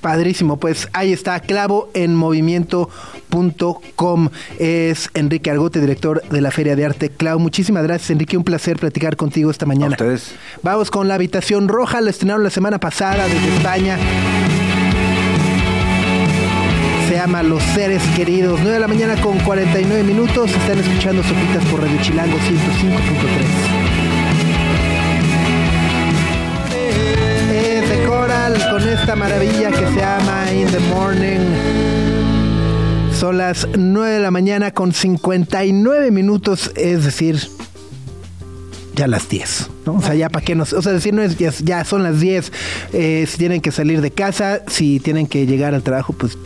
Padrísimo, 0.02 0.58
pues 0.58 0.88
ahí 0.94 1.14
está, 1.14 1.40
clavo 1.40 1.90
en 1.96 2.16
movimiento.com. 2.16 4.30
Es 4.60 5.10
Enrique 5.16 5.50
Argote, 5.50 5.82
director 5.82 6.22
de 6.30 6.42
la 6.42 6.52
Feria 6.52 6.76
de 6.76 6.86
Arte 6.86 7.10
Clau. 7.10 7.40
Muchísimas 7.40 7.82
gracias, 7.84 8.12
Enrique. 8.12 8.38
Un 8.38 8.44
placer 8.44 8.78
platicar 8.78 9.16
contigo 9.16 9.50
esta 9.50 9.66
mañana. 9.66 9.88
A 9.88 10.04
ustedes. 10.04 10.36
Vamos 10.62 10.92
con 10.92 11.08
la 11.08 11.16
habitación 11.16 11.68
roja. 11.68 12.02
La 12.02 12.12
estrenaron 12.12 12.44
la 12.44 12.52
semana 12.52 12.80
pasada 12.80 13.28
desde 13.28 13.56
España. 13.56 13.98
Se 17.08 17.14
llama 17.14 17.44
Los 17.44 17.62
Seres 17.62 18.02
Queridos. 18.16 18.60
9 18.62 18.74
de 18.74 18.80
la 18.80 18.88
mañana 18.88 19.16
con 19.22 19.38
49 19.40 20.04
minutos. 20.04 20.50
Están 20.52 20.80
escuchando 20.80 21.22
Sopitas 21.22 21.64
por 21.66 21.82
Radio 21.82 22.02
Chilango 22.02 22.36
105.3. 22.38 22.46
Es 27.54 27.90
de 27.90 28.04
Coral 28.06 28.58
con 28.72 28.90
esta 28.90 29.16
maravilla 29.16 29.70
que 29.70 29.86
se 29.86 29.98
llama 29.98 30.52
In 30.52 30.68
the 30.68 30.80
Morning. 30.80 31.42
Son 33.14 33.38
las 33.38 33.68
9 33.78 34.14
de 34.14 34.20
la 34.20 34.32
mañana 34.32 34.72
con 34.72 34.92
59 34.92 36.10
minutos, 36.10 36.72
es 36.76 37.06
decir, 37.06 37.40
ya 38.96 39.08
las 39.08 39.30
10. 39.30 39.70
¿no? 39.86 39.96
O 39.96 40.02
sea, 40.02 40.16
ya 40.16 40.30
para 40.30 40.44
qué 40.44 40.56
nos. 40.56 40.74
O 40.74 40.82
sea, 40.82 40.92
decir, 40.92 41.14
no 41.14 41.22
es 41.22 41.38
ya, 41.38 41.54
ya 41.64 41.86
son 41.86 42.04
las 42.04 42.20
10. 42.20 42.52
Eh, 42.94 43.28
si 43.30 43.38
tienen 43.38 43.62
que 43.62 43.72
salir 43.72 44.02
de 44.02 44.12
casa, 44.12 44.64
si 44.68 45.00
tienen 45.00 45.28
que 45.28 45.46
llegar 45.46 45.76
al 45.76 45.84
trabajo, 45.84 46.14
pues 46.14 46.38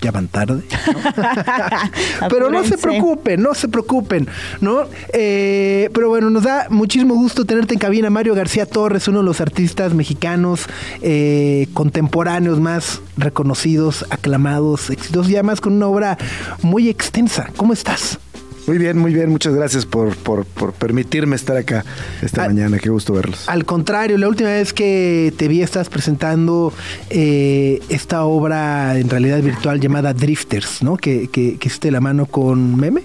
ya 0.00 0.10
van 0.10 0.28
tarde. 0.28 0.62
¿no? 0.62 2.28
pero 2.28 2.50
no 2.50 2.64
se 2.64 2.78
preocupen, 2.78 3.42
no 3.42 3.54
se 3.54 3.68
preocupen, 3.68 4.28
¿no? 4.60 4.84
Eh, 5.12 5.90
pero 5.92 6.08
bueno, 6.08 6.30
nos 6.30 6.44
da 6.44 6.66
muchísimo 6.70 7.14
gusto 7.14 7.44
tenerte 7.44 7.74
en 7.74 7.80
cabina, 7.80 8.10
Mario 8.10 8.34
García 8.34 8.66
Torres, 8.66 9.08
uno 9.08 9.18
de 9.18 9.24
los 9.24 9.40
artistas 9.40 9.94
mexicanos 9.94 10.66
eh, 11.02 11.68
contemporáneos 11.72 12.60
más 12.60 13.00
reconocidos, 13.16 14.04
aclamados, 14.10 14.90
exitosos 14.90 15.30
y 15.30 15.34
además 15.34 15.60
con 15.60 15.74
una 15.74 15.86
obra 15.86 16.18
muy 16.62 16.88
extensa. 16.88 17.50
¿Cómo 17.56 17.72
estás? 17.72 18.18
Muy 18.66 18.78
bien, 18.78 18.98
muy 18.98 19.14
bien. 19.14 19.30
Muchas 19.30 19.54
gracias 19.54 19.86
por, 19.86 20.16
por, 20.16 20.44
permitirme 20.74 21.36
estar 21.36 21.56
acá 21.56 21.84
esta 22.22 22.46
mañana. 22.46 22.78
Qué 22.78 22.90
gusto 22.90 23.12
verlos. 23.12 23.48
Al 23.48 23.64
contrario, 23.64 24.18
la 24.18 24.28
última 24.28 24.50
vez 24.50 24.72
que 24.72 25.32
te 25.36 25.48
vi 25.48 25.62
estás 25.62 25.88
presentando 25.88 26.72
eh, 27.10 27.80
esta 27.88 28.24
obra 28.24 28.98
en 28.98 29.08
realidad 29.08 29.40
virtual 29.40 29.80
llamada 29.80 30.12
Drifters, 30.12 30.82
¿no? 30.82 30.96
Que, 30.96 31.28
que, 31.28 31.58
que 31.58 31.68
hiciste 31.68 31.90
la 31.90 32.00
mano 32.00 32.26
con 32.26 32.76
Meme. 32.76 33.02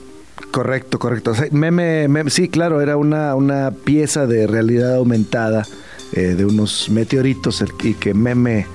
Correcto, 0.51 0.99
correcto. 0.99 1.33
meme, 1.51 2.07
sí, 2.29 2.49
claro, 2.49 2.81
era 2.81 2.97
una, 2.97 3.35
una 3.35 3.71
pieza 3.71 4.27
de 4.27 4.47
realidad 4.47 4.95
aumentada 4.95 5.65
eh, 6.13 6.35
de 6.35 6.45
unos 6.45 6.89
meteoritos 6.89 7.63
y 7.83 7.93
que 7.93 8.13
Meme, 8.13 8.65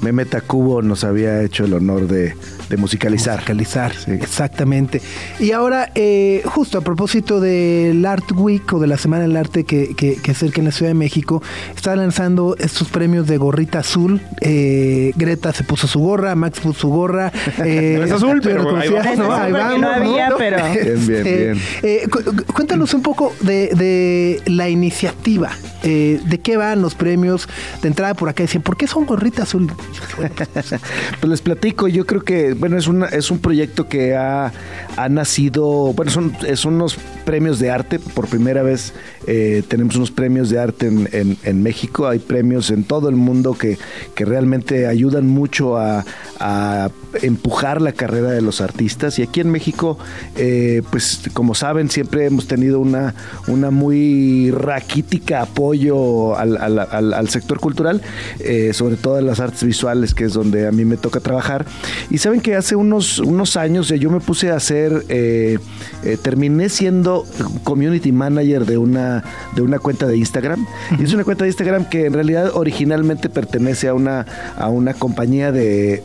Meme 0.00 0.24
Tacubo 0.24 0.80
nos 0.80 1.04
había 1.04 1.42
hecho 1.42 1.66
el 1.66 1.74
honor 1.74 2.06
de, 2.06 2.34
de 2.68 2.76
musicalizar. 2.76 3.36
Musicalizar, 3.36 3.92
exactamente. 4.08 5.00
Y 5.38 5.52
ahora, 5.52 5.90
eh, 5.94 6.42
justo 6.44 6.78
a 6.78 6.80
propósito 6.80 7.40
del 7.40 8.04
Art 8.04 8.32
Week 8.32 8.72
o 8.72 8.78
de 8.78 8.86
la 8.86 8.96
Semana 8.96 9.22
del 9.22 9.36
Arte 9.36 9.64
que, 9.64 9.94
que, 9.94 10.16
que 10.16 10.30
acerca 10.30 10.60
en 10.60 10.66
la 10.66 10.72
Ciudad 10.72 10.90
de 10.90 10.94
México, 10.94 11.42
está 11.74 11.94
lanzando 11.96 12.56
estos 12.58 12.88
premios 12.88 13.26
de 13.26 13.36
gorrita 13.36 13.80
azul. 13.80 14.20
Eh, 14.40 15.12
Greta 15.16 15.52
se 15.52 15.64
puso 15.64 15.86
su 15.86 16.00
gorra, 16.00 16.34
Max 16.34 16.60
puso 16.60 16.80
su 16.80 16.88
gorra. 16.88 17.32
Eh, 17.64 18.00
es 18.04 18.12
azul, 18.12 18.40
pero 18.42 18.76
ahí 18.76 18.88
vamos, 18.88 19.18
no, 19.80 19.88
había, 19.88 20.30
pero... 20.38 20.58
Bien, 20.72 21.06
bien, 21.06 21.24
bien. 21.24 21.60
Eh, 21.82 22.08
cuéntanos 22.54 22.94
un 22.94 23.02
poco 23.02 23.34
de, 23.40 23.68
de 23.74 24.40
la 24.46 24.68
iniciativa. 24.68 25.50
¿De 25.82 26.40
qué 26.42 26.56
van 26.56 26.82
los 26.82 26.94
premios? 26.94 27.48
De 27.82 27.88
entrada 27.88 28.14
por 28.14 28.28
acá 28.28 28.42
decían, 28.42 28.62
¿por 28.62 28.76
qué 28.76 28.86
son 28.86 29.06
gorrita 29.06 29.42
azul? 29.42 29.72
pues 31.20 31.30
les 31.30 31.40
platico, 31.40 31.88
yo 31.88 32.06
creo 32.06 32.22
que 32.22 32.54
bueno, 32.58 32.76
es, 32.76 32.86
una, 32.88 33.06
es 33.06 33.30
un 33.30 33.38
proyecto 33.38 33.88
que 33.88 34.16
ha, 34.16 34.52
nacido, 35.10 35.92
bueno, 35.92 36.10
son, 36.10 36.32
son 36.54 36.74
unos 36.74 36.96
premios 37.24 37.58
de 37.58 37.70
arte, 37.70 37.98
por 37.98 38.26
primera 38.26 38.62
vez 38.62 38.92
eh, 39.30 39.62
tenemos 39.68 39.94
unos 39.96 40.10
premios 40.10 40.48
de 40.48 40.58
arte 40.58 40.86
en, 40.86 41.62
México, 41.62 42.08
hay 42.08 42.18
premios 42.18 42.70
en 42.70 42.82
todo 42.82 43.10
el 43.10 43.16
mundo 43.16 43.52
que, 43.52 43.76
que 44.14 44.24
realmente 44.24 44.86
ayudan 44.86 45.26
mucho 45.26 45.76
a, 45.76 46.02
empujar 47.22 47.82
la 47.82 47.92
carrera 47.92 48.30
de 48.30 48.40
los 48.42 48.60
artistas 48.60 49.18
y 49.18 49.22
aquí 49.22 49.40
en 49.40 49.50
México, 49.50 49.98
eh, 50.36 50.82
pues 50.90 51.22
como 51.32 51.54
saben, 51.56 51.90
siempre 51.90 52.26
hemos 52.26 52.46
tenido 52.46 52.78
una, 52.78 53.14
una 53.48 53.72
muy 53.72 54.52
raquítica 54.52 55.42
apoyo 55.42 56.36
al, 56.36 57.28
sector 57.28 57.58
cultural, 57.58 58.02
eh, 58.38 58.72
sobre 58.72 58.96
todo 58.96 59.18
en 59.18 59.26
las 59.26 59.40
artes 59.40 59.64
visuales, 59.64 60.14
que 60.14 60.24
es 60.24 60.32
donde 60.32 60.68
a 60.68 60.70
mí 60.70 60.84
me 60.84 60.96
toca 60.96 61.18
trabajar. 61.18 61.66
Y 62.08 62.18
saben 62.18 62.40
que 62.40 62.54
hace 62.54 62.76
unos, 62.76 63.18
unos 63.18 63.56
años 63.56 63.88
yo 63.88 64.10
me 64.10 64.20
puse 64.20 64.52
a 64.52 64.56
hacer, 64.56 65.04
terminé 66.22 66.68
siendo 66.68 67.26
community 67.64 68.12
manager 68.12 68.64
de 68.64 68.78
una, 68.78 69.17
de 69.54 69.62
una 69.62 69.78
cuenta 69.78 70.06
de 70.06 70.16
Instagram. 70.16 70.66
Y 70.98 71.04
es 71.04 71.12
una 71.12 71.24
cuenta 71.24 71.44
de 71.44 71.50
Instagram 71.50 71.88
que 71.88 72.06
en 72.06 72.12
realidad 72.12 72.52
originalmente 72.54 73.28
pertenece 73.28 73.88
a 73.88 73.94
una, 73.94 74.26
a 74.56 74.68
una 74.68 74.94
compañía 74.94 75.52
de, 75.52 76.02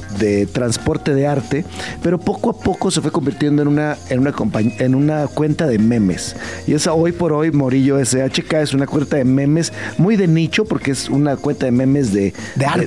transporte 0.51 1.13
de 1.13 1.27
arte, 1.27 1.65
pero 2.01 2.19
poco 2.19 2.49
a 2.49 2.53
poco 2.53 2.91
se 2.91 3.01
fue 3.01 3.11
convirtiendo 3.11 3.61
en 3.61 3.67
una, 3.67 3.97
en 4.09 4.19
una, 4.19 4.33
en 4.79 4.95
una 4.95 5.27
cuenta 5.27 5.67
de 5.67 5.79
memes. 5.79 6.35
Y 6.67 6.73
esa 6.73 6.93
hoy 6.93 7.11
por 7.11 7.33
hoy, 7.33 7.51
Morillo 7.51 7.99
SHK, 7.99 8.53
es 8.53 8.73
una 8.73 8.87
cuenta 8.87 9.17
de 9.17 9.25
memes 9.25 9.73
muy 9.97 10.15
de 10.15 10.27
nicho, 10.27 10.65
porque 10.65 10.91
es 10.91 11.09
una 11.09 11.35
cuenta 11.35 11.65
de 11.65 11.71
memes 11.71 12.13
de, 12.13 12.33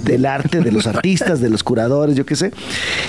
del 0.02 0.26
arte, 0.26 0.60
de 0.60 0.72
los 0.72 0.86
artistas, 0.86 1.40
de 1.40 1.50
los 1.50 1.62
curadores, 1.62 2.16
yo 2.16 2.26
qué 2.26 2.36
sé. 2.36 2.52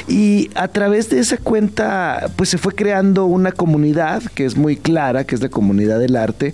Y 0.08 0.50
a 0.56 0.68
través 0.68 1.10
de 1.10 1.20
esa 1.20 1.38
cuenta, 1.38 2.30
pues 2.36 2.50
se 2.50 2.58
fue 2.58 2.74
creando 2.74 3.26
una 3.26 3.52
comunidad 3.52 4.24
que 4.34 4.46
es 4.46 4.56
muy 4.56 4.78
clara 4.78 5.24
que 5.24 5.36
es 5.36 5.42
la 5.42 5.50
comunidad 5.50 6.00
del 6.00 6.16
arte, 6.16 6.54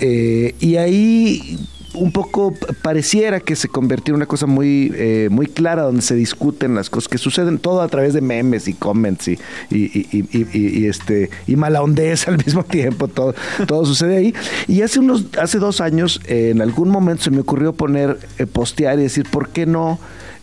eh, 0.00 0.54
y 0.60 0.76
ahí 0.76 1.58
un 1.94 2.12
poco 2.12 2.54
pareciera 2.82 3.40
que 3.40 3.56
se 3.56 3.68
convirtió 3.68 4.12
en 4.12 4.16
una 4.16 4.26
cosa 4.26 4.46
muy, 4.46 4.92
eh, 4.94 5.28
muy 5.30 5.46
clara 5.46 5.82
donde 5.82 6.02
se 6.02 6.14
discuten 6.14 6.74
las 6.74 6.90
cosas 6.90 7.08
que 7.08 7.18
suceden 7.18 7.58
todo 7.58 7.80
a 7.80 7.88
través 7.88 8.12
de 8.14 8.20
memes 8.20 8.68
y 8.68 8.74
comments 8.74 9.28
y, 9.28 9.38
y, 9.70 10.86
este 10.86 11.30
y 11.46 11.56
mala 11.56 11.80
al 12.26 12.38
mismo 12.44 12.62
tiempo 12.62 13.08
todo, 13.08 13.34
todo 13.66 13.84
sucede 13.84 14.16
ahí. 14.18 14.34
Y 14.66 14.82
hace 14.82 15.00
unos 15.00 15.26
hace 15.40 15.58
dos 15.58 15.80
años 15.80 16.20
eh, 16.26 16.50
en 16.50 16.60
algún 16.60 16.90
momento 16.90 17.24
se 17.24 17.30
me 17.30 17.40
ocurrió 17.40 17.72
poner 17.72 18.18
postear 18.52 18.98
y 18.98 19.02
decir 19.02 19.26
por 19.30 19.48
qué 19.48 19.66
no 19.66 19.98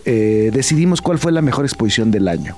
decidimos 0.05 1.01
cuál 1.01 1.17
fue 1.17 1.31
la 1.31 1.41
mejor 1.41 1.65
exposición 1.65 2.11
del 2.11 2.27
año 2.27 2.55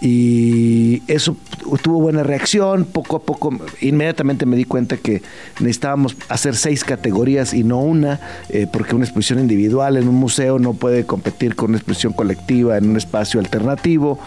y 0.00 1.02
eso 1.06 1.36
tuvo 1.82 2.00
buena 2.00 2.22
reacción. 2.22 2.84
Poco 2.84 3.16
a 3.16 3.22
poco, 3.22 3.50
inmediatamente 3.80 4.46
me 4.46 4.56
di 4.56 4.64
cuenta 4.64 4.96
que 4.96 5.22
necesitábamos 5.60 6.16
hacer 6.28 6.54
seis 6.54 6.84
categorías 6.84 7.54
y 7.54 7.64
no 7.64 7.80
una, 7.80 8.20
eh, 8.48 8.66
porque 8.70 8.94
una 8.94 9.04
exposición 9.04 9.38
individual 9.40 9.96
en 9.96 10.08
un 10.08 10.16
museo 10.16 10.58
no 10.58 10.74
puede 10.74 11.04
competir 11.06 11.54
con 11.54 11.70
una 11.70 11.78
exposición 11.78 12.12
colectiva 12.12 12.76
en 12.76 12.90
un 12.90 12.96
espacio 12.96 13.40
alternativo. 13.40 14.18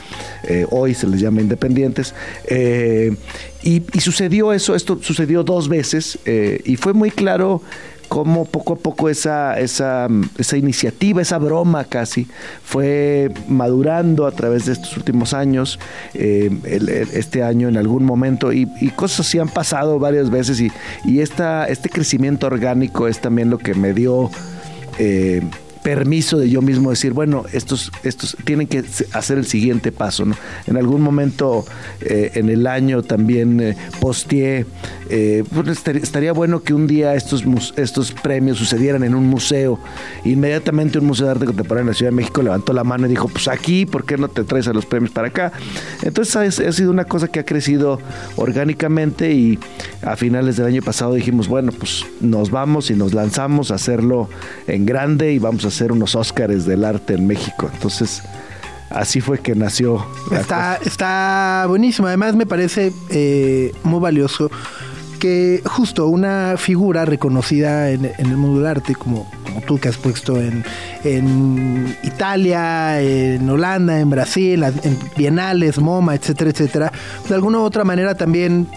Eh, 0.44 0.66
hoy 0.72 0.94
se 0.94 1.08
les 1.08 1.22
llama 1.22 1.42
independientes. 1.42 2.16
Eh, 2.48 3.16
y, 3.62 3.84
y, 3.94 4.00
sucedió 4.00 4.54
eso, 4.54 4.74
esto 4.74 5.00
sucedió 5.02 5.44
dos 5.44 5.68
veces 5.68 6.18
y 6.64 6.78
fue 6.78 6.94
muy 6.94 7.12
claro 7.12 7.62
cómo 8.10 8.46
poco 8.46 8.74
a 8.74 8.76
poco 8.76 9.08
esa, 9.08 9.58
esa, 9.60 10.08
esa 10.38 10.58
iniciativa, 10.58 11.22
esa 11.22 11.38
broma 11.38 11.86
casi, 11.86 12.28
fue 12.64 13.32
madurando 13.48 14.26
a 14.26 14.32
través 14.32 14.66
de 14.66 14.74
estos 14.74 14.98
últimos 14.98 15.34
años, 15.34 15.80
eh, 16.16 16.50
este 17.14 17.44
año 17.44 17.70
en 17.70 17.78
algún 17.78 18.04
momento, 18.04 18.52
y, 18.52 18.68
cosas 18.96 19.22
así 19.22 19.40
han 19.40 19.50
pasado 19.50 20.00
varias 20.00 20.30
veces, 20.30 20.60
y, 20.60 20.72
y 21.06 21.22
esta, 21.22 21.66
este 21.66 21.90
crecimiento 21.90 22.48
orgánico 22.48 23.08
es 23.08 23.22
también 23.22 23.50
lo 23.50 23.60
que 23.60 23.76
me 23.76 23.94
dio... 23.94 24.30
Eh, 24.98 25.42
permiso 25.84 26.38
de 26.38 26.50
yo 26.50 26.62
mismo 26.62 26.90
decir, 26.90 27.14
bueno, 27.14 27.46
estos, 27.54 27.92
estos 28.04 28.36
tienen 28.44 28.68
que 28.68 28.84
hacer 29.14 29.38
el 29.38 29.46
siguiente 29.46 29.92
paso. 29.92 30.26
¿no? 30.26 30.36
En 30.68 30.78
algún 30.78 31.02
momento 31.02 31.66
eh, 32.02 32.32
en 32.36 32.50
el 32.50 32.68
año 32.68 33.02
también 33.04 33.60
eh, 33.62 33.78
posteé, 34.00 34.66
eh, 35.10 35.44
estaría, 36.02 36.34
bueno 36.34 36.62
que 36.62 36.74
un 36.74 36.88
día 36.88 37.16
estos, 37.16 37.44
estos 37.78 38.12
premios 38.12 38.58
sucedieran 38.58 39.04
en 39.04 39.16
un 39.16 39.28
museo. 39.28 39.80
Inmediatamente 40.26 41.00
un 41.00 41.06
museo 41.06 41.26
de 41.28 41.32
arte 41.32 41.46
contemporáneo 41.46 41.84
en 41.84 41.88
la 41.88 41.94
Ciudad 41.94 42.12
de 42.12 42.16
México 42.16 42.42
levantó 42.42 42.74
la 42.74 42.84
mano 42.84 43.06
y 43.06 43.10
dijo, 43.10 43.28
pues 43.28 43.48
aquí, 43.48 43.86
¿por 43.86 44.06
qué 44.06 44.18
no 44.18 44.28
te 44.28 44.44
traes 44.44 44.68
a 44.68 44.74
los 44.74 44.86
premios 44.86 45.12
para 45.12 45.30
acá? 45.30 45.52
Entonces 46.04 46.60
ha 46.60 46.72
sido 46.72 46.92
una 46.92 47.06
cosa 47.06 47.28
que 47.28 47.40
ha 47.40 47.46
crecido 47.46 48.00
orgánicamente 48.36 49.32
y 49.32 49.60
a 50.02 50.16
finales 50.16 50.58
del 50.58 50.68
año 50.68 50.82
pasado 50.82 51.14
dijimos, 51.14 51.48
bueno, 51.48 51.72
pues 51.72 52.06
nos 52.22 52.52
vamos 52.52 52.92
y 52.92 52.96
nos 52.96 53.14
lanzamos 53.14 53.72
a 53.72 53.76
hacerlo 53.76 54.30
en 54.68 54.86
grande 54.86 55.34
y 55.34 55.40
vamos 55.40 55.66
a 55.66 55.69
hacer 55.70 55.92
unos 55.92 56.16
Óscares 56.16 56.66
del 56.66 56.84
arte 56.86 57.14
en 57.14 57.26
México. 57.26 57.70
Entonces, 57.74 58.22
así 58.90 59.22
fue 59.22 59.40
que 59.40 59.56
nació. 59.56 60.06
Está, 60.32 60.80
está 60.86 61.66
buenísimo. 61.68 62.08
Además, 62.08 62.36
me 62.36 62.46
parece 62.46 62.92
eh, 63.10 63.74
muy 63.84 64.00
valioso 64.00 64.50
que 65.20 65.62
justo 65.66 66.08
una 66.08 66.56
figura 66.58 67.06
reconocida 67.06 67.92
en, 67.92 68.06
el 68.06 68.38
mundo 68.38 68.60
del 68.60 68.68
arte, 68.68 68.96
como, 68.96 69.30
como 69.44 69.62
tú 69.62 69.78
que 69.78 69.90
has 69.90 69.98
puesto 69.98 70.38
en, 70.40 70.64
en 71.04 71.96
Italia, 72.04 73.02
en 73.02 73.48
Holanda, 73.50 74.00
en 74.00 74.10
Brasil, 74.10 74.64
en 74.64 74.98
Bienales, 75.18 75.78
MoMA, 75.78 76.16
etcétera, 76.16 76.52
etcétera, 76.52 76.92
de 77.28 77.36
alguna 77.36 77.60
u 77.60 77.64
otra 77.64 77.84
manera 77.84 78.16
también 78.16 78.68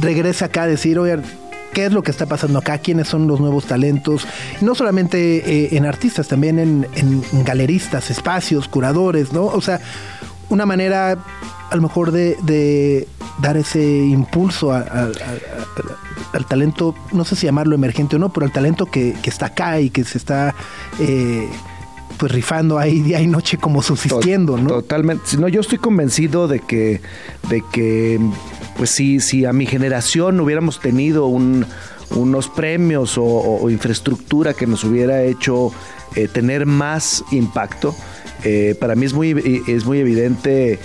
regresa 0.00 0.46
acá 0.46 0.62
a 0.62 0.66
decir, 0.68 0.98
oigan, 0.98 1.24
qué 1.72 1.86
es 1.86 1.92
lo 1.92 2.02
que 2.02 2.10
está 2.10 2.26
pasando 2.26 2.58
acá, 2.58 2.78
quiénes 2.78 3.08
son 3.08 3.26
los 3.26 3.40
nuevos 3.40 3.66
talentos, 3.66 4.26
no 4.60 4.74
solamente 4.74 5.64
eh, 5.64 5.76
en 5.76 5.86
artistas, 5.86 6.28
también 6.28 6.58
en, 6.58 7.44
galeristas, 7.44 8.10
espacios, 8.10 8.68
curadores, 8.68 9.32
¿no? 9.32 9.46
O 9.46 9.60
sea, 9.60 9.80
una 10.48 10.66
manera 10.66 11.18
a 11.70 11.76
lo 11.76 11.82
mejor 11.82 12.12
de, 12.12 13.06
dar 13.40 13.56
ese 13.56 13.80
impulso 13.80 14.72
al 14.72 16.46
talento, 16.48 16.94
no 17.12 17.24
sé 17.24 17.36
si 17.36 17.46
llamarlo 17.46 17.74
emergente 17.74 18.16
o 18.16 18.18
no, 18.18 18.30
pero 18.30 18.46
al 18.46 18.52
talento 18.52 18.86
que, 18.86 19.14
está 19.24 19.46
acá 19.46 19.80
y 19.80 19.90
que 19.90 20.04
se 20.04 20.18
está... 20.18 20.54
Eh, 20.98 21.48
pues 22.18 22.32
rifando 22.32 22.78
ahí 22.78 23.00
día 23.00 23.20
y 23.20 23.26
noche 23.26 23.58
como 23.58 23.82
subsistiendo, 23.82 24.58
¿no? 24.58 24.68
Totalmente. 24.68 25.36
No, 25.38 25.48
yo 25.48 25.60
estoy 25.60 25.78
convencido 25.78 26.48
de 26.48 26.60
que, 26.60 27.00
de 27.48 27.62
que 27.72 28.20
pues 28.76 28.90
si, 28.90 29.20
si 29.20 29.44
a 29.44 29.52
mi 29.52 29.66
generación 29.66 30.40
hubiéramos 30.40 30.80
tenido 30.80 31.26
unos 31.26 32.48
premios 32.48 33.14
o, 33.16 33.70
infraestructura 33.70 34.54
que 34.54 34.66
nos 34.66 34.84
hubiera 34.84 35.22
hecho 35.22 35.72
eh, 36.16 36.28
tener 36.28 36.66
más 36.66 37.24
impacto, 37.30 37.94
Eh, 38.44 38.74
para 38.78 38.94
mí 38.94 39.06
es 39.06 39.14
muy, 39.14 39.62
es 39.66 39.84
muy 39.84 39.98
evidente 39.98 40.78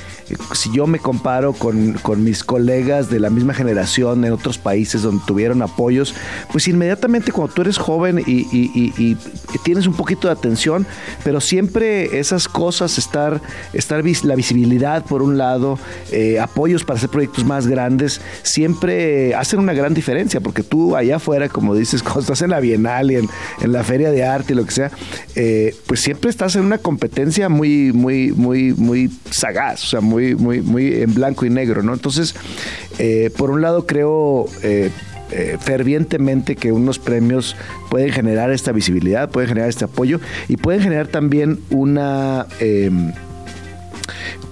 si 0.53 0.71
yo 0.71 0.87
me 0.87 0.99
comparo 0.99 1.53
con, 1.53 1.93
mis 2.23 2.43
colegas 2.43 3.09
de 3.09 3.19
la 3.19 3.29
misma 3.29 3.53
generación 3.53 4.23
en 4.25 4.31
otros 4.31 4.57
países 4.57 5.01
donde 5.01 5.23
tuvieron 5.25 5.61
apoyos, 5.61 6.13
pues 6.51 6.67
inmediatamente 6.67 7.31
cuando 7.31 7.53
tú 7.53 7.61
eres 7.61 7.77
joven 7.77 8.23
y, 8.25 9.17
tienes 9.63 9.87
un 9.87 9.93
poquito 9.93 10.27
de 10.27 10.33
atención, 10.33 10.85
pero 11.23 11.39
siempre 11.39 12.19
esas 12.19 12.47
cosas, 12.47 12.97
estar, 12.97 13.41
estar 13.71 14.03
la 14.23 14.35
visibilidad 14.35 15.05
por 15.05 15.21
un 15.21 15.37
lado, 15.37 15.79
eh, 16.11 16.39
apoyos 16.39 16.83
para 16.83 16.97
hacer 16.97 17.09
proyectos 17.09 17.45
más 17.45 17.67
grandes, 17.67 18.21
siempre 18.43 19.33
hacen 19.35 19.59
una 19.59 19.73
gran 19.73 19.93
diferencia, 19.93 20.41
porque 20.41 20.63
tú 20.63 20.95
allá 20.95 21.17
afuera, 21.17 21.49
como 21.49 21.75
dices, 21.75 22.03
cuando 22.03 22.21
estás 22.21 22.41
en 22.41 22.51
la 22.51 22.59
Bienal 22.59 23.11
y 23.11 23.15
en, 23.15 23.29
la 23.63 23.83
Feria 23.83 24.11
de 24.11 24.23
Arte 24.23 24.53
y 24.53 24.55
lo 24.55 24.65
que 24.65 24.71
sea, 24.71 24.91
eh, 25.35 25.75
pues 25.87 26.01
siempre 26.01 26.29
estás 26.29 26.55
en 26.55 26.65
una 26.65 26.77
competencia 26.77 27.42
muy, 27.49 27.91
muy, 27.93 28.31
muy, 28.31 28.73
muy 28.73 29.11
sagaz, 29.29 29.83
o 29.83 29.87
sea, 29.87 30.01
muy, 30.01 30.35
muy, 30.35 30.61
muy 30.61 31.01
en 31.01 31.13
blanco 31.13 31.45
y 31.45 31.49
negro, 31.49 31.83
¿no? 31.83 31.93
Entonces, 31.93 32.35
eh, 32.99 33.31
por 33.37 33.51
un 33.51 33.61
lado 33.61 33.85
creo 33.85 34.45
eh, 34.61 34.89
eh, 35.31 35.57
fervientemente 35.59 36.55
que 36.55 36.71
unos 36.71 36.99
premios 36.99 37.55
pueden 37.89 38.11
generar 38.11 38.51
esta 38.51 38.71
visibilidad, 38.71 39.29
pueden 39.29 39.49
generar 39.49 39.69
este 39.69 39.85
apoyo 39.85 40.19
y 40.47 40.57
pueden 40.57 40.81
generar 40.81 41.07
también 41.07 41.59
una 41.69 42.45
em, 42.59 43.13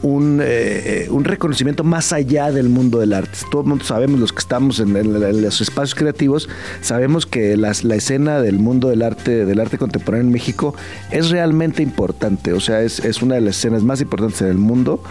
un, 0.01 0.39
eh, 0.43 1.07
un, 1.09 1.23
reconocimiento 1.23 1.83
más 1.83 2.13
allá 2.13 2.51
del 2.51 2.69
mundo 2.69 2.99
del 2.99 3.13
arte. 3.13 3.37
Todo 3.49 3.61
el 3.61 3.67
mundo 3.67 3.85
sabemos, 3.85 4.19
los 4.19 4.33
que 4.33 4.39
estamos 4.39 4.79
en, 4.79 5.41
los 5.41 5.61
espacios 5.61 5.95
creativos, 5.95 6.49
sabemos 6.81 7.25
que 7.25 7.57
la 7.57 7.71
escena 7.71 8.41
del 8.41 8.59
mundo 8.59 8.89
del 8.89 9.01
arte, 9.01 9.45
del 9.45 9.59
arte 9.59 9.77
contemporáneo 9.77 10.27
en 10.27 10.33
México 10.33 10.75
es 11.11 11.29
realmente 11.29 11.83
importante. 11.83 12.53
O 12.53 12.59
sea, 12.59 12.81
es, 12.81 12.99
es 12.99 13.21
una 13.21 13.35
de 13.35 13.41
las 13.41 13.57
escenas 13.57 13.83
más 13.83 14.01
importantes 14.01 14.41
en 14.41 14.47
el 14.47 14.57
mundo. 14.57 15.03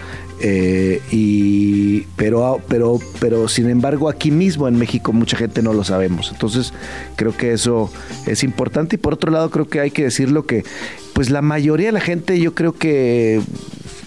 Eh, 0.43 1.03
y 1.11 2.01
pero 2.17 2.63
pero 2.67 2.99
pero 3.21 3.47
sin 3.47 3.69
embargo 3.69 4.09
aquí 4.09 4.31
mismo 4.31 4.69
en 4.69 4.77
México 4.77 5.13
mucha 5.13 5.37
gente 5.37 5.61
no 5.61 5.75
lo 5.75 5.85
sabemos 5.85 6.31
entonces 6.33 6.73
creo 7.17 7.37
que 7.37 7.53
eso 7.53 7.93
es 8.27 8.43
importante 8.43 8.97
y 8.97 8.99
por 8.99 9.13
otro 9.13 9.31
lado 9.31 9.51
creo 9.51 9.69
que 9.69 9.81
hay 9.81 9.91
que 9.91 10.05
decirlo 10.05 10.47
que 10.47 10.65
pues 11.13 11.29
la 11.29 11.43
mayoría 11.43 11.89
de 11.89 11.93
la 11.93 12.01
gente 12.01 12.41
yo 12.41 12.55
creo 12.55 12.73
que 12.73 13.43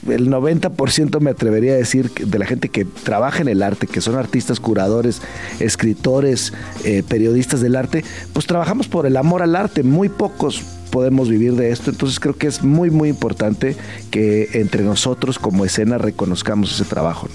el 0.10 0.30
90% 0.30 1.20
me 1.20 1.32
atrevería 1.32 1.74
a 1.74 1.78
decir 1.78 2.12
de 2.12 2.40
la 2.40 2.46
gente 2.46 2.70
que 2.70 2.86
trabaja 2.86 3.42
en 3.42 3.48
el 3.48 3.64
arte, 3.64 3.88
que 3.88 4.02
son 4.02 4.16
artistas, 4.16 4.60
curadores, 4.60 5.22
escritores, 5.60 6.54
eh, 6.84 7.04
periodistas 7.08 7.62
del 7.62 7.76
arte, 7.76 8.04
pues 8.34 8.46
trabajamos 8.46 8.88
por 8.88 9.06
el 9.06 9.18
amor 9.18 9.42
al 9.42 9.56
arte. 9.56 9.84
Muy 9.84 10.10
pocos 10.10 10.64
podemos 10.92 11.28
vivir 11.28 11.56
de 11.56 11.72
esto. 11.72 11.90
Entonces 11.90 12.20
creo 12.20 12.36
que 12.36 12.48
es 12.48 12.64
muy, 12.64 12.92
muy 12.92 13.10
importante 13.10 13.76
que 14.12 14.50
entre 14.54 14.84
nosotros 14.84 15.40
como 15.40 15.66
escena 15.66 15.98
reconozcamos 15.98 16.72
ese 16.72 16.86
trabajo. 16.86 17.28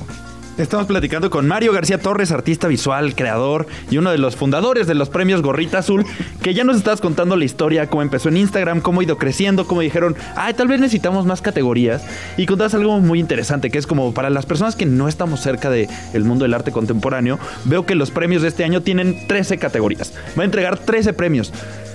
Estamos 0.59 0.87
platicando 0.89 1.31
con 1.31 1.47
Mario 1.47 1.73
García 1.73 1.99
Torres, 1.99 2.33
artista 2.33 2.67
visual, 2.67 3.15
creador 3.15 3.69
y 3.93 3.99
uno 3.99 4.11
de 4.11 4.19
los 4.19 4.35
fundadores 4.35 4.89
de 4.89 4.97
los 4.97 5.09
premios 5.09 5.41
Gorrita 5.41 5.79
Azul, 5.79 6.05
que 6.43 6.53
ya 6.53 6.65
nos 6.65 6.77
estás 6.77 7.01
contando 7.01 7.37
la 7.37 7.45
historia, 7.45 7.89
cómo 7.89 8.03
empezó 8.03 8.29
en 8.29 8.39
Instagram, 8.39 8.81
cómo 8.81 9.01
ha 9.01 9.05
ido 9.05 9.19
creciendo, 9.19 9.69
cómo 9.69 9.83
dijeron, 9.83 10.17
ay, 10.35 10.55
tal 10.55 10.67
vez 10.67 10.81
necesitamos 10.81 11.27
más 11.27 11.43
categorías. 11.43 12.05
Y 12.37 12.47
contabas 12.47 12.75
algo 12.75 12.99
muy 12.99 13.21
interesante, 13.21 13.71
que 13.71 13.79
es 13.79 13.87
como 13.87 14.13
para 14.13 14.31
las 14.31 14.47
personas 14.47 14.75
que 14.75 14.85
no 14.85 15.07
estamos 15.07 15.41
cerca 15.41 15.71
del 15.71 15.89
el 16.13 16.25
mundo 16.25 16.43
del 16.45 16.55
arte 16.55 16.73
contemporáneo, 16.73 17.39
veo 17.65 17.87
que 17.87 17.95
los 17.95 18.11
premios 18.11 18.43
de 18.43 18.49
este 18.49 18.65
año 18.65 18.83
tienen 18.83 19.29
13 19.29 19.59
categorías. 19.59 20.13
Va 20.37 20.43
a 20.43 20.47
entregar 20.47 20.77
13 20.77 21.13
premios. 21.13 21.53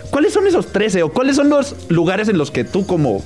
¿Cuáles 0.09 0.32
son 0.32 0.47
esos 0.47 0.72
13 0.72 1.03
o 1.03 1.11
cuáles 1.11 1.36
son 1.36 1.49
los 1.49 1.76
lugares 1.89 2.30
en 2.30 2.38
los 2.38 2.49
que 2.49 2.64
tú 2.64 2.88
como 2.88 3.24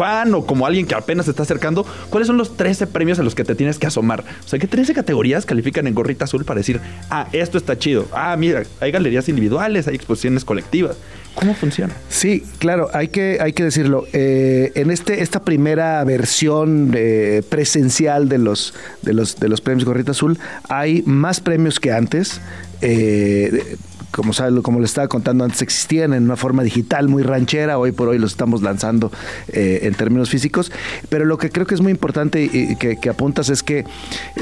o 0.00 0.46
como 0.46 0.66
alguien 0.66 0.86
que 0.86 0.94
apenas 0.94 1.26
se 1.26 1.32
está 1.32 1.42
acercando, 1.42 1.84
¿cuáles 2.08 2.26
son 2.26 2.38
los 2.38 2.56
13 2.56 2.86
premios 2.86 3.18
a 3.18 3.22
los 3.22 3.34
que 3.34 3.44
te 3.44 3.54
tienes 3.54 3.78
que 3.78 3.86
asomar? 3.86 4.24
O 4.44 4.48
sea, 4.48 4.58
¿qué 4.58 4.66
13 4.66 4.94
categorías 4.94 5.44
califican 5.44 5.86
en 5.86 5.94
gorrita 5.94 6.24
azul 6.24 6.44
para 6.44 6.58
decir, 6.58 6.80
ah, 7.10 7.28
esto 7.32 7.58
está 7.58 7.78
chido? 7.78 8.06
Ah, 8.12 8.34
mira, 8.38 8.62
hay 8.80 8.92
galerías 8.92 9.28
individuales, 9.28 9.88
hay 9.88 9.96
exposiciones 9.96 10.44
colectivas. 10.44 10.96
¿Cómo 11.34 11.54
funciona? 11.54 11.94
Sí, 12.08 12.42
claro, 12.58 12.88
hay 12.94 13.08
que, 13.08 13.38
hay 13.40 13.52
que 13.52 13.62
decirlo. 13.62 14.06
Eh, 14.12 14.72
en 14.74 14.90
este, 14.90 15.22
esta 15.22 15.42
primera 15.44 16.02
versión 16.04 16.92
eh, 16.94 17.42
presencial 17.48 18.28
de 18.28 18.38
los, 18.38 18.74
de, 19.02 19.12
los, 19.12 19.38
de 19.38 19.48
los 19.48 19.60
premios 19.60 19.84
Gorrita 19.84 20.12
Azul, 20.12 20.38
hay 20.68 21.02
más 21.04 21.40
premios 21.40 21.78
que 21.78 21.92
antes. 21.92 22.40
Eh, 22.80 23.76
como, 24.10 24.32
sabe, 24.32 24.62
como 24.62 24.80
les 24.80 24.90
estaba 24.90 25.08
contando 25.08 25.44
antes, 25.44 25.62
existían 25.62 26.12
en 26.12 26.24
una 26.24 26.36
forma 26.36 26.62
digital 26.62 27.08
muy 27.08 27.22
ranchera, 27.22 27.78
hoy 27.78 27.92
por 27.92 28.08
hoy 28.08 28.18
los 28.18 28.32
estamos 28.32 28.62
lanzando 28.62 29.10
eh, 29.48 29.80
en 29.82 29.94
términos 29.94 30.30
físicos, 30.30 30.72
pero 31.08 31.24
lo 31.24 31.38
que 31.38 31.50
creo 31.50 31.66
que 31.66 31.74
es 31.74 31.80
muy 31.80 31.92
importante 31.92 32.42
y 32.42 32.76
que, 32.76 32.96
que 32.96 33.08
apuntas 33.08 33.48
es 33.48 33.62
que 33.62 33.84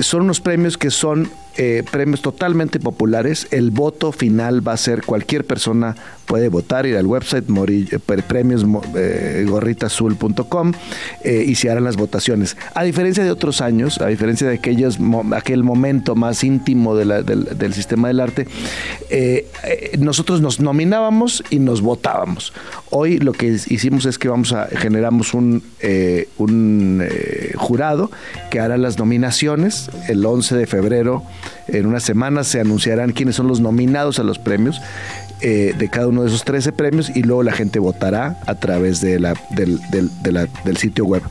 son 0.00 0.22
unos 0.22 0.40
premios 0.40 0.78
que 0.78 0.90
son 0.90 1.30
eh, 1.60 1.82
premios 1.90 2.22
totalmente 2.22 2.78
populares. 2.78 3.48
El 3.50 3.72
voto 3.72 4.12
final 4.12 4.66
va 4.66 4.74
a 4.74 4.76
ser 4.76 5.02
cualquier 5.02 5.44
persona 5.44 5.96
puede 6.24 6.48
votar, 6.50 6.86
ir 6.86 6.96
al 6.96 7.06
website 7.06 7.46
eh, 7.48 7.98
premios 8.28 8.64
eh, 8.94 9.44
gorritazul.com 9.48 10.72
y 11.24 11.54
se 11.56 11.68
harán 11.68 11.82
las 11.82 11.96
votaciones. 11.96 12.56
A 12.74 12.84
diferencia 12.84 13.24
de 13.24 13.32
otros 13.32 13.60
años, 13.60 13.98
a 14.00 14.06
diferencia 14.06 14.46
de 14.46 14.54
aquellos, 14.54 14.98
aquel 15.34 15.64
momento 15.64 16.14
más 16.14 16.44
íntimo 16.44 16.94
del, 16.94 17.74
sistema 17.74 18.06
del 18.06 18.20
arte, 18.20 18.46
nosotros 19.98 20.40
nos 20.40 20.60
nominábamos 20.60 21.42
y 21.50 21.58
nos 21.58 21.80
votábamos. 21.80 22.52
Hoy 22.90 23.18
lo 23.18 23.32
que 23.32 23.48
hicimos 23.48 24.06
es 24.06 24.16
que 24.18 24.28
vamos 24.28 24.52
a 24.52 24.66
generamos 24.66 25.34
un 25.34 25.62
jurado 27.56 28.12
que 28.50 28.60
hará 28.60 28.76
las 28.76 28.98
nominaciones 28.98 29.90
el 30.08 30.24
11 30.24 30.56
de 30.56 30.66
febrero 30.66 31.24
en 31.68 31.86
unas 31.86 32.02
semanas 32.02 32.48
se 32.48 32.60
anunciarán 32.60 33.12
quiénes 33.12 33.36
son 33.36 33.46
los 33.48 33.60
nominados 33.60 34.18
a 34.18 34.22
los 34.22 34.38
premios 34.38 34.80
eh, 35.40 35.72
de 35.78 35.88
cada 35.88 36.08
uno 36.08 36.22
de 36.22 36.28
esos 36.28 36.42
13 36.42 36.72
premios 36.72 37.10
y 37.14 37.22
luego 37.22 37.44
la 37.44 37.52
gente 37.52 37.78
votará 37.78 38.40
a 38.46 38.56
través 38.56 39.00
de 39.00 39.20
la, 39.20 39.34
del, 39.50 39.78
del, 39.92 40.76
sitio 40.76 41.04
web. 41.04 41.22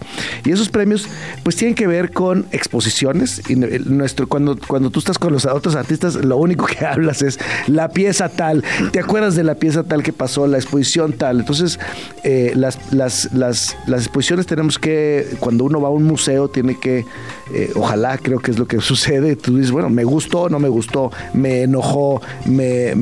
Y 0.45 0.51
esos 0.51 0.69
premios 0.69 1.07
pues 1.43 1.57
tienen 1.57 1.75
que 1.75 1.87
ver 1.87 2.11
con 2.13 2.45
exposiciones. 2.53 3.41
Y 3.49 3.55
nuestro, 3.55 4.27
cuando, 4.27 4.57
cuando 4.65 4.91
tú 4.91 4.99
estás 4.99 5.17
con 5.19 5.33
los 5.33 5.45
otros 5.45 5.75
artistas, 5.75 6.15
lo 6.15 6.37
único 6.37 6.65
que 6.65 6.85
hablas 6.85 7.21
es 7.21 7.37
la 7.67 7.89
pieza 7.89 8.29
tal. 8.29 8.63
¿Te 8.91 8.99
acuerdas 8.99 9.35
de 9.35 9.43
la 9.43 9.55
pieza 9.55 9.83
tal 9.83 10.03
que 10.03 10.13
pasó, 10.13 10.47
la 10.47 10.57
exposición 10.57 11.11
tal? 11.11 11.41
Entonces, 11.41 11.77
eh, 12.23 12.53
las, 12.55 12.79
las, 12.93 13.33
las, 13.33 13.75
las, 13.87 14.03
exposiciones 14.03 14.45
tenemos 14.45 14.79
que, 14.79 15.35
cuando 15.41 15.65
uno 15.65 15.81
va 15.81 15.89
a 15.89 15.91
un 15.91 16.03
museo, 16.03 16.47
tiene 16.47 16.79
que, 16.79 17.05
eh, 17.53 17.71
ojalá 17.75 18.17
creo 18.17 18.39
que 18.39 18.51
es 18.51 18.59
lo 18.59 18.67
que 18.67 18.79
sucede, 18.81 19.35
tú 19.35 19.57
dices, 19.57 19.71
bueno, 19.71 19.89
me 19.89 20.05
gustó, 20.05 20.47
no 20.47 20.59
me 20.59 20.69
gustó, 20.69 21.11
me 21.33 21.63
enojó, 21.63 22.21
me 22.45 22.95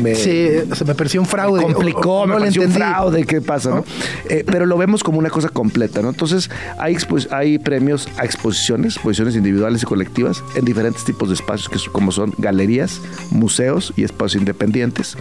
me, 0.00 0.14
sí, 0.14 0.48
se 0.74 0.84
me 0.84 0.94
pareció 0.94 1.20
un 1.20 1.26
fraude. 1.26 1.62
complicó, 1.62 2.26
no 2.26 2.34
me 2.34 2.40
pareció 2.40 2.62
un 2.62 2.72
fraude, 2.72 3.24
¿qué 3.24 3.40
pasa? 3.40 3.70
¿no? 3.70 3.84
Eh, 4.28 4.44
pero 4.46 4.66
lo 4.66 4.76
vemos 4.76 5.02
como 5.02 5.18
una 5.18 5.30
cosa 5.30 5.48
completa, 5.48 6.02
¿no? 6.02 6.10
Entonces, 6.10 6.50
hay, 6.78 6.96
hay 7.30 7.58
premios 7.58 8.08
a 8.16 8.24
exposiciones, 8.24 8.94
exposiciones 8.94 9.36
individuales 9.36 9.82
y 9.82 9.86
colectivas 9.86 10.42
en 10.54 10.64
diferentes 10.64 11.04
tipos 11.04 11.28
de 11.28 11.34
espacios, 11.34 11.68
que 11.68 11.90
como 11.90 12.12
son 12.12 12.32
galerías, 12.38 13.00
museos 13.30 13.92
y 13.96 14.04
espacios 14.04 14.40
independientes. 14.40 15.16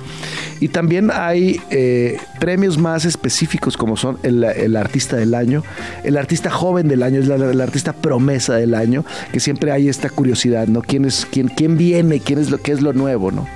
Y 0.60 0.70
también 0.70 1.12
hay 1.14 1.62
eh, 1.70 2.18
premios 2.40 2.78
más 2.78 3.06
específicos, 3.06 3.78
como 3.78 3.98
son 3.98 4.18
el, 4.24 4.76
artista 4.76 5.16
del 5.16 5.34
año, 5.34 5.64
el 6.04 6.18
artista 6.18 6.50
joven 6.50 6.88
del 6.88 7.04
año, 7.04 7.20
es 7.20 7.28
la, 7.28 7.36
el 7.36 7.62
artista 7.62 7.94
promesa 7.94 8.56
del 8.56 8.74
año, 8.74 9.06
que 9.32 9.40
siempre 9.40 9.72
hay 9.72 9.90
esta 9.90 10.10
curiosidad, 10.10 10.68
¿no? 10.68 10.82
¿Quién, 10.82 11.06
es, 11.06 11.28
quién, 11.30 11.48
quién 11.48 11.78
viene? 11.78 12.20
¿Quién 12.20 12.40
es 12.40 12.50
lo, 12.50 12.60
qué 12.60 12.72
es 12.72 12.82
lo 12.82 12.94
nuevo, 12.94 13.32
no? 13.32 13.48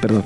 Perdón. 0.00 0.24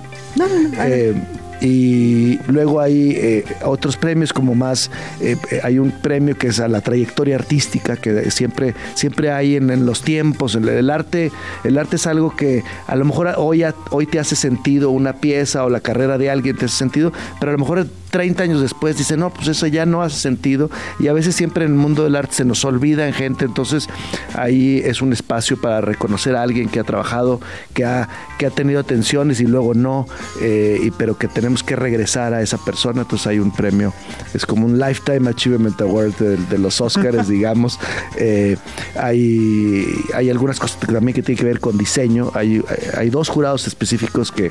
Eh, 0.79 1.15
y 1.61 2.39
luego 2.49 2.81
hay 2.81 3.13
eh, 3.17 3.45
otros 3.65 3.97
premios 3.97 4.33
como 4.35 4.55
más 4.55 4.91
eh, 5.23 5.37
hay 5.63 5.79
un 5.79 5.91
premio 5.91 6.37
que 6.37 6.49
es 6.49 6.61
a 6.61 6.69
la 6.69 6.83
trayectoria 6.83 7.37
artística 7.37 7.97
que 7.97 8.31
siempre 8.31 8.75
siempre 8.95 9.31
hay 9.31 9.57
en, 9.57 9.87
los 9.87 10.03
tiempos. 10.03 10.55
El, 10.55 10.91
arte 10.91 11.33
el 11.65 11.79
arte 11.79 11.97
es 11.97 12.07
algo 12.07 12.37
que 12.37 12.63
a 12.87 12.95
lo 12.97 13.07
mejor 13.07 13.33
hoy 13.39 13.65
hoy 13.91 14.07
te 14.07 14.19
hace 14.19 14.37
sentido 14.37 14.91
una 14.91 15.15
pieza 15.15 15.65
o 15.65 15.71
la 15.71 15.81
carrera 15.81 16.19
de 16.19 16.31
alguien 16.31 16.57
te 16.57 16.67
hace 16.67 16.77
sentido 16.77 17.13
pero 17.41 17.51
a 17.51 17.53
lo 17.55 17.59
mejor 17.59 17.87
30 18.17 18.45
años 18.45 18.63
después 18.63 18.97
dice, 18.97 19.19
no, 19.19 19.29
pues 19.29 19.47
eso 19.49 19.67
ya 19.67 19.85
no 19.85 20.01
hace 20.01 20.19
sentido. 20.19 20.71
Y 20.99 21.09
a 21.09 21.13
veces 21.13 21.37
siempre 21.37 21.67
en 21.67 21.73
el 21.73 21.77
mundo 21.77 22.03
del 22.03 22.17
arte 22.17 22.33
se 22.33 22.45
nos 22.47 22.65
olvida 22.65 23.07
en 23.07 23.13
gente, 23.13 23.45
entonces 23.45 23.91
ahí 24.33 24.81
es 24.83 25.03
un 25.03 25.13
espacio 25.13 25.61
para 25.61 25.83
reconocer 25.83 26.35
a 26.35 26.41
alguien 26.41 26.71
que 26.71 26.81
ha 26.81 26.85
trabajado, 26.85 27.43
que 27.75 27.85
ha, 27.85 28.09
que 28.39 28.47
ha 28.47 28.51
tenido 28.51 28.81
atenciones 28.81 29.41
y 29.41 29.45
luego 29.45 29.75
no, 29.75 30.07
eh, 30.41 30.81
y, 30.83 30.93
pero 30.93 31.19
que 31.19 31.29
tenemos 31.29 31.63
que 31.63 31.77
regresar 31.77 32.33
a 32.33 32.41
esa 32.41 32.57
persona. 32.57 33.03
Entonces 33.03 33.27
hay 33.27 33.39
un 33.39 33.51
premio, 33.51 33.93
es 34.33 34.47
como 34.47 34.65
un 34.65 34.79
Lifetime 34.79 35.29
Achievement 35.29 35.79
Award 35.83 36.15
de, 36.15 36.57
los 36.57 36.81
Oscars, 36.81 37.29
digamos. 37.29 37.79
Eh, 38.17 38.57
hay, 38.99 39.85
hay 40.15 40.31
algunas 40.31 40.59
cosas 40.59 40.81
también 40.81 41.15
que 41.15 41.23
tienen 41.23 41.39
que 41.39 41.45
ver 41.45 41.61
con 41.61 41.77
diseño. 41.77 42.31
Hay, 42.33 42.65
hay 42.97 43.11
dos 43.11 43.29
jurados 43.29 43.67
específicos 43.67 44.33
que 44.33 44.51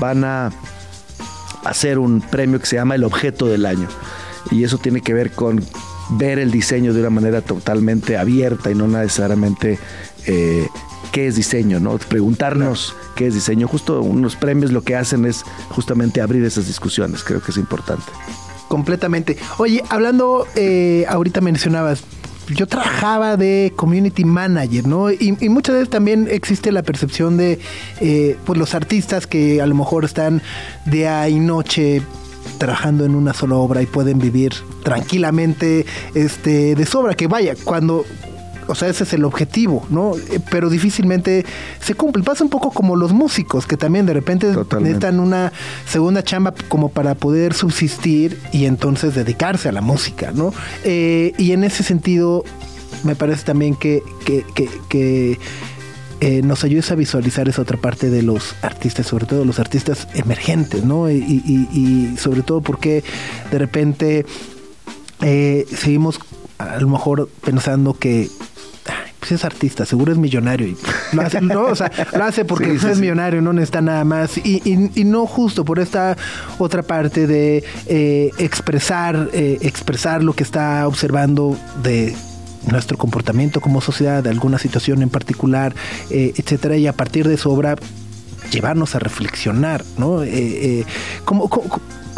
van 0.00 0.22
a 0.22 0.52
hacer 1.66 1.98
un 1.98 2.20
premio 2.20 2.60
que 2.60 2.66
se 2.66 2.76
llama 2.76 2.94
el 2.94 3.04
objeto 3.04 3.46
del 3.46 3.66
año. 3.66 3.88
Y 4.50 4.64
eso 4.64 4.78
tiene 4.78 5.00
que 5.00 5.12
ver 5.12 5.32
con 5.32 5.62
ver 6.10 6.38
el 6.38 6.50
diseño 6.50 6.94
de 6.94 7.00
una 7.00 7.10
manera 7.10 7.42
totalmente 7.42 8.16
abierta 8.16 8.70
y 8.70 8.74
no 8.74 8.86
necesariamente 8.86 9.78
eh, 10.26 10.68
qué 11.12 11.26
es 11.26 11.36
diseño, 11.36 11.80
¿no? 11.80 11.98
Preguntarnos 11.98 12.94
qué 13.14 13.26
es 13.26 13.34
diseño. 13.34 13.66
Justo 13.66 14.00
unos 14.02 14.36
premios 14.36 14.72
lo 14.72 14.82
que 14.82 14.94
hacen 14.96 15.24
es 15.24 15.44
justamente 15.70 16.20
abrir 16.20 16.44
esas 16.44 16.66
discusiones, 16.66 17.24
creo 17.24 17.40
que 17.40 17.50
es 17.50 17.56
importante. 17.56 18.04
Completamente. 18.68 19.36
Oye, 19.58 19.82
hablando, 19.88 20.46
eh, 20.56 21.04
ahorita 21.08 21.40
mencionabas, 21.40 22.02
yo 22.54 22.66
trabajaba 22.66 23.36
de 23.36 23.72
community 23.76 24.24
manager, 24.24 24.86
¿no? 24.86 25.10
Y, 25.10 25.36
muchas 25.48 25.74
veces 25.74 25.90
también 25.90 26.28
existe 26.30 26.70
la 26.72 26.82
percepción 26.82 27.36
de 27.36 27.58
eh, 28.00 28.36
pues 28.44 28.58
los 28.58 28.74
artistas 28.74 29.26
que 29.26 29.60
a 29.60 29.66
lo 29.66 29.74
mejor 29.74 30.04
están 30.04 30.42
día 30.84 31.28
y 31.28 31.38
noche 31.40 32.02
trabajando 32.58 33.04
en 33.04 33.14
una 33.14 33.34
sola 33.34 33.56
obra 33.56 33.82
y 33.82 33.86
pueden 33.86 34.18
vivir 34.18 34.52
tranquilamente 34.82 35.84
este 36.14 36.74
de 36.74 36.86
sobra 36.86 37.14
que 37.14 37.26
vaya 37.26 37.54
cuando 37.64 38.04
o 38.68 38.74
sea, 38.74 38.88
ese 38.88 39.04
es 39.04 39.12
el 39.12 39.24
objetivo, 39.24 39.86
¿no? 39.90 40.16
Eh, 40.16 40.40
pero 40.50 40.68
difícilmente 40.70 41.44
se 41.80 41.94
cumple. 41.94 42.22
Pasa 42.22 42.44
un 42.44 42.50
poco 42.50 42.70
como 42.70 42.96
los 42.96 43.12
músicos, 43.12 43.66
que 43.66 43.76
también 43.76 44.06
de 44.06 44.12
repente 44.12 44.48
necesitan 44.80 45.20
una 45.20 45.52
segunda 45.86 46.22
chamba 46.22 46.54
como 46.68 46.88
para 46.88 47.14
poder 47.14 47.54
subsistir 47.54 48.38
y 48.52 48.66
entonces 48.66 49.14
dedicarse 49.14 49.68
a 49.68 49.72
la 49.72 49.80
música, 49.80 50.32
¿no? 50.32 50.52
Eh, 50.84 51.32
y 51.38 51.52
en 51.52 51.64
ese 51.64 51.82
sentido, 51.82 52.44
me 53.04 53.14
parece 53.14 53.44
también 53.44 53.76
que, 53.76 54.02
que, 54.24 54.44
que, 54.88 55.38
eh, 56.20 56.40
nos 56.42 56.64
ayudes 56.64 56.90
a 56.90 56.94
visualizar 56.94 57.46
esa 57.46 57.60
otra 57.60 57.76
parte 57.76 58.08
de 58.08 58.22
los 58.22 58.54
artistas, 58.62 59.06
sobre 59.06 59.26
todo 59.26 59.44
los 59.44 59.58
artistas 59.58 60.08
emergentes, 60.14 60.82
¿no? 60.82 61.10
Y, 61.10 61.16
y 61.16 62.16
sobre 62.16 62.40
todo 62.42 62.62
porque 62.62 63.04
de 63.50 63.58
repente 63.58 64.24
seguimos 65.20 66.18
a 66.58 66.78
lo 66.80 66.88
mejor 66.88 67.28
pensando 67.44 67.94
que 67.94 68.28
pues 69.26 69.40
es 69.40 69.44
artista, 69.44 69.84
seguro 69.84 70.12
es 70.12 70.18
millonario. 70.18 70.68
Y 70.68 70.76
lo 71.12 71.22
hace, 71.22 71.40
¿no? 71.40 71.64
o 71.64 71.74
sea, 71.74 71.90
lo 72.12 72.22
hace 72.22 72.44
porque 72.44 72.74
es 72.74 72.98
millonario, 72.98 73.42
no 73.42 73.52
necesita 73.52 73.80
nada 73.80 74.04
más. 74.04 74.38
Y, 74.38 74.62
y, 74.64 75.04
no 75.04 75.26
justo 75.26 75.64
por 75.64 75.80
esta 75.80 76.16
otra 76.58 76.82
parte 76.82 77.26
de 77.26 77.64
eh, 77.86 78.30
expresar, 78.38 79.30
eh, 79.32 79.58
expresar 79.62 80.22
lo 80.22 80.32
que 80.32 80.44
está 80.44 80.86
observando 80.86 81.56
de 81.82 82.14
nuestro 82.70 82.96
comportamiento 82.96 83.60
como 83.60 83.80
sociedad, 83.80 84.22
de 84.22 84.30
alguna 84.30 84.58
situación 84.58 85.02
en 85.02 85.10
particular, 85.10 85.74
eh, 86.10 86.32
etcétera, 86.36 86.76
y 86.76 86.86
a 86.86 86.92
partir 86.92 87.26
de 87.26 87.36
su 87.36 87.50
obra 87.50 87.74
llevarnos 88.52 88.94
a 88.94 89.00
reflexionar, 89.00 89.84
¿no? 89.98 90.22
Eh, 90.22 90.84
¿cómo, 91.24 91.48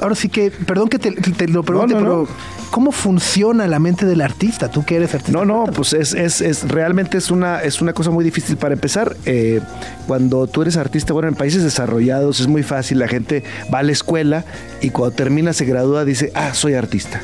ahora 0.00 0.14
sí 0.14 0.28
que, 0.28 0.50
perdón 0.50 0.88
que 0.88 0.98
te, 0.98 1.48
lo 1.48 1.62
pregunte, 1.62 1.94
pero 1.94 2.28
¿cómo 2.70 2.92
funciona 2.92 3.66
la 3.66 3.78
mente 3.78 4.06
del 4.06 4.20
artista? 4.20 4.70
Tú 4.70 4.84
que 4.84 4.96
eres 4.96 5.14
artista. 5.14 5.32
No, 5.32 5.44
no, 5.44 5.72
pues 5.72 5.92
es, 5.92 6.14
es, 6.14 6.40
es 6.40 6.68
realmente 6.68 7.18
es 7.18 7.30
una, 7.30 7.60
es 7.60 7.80
una 7.80 7.92
cosa 7.92 8.10
muy 8.10 8.24
difícil 8.24 8.56
para 8.56 8.74
empezar. 8.74 9.16
Eh, 9.26 9.60
cuando 10.06 10.46
tú 10.46 10.62
eres 10.62 10.76
artista, 10.76 11.12
bueno, 11.12 11.28
en 11.28 11.34
países 11.34 11.62
desarrollados 11.62 12.40
es 12.40 12.46
muy 12.46 12.62
fácil, 12.62 12.98
la 12.98 13.08
gente 13.08 13.44
va 13.72 13.80
a 13.80 13.82
la 13.82 13.92
escuela 13.92 14.44
y 14.80 14.90
cuando 14.90 15.14
termina 15.14 15.52
se 15.52 15.64
gradúa 15.64 16.04
dice, 16.04 16.32
ah, 16.34 16.54
soy 16.54 16.74
artista. 16.74 17.20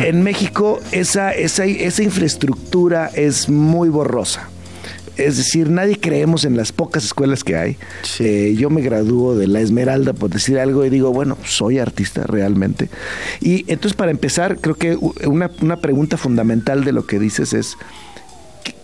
En 0.00 0.22
México 0.22 0.80
esa, 0.92 1.32
esa, 1.32 1.64
esa 1.64 2.02
infraestructura 2.02 3.10
es 3.14 3.48
muy 3.48 3.88
borrosa. 3.88 4.48
Es 5.18 5.36
decir, 5.36 5.68
nadie 5.68 5.98
creemos 5.98 6.44
en 6.44 6.56
las 6.56 6.70
pocas 6.70 7.04
escuelas 7.04 7.42
que 7.42 7.56
hay. 7.56 7.76
Eh, 8.20 8.54
yo 8.56 8.70
me 8.70 8.82
gradúo 8.82 9.36
de 9.36 9.48
la 9.48 9.60
Esmeralda, 9.60 10.12
por 10.12 10.30
decir 10.30 10.60
algo, 10.60 10.84
y 10.84 10.90
digo, 10.90 11.12
bueno, 11.12 11.36
soy 11.44 11.80
artista 11.80 12.22
realmente. 12.22 12.88
Y 13.40 13.64
entonces, 13.70 13.94
para 13.94 14.12
empezar, 14.12 14.58
creo 14.60 14.76
que 14.76 14.96
una, 14.96 15.48
pregunta 15.80 16.16
fundamental 16.16 16.84
de 16.84 16.92
lo 16.92 17.04
que 17.04 17.18
dices 17.18 17.52
es, 17.52 17.76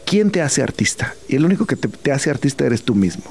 ¿quién 0.05 0.33
te 0.33 0.43
hace 0.43 0.61
artista? 0.61 1.15
Y 1.29 1.37
el 1.37 1.45
único 1.45 1.67
que 1.67 1.77
te, 1.77 2.11
hace 2.11 2.31
artista 2.31 2.67
eres 2.67 2.83
tú 2.83 2.97
mismo. 2.97 3.25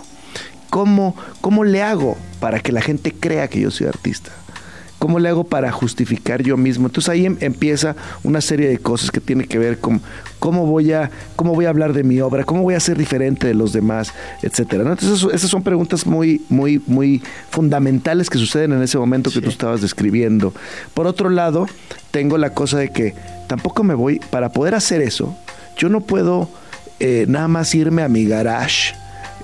¿Cómo, 0.69 1.15
¿Cómo 1.41 1.65
le 1.65 1.83
hago 1.83 2.17
para 2.39 2.61
que 2.61 2.71
la 2.71 2.81
gente 2.81 3.11
crea 3.11 3.49
que 3.49 3.59
yo 3.59 3.69
soy 3.69 3.87
artista? 3.87 4.31
¿Cómo 5.03 5.19
le 5.19 5.27
hago 5.27 5.43
para 5.43 5.69
justificar 5.69 6.43
yo 6.43 6.55
mismo? 6.55 6.87
Entonces 6.87 7.09
ahí 7.09 7.25
em, 7.25 7.35
empieza 7.41 7.93
una 8.23 8.39
serie 8.39 8.69
de 8.69 8.77
cosas 8.77 9.11
que 9.11 9.19
tiene 9.19 9.43
que 9.43 9.59
ver 9.59 9.79
con 9.79 9.99
cómo 10.39 10.65
voy 10.65 10.93
a, 10.93 11.11
cómo 11.35 11.53
voy 11.53 11.65
a 11.65 11.69
hablar 11.71 11.91
de 11.91 12.03
mi 12.03 12.21
obra, 12.21 12.45
cómo 12.45 12.61
voy 12.61 12.75
a 12.75 12.79
ser 12.79 12.97
diferente 12.97 13.45
de 13.45 13.53
los 13.53 13.73
demás, 13.73 14.13
etcétera. 14.41 14.89
Entonces 14.89 15.27
esas 15.33 15.49
son 15.49 15.61
preguntas 15.61 16.05
muy, 16.05 16.41
muy, 16.47 16.81
muy 16.87 17.21
fundamentales 17.49 18.29
que 18.29 18.37
suceden 18.37 18.71
en 18.71 18.81
ese 18.81 18.97
momento 18.97 19.29
que 19.29 19.41
tú 19.41 19.49
estabas 19.49 19.81
describiendo. 19.81 20.53
Por 20.93 21.05
otro 21.05 21.29
lado, 21.29 21.67
tengo 22.11 22.37
la 22.37 22.51
cosa 22.51 22.77
de 22.77 22.87
que 22.87 23.13
tampoco 23.47 23.83
me 23.83 23.95
voy, 23.95 24.21
para 24.29 24.53
poder 24.53 24.73
hacer 24.73 25.01
eso, 25.01 25.35
yo 25.77 25.89
no 25.89 25.99
puedo 25.99 26.47
eh, 27.01 27.25
nada 27.27 27.49
más 27.49 27.75
irme 27.75 28.03
a 28.03 28.07
mi 28.07 28.23
garage 28.23 28.95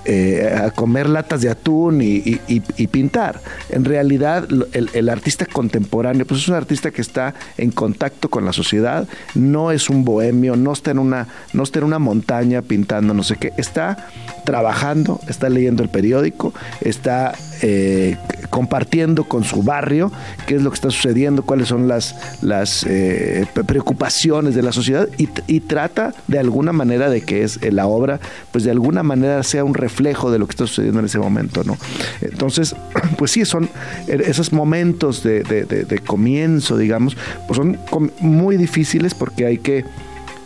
eh, 0.04 0.58
a 0.64 0.70
comer 0.70 1.08
latas 1.08 1.42
de 1.42 1.50
atún 1.50 2.00
y, 2.02 2.40
pintar. 2.86 3.40
En 3.68 3.84
realidad, 3.84 4.48
el, 4.72 5.08
artista 5.08 5.46
contemporáneo, 5.46 6.26
pues 6.26 6.40
es 6.40 6.48
un 6.48 6.54
artista 6.54 6.90
que 6.90 7.02
está 7.02 7.34
en 7.56 7.70
contacto 7.70 8.28
con 8.28 8.44
la 8.44 8.52
sociedad, 8.52 9.06
no 9.34 9.70
es 9.70 9.90
un 9.90 10.04
bohemio, 10.04 10.56
no 10.56 10.72
está 10.72 10.90
en 10.90 10.98
una, 10.98 11.28
no 11.52 11.62
está 11.62 11.80
en 11.80 11.84
una 11.84 11.98
montaña 11.98 12.62
pintando 12.62 13.14
no 13.14 13.22
sé 13.22 13.36
qué, 13.36 13.52
está 13.56 14.08
trabajando, 14.44 15.20
está 15.28 15.48
leyendo 15.48 15.82
el 15.82 15.88
periódico, 15.88 16.54
está 16.80 17.34
eh, 17.62 18.16
compartiendo 18.48 19.24
con 19.24 19.44
su 19.44 19.62
barrio 19.62 20.10
qué 20.46 20.56
es 20.56 20.62
lo 20.62 20.70
que 20.70 20.74
está 20.74 20.90
sucediendo, 20.90 21.42
cuáles 21.42 21.68
son 21.68 21.88
las, 21.88 22.16
las 22.42 22.84
eh, 22.88 23.46
preocupaciones 23.66 24.54
de 24.54 24.62
la 24.62 24.72
sociedad 24.72 25.08
y, 25.18 25.60
trata 25.60 26.14
de 26.26 26.38
alguna 26.38 26.72
manera 26.72 27.10
de 27.10 27.20
que 27.20 27.44
es 27.44 27.60
la 27.62 27.86
obra, 27.86 28.18
pues 28.50 28.64
de 28.64 28.70
alguna 28.72 29.02
manera 29.02 29.42
sea 29.44 29.62
un 29.62 29.74
reflejo 29.74 30.32
de 30.32 30.38
lo 30.38 30.46
que 30.46 30.52
está 30.52 30.66
sucediendo 30.66 30.98
en 30.98 31.06
ese 31.06 31.18
momento, 31.18 31.62
¿no? 31.62 31.76
Entonces, 32.22 32.74
pues 33.18 33.30
sí, 33.30 33.44
son 33.44 33.68
esos 34.08 34.52
momentos 34.52 35.22
de, 35.22 35.42
de, 35.42 35.98
comienzo, 35.98 36.76
digamos, 36.76 37.16
pues 37.46 37.56
son 37.56 37.78
muy 38.20 38.56
difíciles 38.56 39.14
porque 39.14 39.46
hay 39.46 39.58
que 39.58 39.84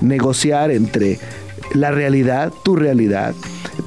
negociar 0.01 0.71
entre 0.71 1.19
la 1.73 1.91
realidad, 1.91 2.53
tu 2.65 2.77
realidad, 2.77 3.35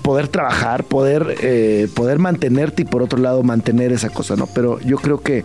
poder 0.01 0.27
trabajar, 0.27 0.83
poder, 0.83 1.35
eh, 1.41 1.87
poder 1.95 2.19
mantenerte 2.19 2.83
y 2.83 2.85
por 2.85 3.01
otro 3.01 3.19
lado 3.19 3.43
mantener 3.43 3.91
esa 3.91 4.09
cosa, 4.09 4.35
¿no? 4.35 4.47
Pero 4.47 4.79
yo 4.81 4.97
creo 4.97 5.21
que 5.21 5.43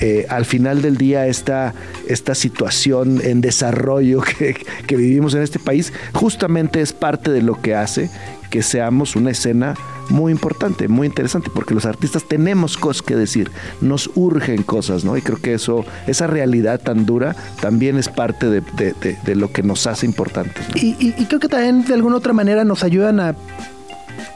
eh, 0.00 0.26
al 0.28 0.44
final 0.44 0.82
del 0.82 0.96
día 0.96 1.26
esta, 1.26 1.74
esta 2.08 2.34
situación 2.34 3.20
en 3.22 3.40
desarrollo 3.40 4.20
que, 4.38 4.56
que 4.86 4.96
vivimos 4.96 5.34
en 5.34 5.42
este 5.42 5.58
país 5.58 5.92
justamente 6.12 6.80
es 6.80 6.92
parte 6.92 7.30
de 7.30 7.42
lo 7.42 7.60
que 7.60 7.74
hace 7.74 8.10
que 8.52 8.62
seamos 8.62 9.16
una 9.16 9.30
escena 9.30 9.74
muy 10.10 10.30
importante, 10.30 10.86
muy 10.86 11.06
interesante, 11.06 11.48
porque 11.52 11.72
los 11.72 11.86
artistas 11.86 12.24
tenemos 12.24 12.76
cosas 12.76 13.00
que 13.00 13.16
decir, 13.16 13.50
nos 13.80 14.10
urgen 14.14 14.62
cosas, 14.62 15.06
¿no? 15.06 15.16
Y 15.16 15.22
creo 15.22 15.40
que 15.40 15.54
eso, 15.54 15.86
esa 16.06 16.26
realidad 16.26 16.78
tan 16.78 17.06
dura 17.06 17.34
también 17.62 17.96
es 17.96 18.10
parte 18.10 18.50
de, 18.50 19.34
lo 19.34 19.50
que 19.50 19.62
nos 19.62 19.86
hace 19.86 20.04
importantes. 20.04 20.66
Y, 20.74 21.14
creo 21.24 21.40
que 21.40 21.48
también 21.48 21.82
de 21.86 21.94
alguna 21.94 22.16
otra 22.16 22.34
manera 22.34 22.62
nos 22.62 22.84
ayudan 22.84 23.20
a 23.20 23.34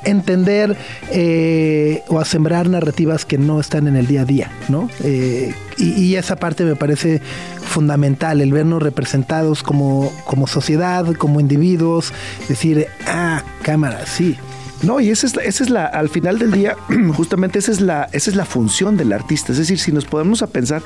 entender 0.04 0.76
eh, 1.10 2.02
o 2.08 2.18
a 2.18 2.24
sembrar 2.24 2.68
narrativas 2.68 3.24
que 3.24 3.38
no 3.38 3.60
están 3.60 3.86
en 3.86 3.96
el 3.96 4.06
día 4.06 4.22
a 4.22 4.24
día, 4.24 4.50
¿no? 4.68 4.88
Eh, 5.02 5.54
y, 5.78 6.14
esa 6.16 6.36
parte 6.36 6.64
me 6.64 6.76
parece 6.76 7.20
fundamental, 7.62 8.40
el 8.40 8.50
vernos 8.50 8.82
representados 8.82 9.62
como, 9.62 10.10
como 10.24 10.46
sociedad, 10.46 11.04
como 11.14 11.40
individuos, 11.40 12.14
decir, 12.48 12.86
ah, 13.06 13.42
cámara, 13.62 14.06
sí, 14.06 14.38
no, 14.82 15.00
y 15.00 15.10
esa 15.10 15.26
es, 15.26 15.36
esa 15.36 15.64
es 15.64 15.70
la, 15.70 15.86
al 15.86 16.08
final 16.10 16.38
del 16.38 16.52
día, 16.52 16.76
justamente 17.16 17.58
esa 17.58 17.72
es 17.72 17.80
la, 17.80 18.08
esa 18.12 18.30
es 18.30 18.36
la 18.36 18.44
función 18.44 18.96
del 18.96 19.12
artista. 19.12 19.52
Es 19.52 19.58
decir, 19.58 19.78
si 19.78 19.90
nos 19.90 20.04
podemos 20.04 20.42
a 20.42 20.48
pensar, 20.48 20.82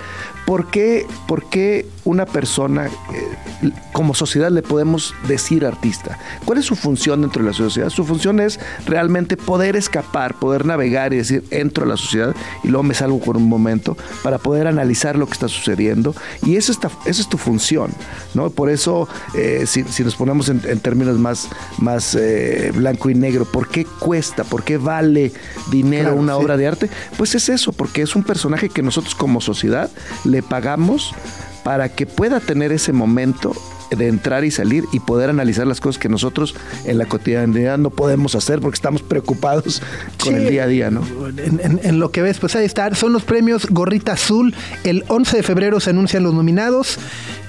¿por 0.47 0.70
qué, 0.70 1.07
por 1.26 1.49
qué 1.51 1.86
una 2.05 2.24
persona 2.24 2.86
eh, 2.86 3.70
como 3.93 4.14
sociedad 4.14 4.51
le 4.51 4.62
podemos 4.62 5.14
decir 5.26 5.66
artista? 5.66 6.18
¿Cuál 6.45 6.59
es 6.59 6.66
su 6.66 6.76
función 6.76 7.22
dentro 7.22 7.43
de 7.43 7.51
la 7.51 7.55
sociedad? 7.55 7.91
Su 7.91 8.05
función 8.05 8.38
es 8.38 8.61
realmente 8.86 9.36
poder 9.36 9.74
escapar, 9.74 10.38
poder 10.38 10.66
navegar 10.66 11.12
y 11.12 11.16
decir, 11.16 11.45
entro 11.51 11.84
a 11.84 11.88
la 11.88 11.97
sociedad 11.97 12.34
y 12.62 12.68
luego 12.68 12.84
me 12.84 12.95
salgo 12.95 13.18
por 13.18 13.36
un 13.36 13.49
momento 13.49 13.97
para 14.22 14.38
poder 14.38 14.68
analizar 14.68 15.16
lo 15.16 15.26
que 15.26 15.32
está 15.32 15.49
sucediendo. 15.49 16.14
Y 16.45 16.57
eso 16.57 16.70
está, 16.70 16.91
esa 17.07 17.22
es 17.22 17.28
tu 17.28 17.38
función, 17.38 17.91
¿no? 18.34 18.51
Por 18.51 18.70
eso, 18.70 19.09
eh, 19.34 19.64
si, 19.66 19.82
nos 20.05 20.14
ponemos 20.14 20.49
en, 20.49 20.61
términos 20.80 21.18
más, 21.18 21.49
más 21.78 22.14
eh, 22.14 22.72
blanco 22.74 23.11
y 23.11 23.14
negro, 23.14 23.45
¿por 23.45 23.68
qué 23.68 23.79
cuesta? 23.84 24.44
¿Por 24.44 24.62
qué 24.62 24.78
vale 24.78 25.32
dinero 25.70 26.14
una 26.14 26.36
obra 26.36 26.56
de 26.56 26.66
arte? 26.66 26.90
Pues 27.16 27.34
es 27.34 27.48
eso, 27.48 27.72
porque 27.72 28.02
es 28.02 28.16
un 28.16 28.22
personaje 28.22 28.68
que 28.68 28.82
nosotros 28.82 29.14
como 29.14 29.40
sociedad 29.40 29.90
le 30.24 30.42
pagamos 30.42 31.14
para 31.64 31.88
que 31.88 32.06
pueda 32.06 32.40
tener 32.40 32.72
ese 32.72 32.92
momento 32.92 33.52
de 33.91 34.09
entrar 34.09 34.45
y 34.45 34.51
salir 34.51 34.84
y 34.93 35.01
poder 35.01 35.30
analizar 35.30 35.66
las 35.66 35.80
cosas 35.80 36.01
que 36.01 36.09
nosotros 36.09 36.55
en 36.84 36.99
la 36.99 37.07
cotidianidad 37.07 37.78
no 37.78 37.91
podemos 37.91 38.34
hacer 38.34 38.61
porque 38.61 38.76
estamos 38.76 39.03
preocupados 39.03 39.82
con 40.22 40.34
el 40.34 40.49
día 40.49 40.64
a 40.64 40.66
día, 40.66 40.91
¿no? 40.91 41.03
En, 41.36 41.99
lo 41.99 42.11
que 42.11 42.22
ves, 42.22 42.38
pues 42.38 42.57
ahí 42.57 42.64
está. 42.64 42.95
Son 42.95 43.12
los 43.12 43.24
premios 43.24 43.66
Gorrita 43.68 44.12
Azul. 44.12 44.55
El 44.84 45.05
11 45.09 45.38
de 45.38 45.43
febrero 45.43 45.80
se 45.80 45.91
anuncian 45.91 46.22
los 46.22 46.34
nominados. 46.34 46.99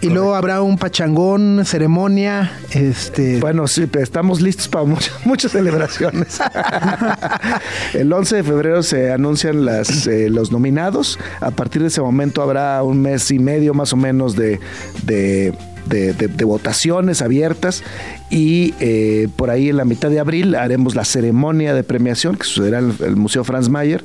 Y 0.01 0.09
luego 0.09 0.33
habrá 0.33 0.63
un 0.63 0.79
pachangón, 0.79 1.61
ceremonia, 1.63 2.51
este... 2.71 3.39
Bueno, 3.39 3.67
sí, 3.67 3.87
estamos 3.99 4.41
listos 4.41 4.67
para 4.67 4.83
muchas, 4.83 5.13
muchas 5.25 5.51
celebraciones. 5.51 6.39
el 7.93 8.11
11 8.11 8.37
de 8.37 8.43
febrero 8.43 8.81
se 8.81 9.11
anuncian 9.11 9.63
las, 9.63 10.07
eh, 10.07 10.29
los 10.29 10.51
nominados. 10.51 11.19
A 11.39 11.51
partir 11.51 11.83
de 11.83 11.89
ese 11.89 12.01
momento 12.01 12.41
habrá 12.41 12.81
un 12.81 12.99
mes 12.99 13.29
y 13.29 13.37
medio 13.37 13.75
más 13.75 13.93
o 13.93 13.95
menos 13.95 14.35
de, 14.35 14.59
de 15.03 15.53
de, 15.85 16.45
votaciones 16.45 17.21
abiertas 17.21 17.83
y 18.29 18.73
eh, 18.79 19.27
por 19.35 19.49
ahí 19.49 19.69
en 19.69 19.77
la 19.77 19.85
mitad 19.85 20.09
de 20.09 20.19
abril 20.19 20.55
haremos 20.55 20.95
la 20.95 21.05
ceremonia 21.05 21.73
de 21.73 21.83
premiación 21.83 22.35
que 22.35 22.45
sucederá 22.45 22.79
en 22.79 22.95
el, 23.01 23.15
Museo 23.15 23.43
Franz 23.43 23.69
Mayer 23.69 24.03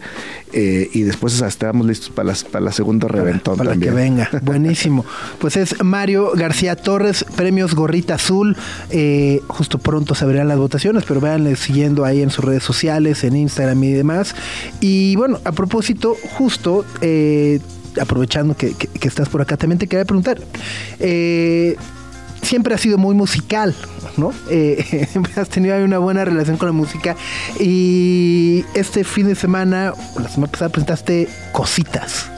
eh, 0.52 0.88
y 0.92 1.02
después 1.02 1.40
estaremos 1.40 1.86
listos 1.86 2.10
para, 2.10 2.28
las, 2.28 2.44
para 2.44 2.64
la 2.64 2.72
segunda 2.72 3.08
reventón 3.08 3.56
para, 3.56 3.76
que 3.76 3.90
venga, 3.90 4.28
buenísimo. 4.42 5.04
Pues 5.38 5.56
es 5.56 5.82
Mario 5.82 6.32
García 6.34 6.76
Torres, 6.76 7.24
premios 7.36 7.74
Gorrita 7.74 8.14
Azul. 8.14 8.56
Eh, 8.90 9.40
justo 9.48 9.78
pronto 9.78 10.14
se 10.14 10.24
abrirán 10.24 10.48
las 10.48 10.58
votaciones, 10.58 11.04
pero 11.06 11.20
véanle 11.20 11.56
siguiendo 11.56 12.04
ahí 12.04 12.22
en 12.22 12.30
sus 12.30 12.44
redes 12.44 12.62
sociales, 12.62 13.24
en 13.24 13.36
Instagram 13.36 13.82
y 13.84 13.92
demás. 13.92 14.34
Y 14.80 15.16
bueno, 15.16 15.40
a 15.44 15.52
propósito, 15.52 16.16
justo 16.36 16.84
aprovechando 18.00 18.56
que, 18.56 18.74
estás 19.02 19.28
por 19.28 19.42
acá, 19.42 19.56
también 19.56 19.78
te 19.78 19.86
quería 19.86 20.04
preguntar. 20.04 20.38
Eh, 21.00 21.76
siempre 22.42 22.74
has 22.74 22.80
sido 22.80 22.98
muy 22.98 23.14
musical, 23.14 23.74
¿no? 24.16 24.32
Eh, 24.50 25.08
has 25.36 25.48
tenido 25.48 25.76
una 25.84 25.98
buena 25.98 26.24
relación 26.24 26.56
con 26.56 26.68
la 26.68 26.72
música 26.72 27.16
y 27.58 28.64
este 28.74 29.04
fin 29.04 29.26
de 29.28 29.34
semana, 29.34 29.92
la 30.20 30.28
semana 30.28 30.50
pasada 30.50 30.70
presentaste 30.70 31.28
cositas. 31.52 32.30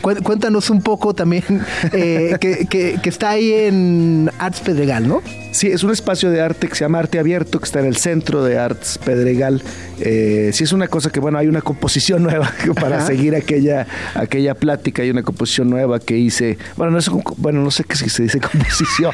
Cuéntanos 0.00 0.68
un 0.68 0.82
poco 0.82 1.14
también 1.14 1.44
eh, 1.92 2.36
que, 2.40 2.66
que, 3.00 3.08
está 3.08 3.30
ahí 3.30 3.52
en 3.52 4.32
Arts 4.40 4.58
Pedregal, 4.58 5.06
¿no? 5.06 5.22
Sí, 5.52 5.66
es 5.66 5.84
un 5.84 5.90
espacio 5.90 6.30
de 6.30 6.40
arte 6.40 6.66
que 6.66 6.74
se 6.74 6.80
llama 6.80 6.98
Arte 6.98 7.18
Abierto, 7.18 7.58
que 7.58 7.66
está 7.66 7.78
en 7.80 7.84
el 7.84 7.96
centro 7.96 8.42
de 8.42 8.58
Arts 8.58 8.98
Pedregal. 9.04 9.62
Eh, 10.00 10.50
sí, 10.54 10.64
es 10.64 10.72
una 10.72 10.88
cosa 10.88 11.10
que, 11.10 11.20
bueno, 11.20 11.36
hay 11.36 11.46
una 11.46 11.60
composición 11.60 12.22
nueva 12.24 12.50
para 12.80 13.04
seguir 13.04 13.36
aquella, 13.36 13.86
aquella 14.14 14.54
plática. 14.54 15.02
Hay 15.02 15.10
una 15.10 15.22
composición 15.22 15.68
nueva 15.68 16.00
que 16.00 16.16
hice. 16.16 16.56
Bueno, 16.76 16.92
no, 16.92 16.98
es, 16.98 17.10
bueno, 17.36 17.62
no 17.62 17.70
sé 17.70 17.84
qué 17.84 17.96
se 17.96 18.22
dice 18.22 18.40
composición. 18.52 19.12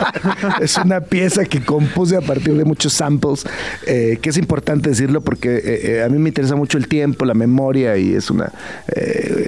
es 0.62 0.78
una 0.78 1.02
pieza 1.02 1.44
que 1.44 1.60
compuse 1.62 2.16
a 2.16 2.22
partir 2.22 2.54
de 2.54 2.64
muchos 2.64 2.94
samples, 2.94 3.44
eh, 3.86 4.18
que 4.22 4.30
es 4.30 4.38
importante 4.38 4.88
decirlo 4.88 5.20
porque 5.20 5.60
eh, 5.62 6.02
a 6.02 6.08
mí 6.08 6.18
me 6.18 6.30
interesa 6.30 6.56
mucho 6.56 6.78
el 6.78 6.88
tiempo, 6.88 7.26
la 7.26 7.34
memoria 7.34 7.98
y 7.98 8.14
es 8.14 8.30
una, 8.30 8.50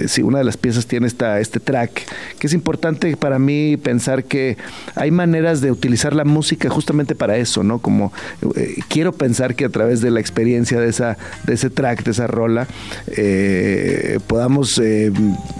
sí, 0.05 0.21
una 0.21 0.37
de 0.37 0.43
las 0.43 0.57
piezas 0.57 0.85
tiene 0.85 1.07
esta, 1.07 1.39
este 1.39 1.59
track, 1.59 2.03
que 2.37 2.45
es 2.45 2.53
importante 2.53 3.17
para 3.17 3.39
mí 3.39 3.77
pensar 3.77 4.25
que 4.25 4.57
hay 4.93 5.09
maneras 5.09 5.61
de 5.61 5.71
utilizar 5.71 6.18
la 6.19 6.25
música 6.25 6.69
justamente 6.69 7.15
para 7.15 7.37
eso, 7.37 7.63
¿no? 7.63 7.79
Como 7.79 8.11
eh, 8.55 8.75
quiero 8.89 9.13
pensar 9.13 9.55
que 9.55 9.65
a 9.65 9.69
través 9.69 10.01
de 10.01 10.11
la 10.11 10.19
experiencia 10.19 10.79
de 10.79 10.89
esa 10.89 11.17
de 11.45 11.53
ese 11.53 11.69
track, 11.69 12.03
de 12.03 12.11
esa 12.11 12.27
rola, 12.27 12.67
eh, 13.07 14.19
podamos 14.27 14.77
eh, 14.83 15.11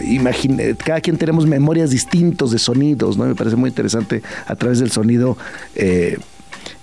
imaginar, 0.06 0.76
cada 0.76 1.00
quien 1.00 1.18
tenemos 1.18 1.46
memorias 1.46 1.92
distintos 1.92 2.52
de 2.52 2.60
sonidos, 2.60 3.18
¿no? 3.18 3.26
Me 3.26 3.36
parece 3.36 3.56
muy 3.56 3.70
interesante 3.70 4.22
a 4.46 4.56
través 4.56 4.80
del 4.80 4.92
sonido 4.92 5.38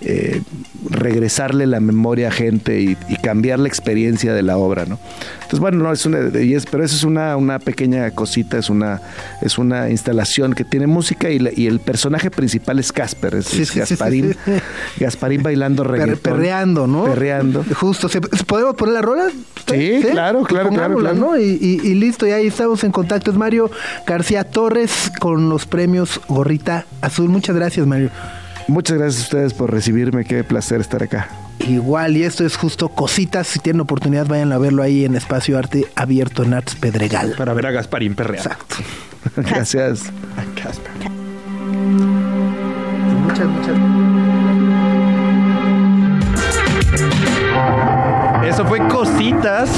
eh, 0.01 0.41
regresarle 0.89 1.67
la 1.67 1.79
memoria 1.79 2.29
a 2.29 2.31
gente 2.31 2.81
y, 2.81 2.97
cambiar 3.21 3.59
la 3.59 3.67
experiencia 3.67 4.33
de 4.33 4.41
la 4.41 4.57
obra, 4.57 4.85
¿no? 4.85 4.99
Entonces, 5.35 5.59
bueno, 5.59 5.79
no, 5.79 5.91
es 5.91 6.05
una, 6.05 6.39
y 6.39 6.53
es, 6.53 6.65
pero 6.65 6.83
eso 6.83 6.95
es 6.95 7.03
una, 7.03 7.35
una 7.35 7.59
pequeña 7.59 8.11
cosita, 8.11 8.57
es 8.57 8.69
una, 8.69 9.01
es 9.41 9.57
una 9.57 9.89
instalación 9.89 10.53
que 10.53 10.63
tiene 10.63 10.87
música 10.87 11.29
y, 11.29 11.45
y 11.55 11.67
el 11.67 11.79
personaje 11.79 12.31
principal 12.31 12.79
es 12.79 12.91
Casper, 12.91 13.35
es, 13.35 13.75
Gasparín, 13.75 14.35
Gasparín 14.99 15.43
bailando 15.43 15.83
reggaetón. 15.83 16.19
Perreando, 16.19 16.87
¿no? 16.87 17.05
Perreando. 17.05 17.65
Justo, 17.75 18.09
¿podemos 18.45 18.75
poner 18.75 18.93
la 18.93 19.01
rola? 19.01 19.29
Sí, 19.69 19.99
claro, 20.11 20.43
claro, 20.43 20.69
claro, 20.69 21.37
Y, 21.37 21.81
y, 21.83 21.95
listo, 21.95 22.25
y 22.25 22.31
ahí 22.31 22.47
estamos 22.47 22.83
en 22.83 22.91
contacto. 22.91 23.31
Es 23.31 23.37
Mario 23.37 23.69
García 24.05 24.43
Torres 24.45 25.11
con 25.19 25.49
los 25.49 25.65
premios 25.65 26.21
Gorrita 26.27 26.85
Azul. 27.01 27.29
Muchas 27.29 27.55
gracias, 27.55 27.85
Mario. 27.85 28.09
Muchas 28.67 28.97
gracias 28.97 29.21
a 29.21 29.25
ustedes 29.25 29.53
por 29.53 29.71
recibirme, 29.71 30.25
qué 30.25 30.43
placer 30.43 30.81
estar 30.81 31.01
acá. 31.01 31.29
Igual, 31.59 32.17
y 32.17 32.23
esto 32.23 32.45
es 32.45 32.55
justo 32.57 32.89
cositas. 32.89 33.47
Si 33.47 33.59
tienen 33.59 33.81
oportunidad, 33.81 34.27
vayan 34.27 34.51
a 34.51 34.57
verlo 34.57 34.83
ahí 34.83 35.05
en 35.05 35.15
Espacio 35.15 35.57
Arte 35.57 35.85
Abierto 35.95 36.43
en 36.43 36.53
Arts 36.53 36.75
Pedregal. 36.75 37.33
Para 37.37 37.53
ver 37.53 37.65
a 37.65 37.71
Gasparín 37.71 38.15
Perrea. 38.15 38.41
Exacto. 38.41 38.75
Gracias. 39.35 40.03
Muchas, 43.23 43.47
muchas. 43.47 44.06
Eso 48.57 48.65
fue 48.65 48.79
Cositas 48.87 49.69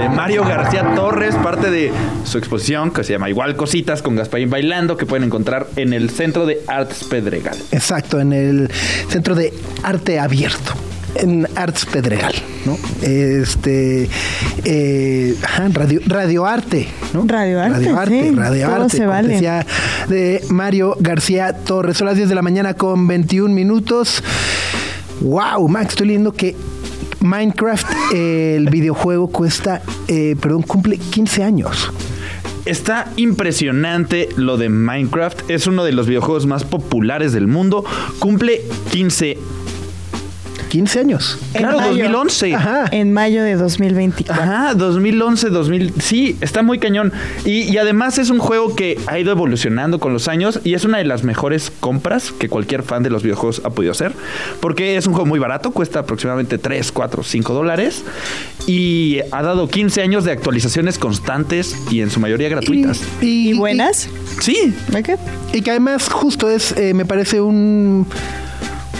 de 0.00 0.08
Mario 0.08 0.44
García 0.44 0.94
Torres, 0.94 1.34
parte 1.34 1.70
de 1.70 1.92
su 2.24 2.38
exposición 2.38 2.90
que 2.90 3.04
se 3.04 3.12
llama 3.12 3.28
igual 3.28 3.54
Cositas 3.54 4.00
con 4.00 4.16
Gasparín 4.16 4.48
Bailando, 4.48 4.96
que 4.96 5.04
pueden 5.04 5.24
encontrar 5.24 5.66
en 5.76 5.92
el 5.92 6.08
Centro 6.08 6.46
de 6.46 6.62
Arts 6.66 7.04
Pedregal. 7.04 7.54
Exacto, 7.70 8.18
en 8.18 8.32
el 8.32 8.72
Centro 9.10 9.34
de 9.34 9.52
Arte 9.82 10.18
Abierto 10.18 10.72
en 11.16 11.46
Arts 11.54 11.84
Pedregal, 11.84 12.32
¿no? 12.64 12.78
Este 13.02 14.08
eh, 14.64 15.36
radio, 15.74 16.00
radio 16.06 16.46
arte, 16.46 16.88
¿no? 17.12 17.26
Radio 17.26 17.60
arte. 17.60 17.78
Radio 17.78 17.98
arte, 17.98 18.32
radio 18.34 18.66
todo 18.66 18.82
arte. 18.84 18.96
Se 18.96 19.06
vale. 19.06 19.64
De 20.08 20.42
Mario 20.48 20.96
García 20.98 21.52
Torres. 21.52 21.98
Son 21.98 22.06
las 22.06 22.16
10 22.16 22.30
de 22.30 22.34
la 22.34 22.42
mañana 22.42 22.72
con 22.72 23.06
21 23.06 23.54
minutos. 23.54 24.24
Wow, 25.20 25.68
Max, 25.68 25.90
estoy 25.90 26.06
leyendo 26.06 26.32
que 26.32 26.56
Minecraft, 27.24 27.86
el 28.12 28.68
videojuego 28.68 29.28
cuesta, 29.28 29.80
eh, 30.08 30.36
perdón, 30.38 30.62
cumple 30.62 30.98
15 30.98 31.42
años. 31.42 31.90
Está 32.66 33.10
impresionante 33.16 34.28
lo 34.36 34.58
de 34.58 34.68
Minecraft. 34.68 35.50
Es 35.50 35.66
uno 35.66 35.84
de 35.84 35.92
los 35.92 36.06
videojuegos 36.06 36.44
más 36.44 36.64
populares 36.64 37.32
del 37.32 37.46
mundo. 37.46 37.82
Cumple 38.18 38.62
15 38.90 39.38
15 40.74 40.98
años. 40.98 41.38
Claro, 41.52 41.80
2011. 41.80 42.52
Ajá. 42.52 42.86
En 42.90 43.12
mayo 43.12 43.44
de 43.44 43.54
2024. 43.54 44.42
Ajá, 44.42 44.74
2011, 44.74 45.50
2000. 45.50 45.92
Sí, 46.00 46.36
está 46.40 46.64
muy 46.64 46.80
cañón. 46.80 47.12
Y, 47.44 47.76
además 47.76 48.18
es 48.18 48.28
un 48.28 48.40
juego 48.40 48.74
que 48.74 48.98
ha 49.06 49.16
ido 49.20 49.30
evolucionando 49.30 50.00
con 50.00 50.12
los 50.12 50.26
años 50.26 50.58
y 50.64 50.74
es 50.74 50.84
una 50.84 50.98
de 50.98 51.04
las 51.04 51.22
mejores 51.22 51.70
compras 51.78 52.32
que 52.32 52.48
cualquier 52.48 52.82
fan 52.82 53.04
de 53.04 53.10
los 53.10 53.22
videojuegos 53.22 53.62
ha 53.64 53.70
podido 53.70 53.92
hacer. 53.92 54.10
Porque 54.58 54.96
es 54.96 55.06
un 55.06 55.12
juego 55.12 55.26
muy 55.26 55.38
barato, 55.38 55.70
cuesta 55.70 56.00
aproximadamente 56.00 56.58
3, 56.58 56.90
4, 56.90 57.22
5 57.22 57.54
dólares. 57.54 58.02
Y 58.66 59.20
ha 59.30 59.44
dado 59.44 59.68
15 59.68 60.02
años 60.02 60.24
de 60.24 60.32
actualizaciones 60.32 60.98
constantes 60.98 61.76
y 61.88 62.00
en 62.00 62.10
su 62.10 62.18
mayoría 62.18 62.48
gratuitas. 62.48 63.00
¿Y, 63.20 63.52
buenas? 63.52 64.08
sí. 64.40 64.74
Y 65.52 65.62
que 65.62 65.70
además 65.70 66.08
justo 66.08 66.50
es, 66.50 66.72
eh, 66.72 66.94
me 66.94 67.04
parece 67.04 67.40
un 67.40 68.08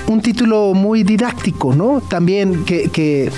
un 0.07 0.21
título 0.21 0.75
muy 0.75 1.03
didáctico, 1.03 1.75
¿no? 1.75 2.03
También 2.09 2.65
que, 2.65 2.89
que 2.91 3.31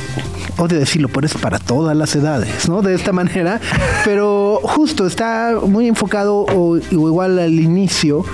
odio 0.58 0.78
decirlo, 0.78 1.08
pero 1.08 1.26
es 1.26 1.34
para 1.34 1.58
todas 1.58 1.96
las 1.96 2.14
edades, 2.16 2.68
¿no? 2.68 2.82
De 2.82 2.94
esta 2.94 3.12
manera, 3.16 3.60
pero 4.04 4.60
justo 4.62 5.06
está 5.06 5.54
muy 5.66 5.86
enfocado 5.88 6.46
o, 6.48 6.76
igual 6.76 7.38
al 7.38 7.58
inicio 7.60 8.24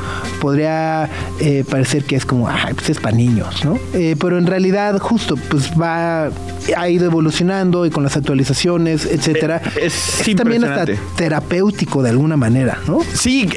podría 0.41 1.09
eh, 1.41 1.65
parecer 1.69 2.05
que 2.05 2.17
es 2.17 2.25
como, 2.25 2.49
ay, 2.49 2.75
pues 2.75 2.91
es 2.91 3.01
para 3.01 3.17
niños, 3.17 3.65
¿no? 3.65 3.79
Eh, 3.95 4.17
pero 4.19 4.39
en 4.39 4.47
realidad 4.47 4.99
justo 4.99 5.37
pues 5.51 5.71
va 5.81 6.31
ha 6.77 6.89
ido 6.89 7.07
evolucionando 7.07 7.87
y 7.87 7.91
con 7.91 8.05
las 8.05 8.17
actualizaciones, 8.17 9.05
etcétera. 9.07 9.61
Eh, 9.77 9.87
es, 9.87 10.37
también 10.37 10.65
hasta 10.65 10.93
terapéutico 11.17 12.03
de 12.03 12.11
alguna 12.11 12.37
manera, 12.37 12.79
¿no? 12.87 13.01
Sí, 13.15 13.49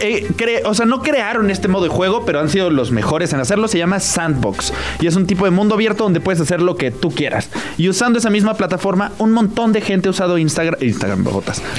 o 0.65 0.73
sea, 0.73 0.85
no 0.85 1.01
crearon 1.01 1.51
este 1.51 1.67
modo 1.67 1.83
de 1.83 1.89
juego, 1.89 2.25
pero 2.25 2.39
han 2.39 2.49
sido 2.49 2.69
los 2.69 2.91
mejores 2.91 3.33
en 3.33 3.39
hacerlo. 3.39 3.67
Se 3.67 3.77
llama 3.77 3.99
Sandbox 3.99 4.64
y 4.99 5.07
es 5.07 5.15
un 5.15 5.27
tipo 5.27 5.45
de 5.45 5.51
mundo 5.51 5.75
abierto 5.75 6.03
donde 6.03 6.21
puedes 6.21 6.41
hacer 6.41 6.61
lo 6.61 6.75
que 6.77 6.91
tú 6.91 7.11
quieras. 7.11 7.49
Y 7.77 7.89
usando 7.89 8.19
esa 8.19 8.29
misma 8.29 8.55
plataforma, 8.55 9.11
un 9.19 9.31
montón 9.31 9.71
de 9.73 9.81
gente 9.81 10.07
ha 10.07 10.11
usado 10.11 10.37
Instagram, 10.37 10.81
Instagram, 10.81 11.25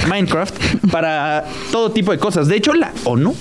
Minecraft 0.07 0.55
para 0.91 1.45
todo 1.71 1.91
tipo 1.91 2.11
de 2.11 2.19
cosas. 2.19 2.47
De 2.47 2.55
hecho, 2.55 2.73
la 2.73 2.91
ONU 3.03 3.35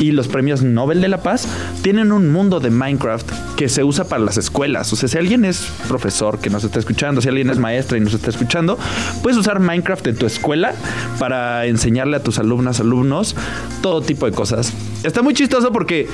y 0.00 0.12
los 0.12 0.28
premios 0.28 0.62
Nobel 0.62 1.00
de 1.00 1.08
la 1.08 1.22
Paz 1.22 1.46
tienen 1.82 2.10
un 2.10 2.30
mundo 2.30 2.58
de 2.58 2.70
Minecraft 2.70 3.30
que 3.56 3.68
se 3.68 3.84
usa 3.84 4.04
para 4.04 4.22
las 4.22 4.38
escuelas. 4.38 4.92
O 4.92 4.96
sea, 4.96 5.08
si 5.08 5.18
alguien 5.18 5.44
es 5.44 5.68
profesor 5.88 6.38
que 6.38 6.50
nos 6.50 6.64
está 6.64 6.78
escuchando, 6.78 7.20
si 7.20 7.28
alguien 7.28 7.50
es 7.50 7.58
maestra 7.58 7.98
y 7.98 8.00
nos 8.00 8.14
está 8.14 8.30
escuchando, 8.30 8.78
puedes 9.22 9.38
usar 9.38 9.60
Minecraft 9.60 10.06
en 10.08 10.16
tu 10.16 10.26
escuela 10.26 10.72
para 11.18 11.66
enseñarle 11.66 12.16
a 12.16 12.22
tus 12.22 12.38
alumnas, 12.38 12.80
alumnos, 12.80 13.36
todo 13.82 14.00
tipo 14.00 14.26
de 14.26 14.32
cosas. 14.32 14.72
Está 15.02 15.22
muy 15.22 15.34
chistoso 15.34 15.70
porque 15.72 16.08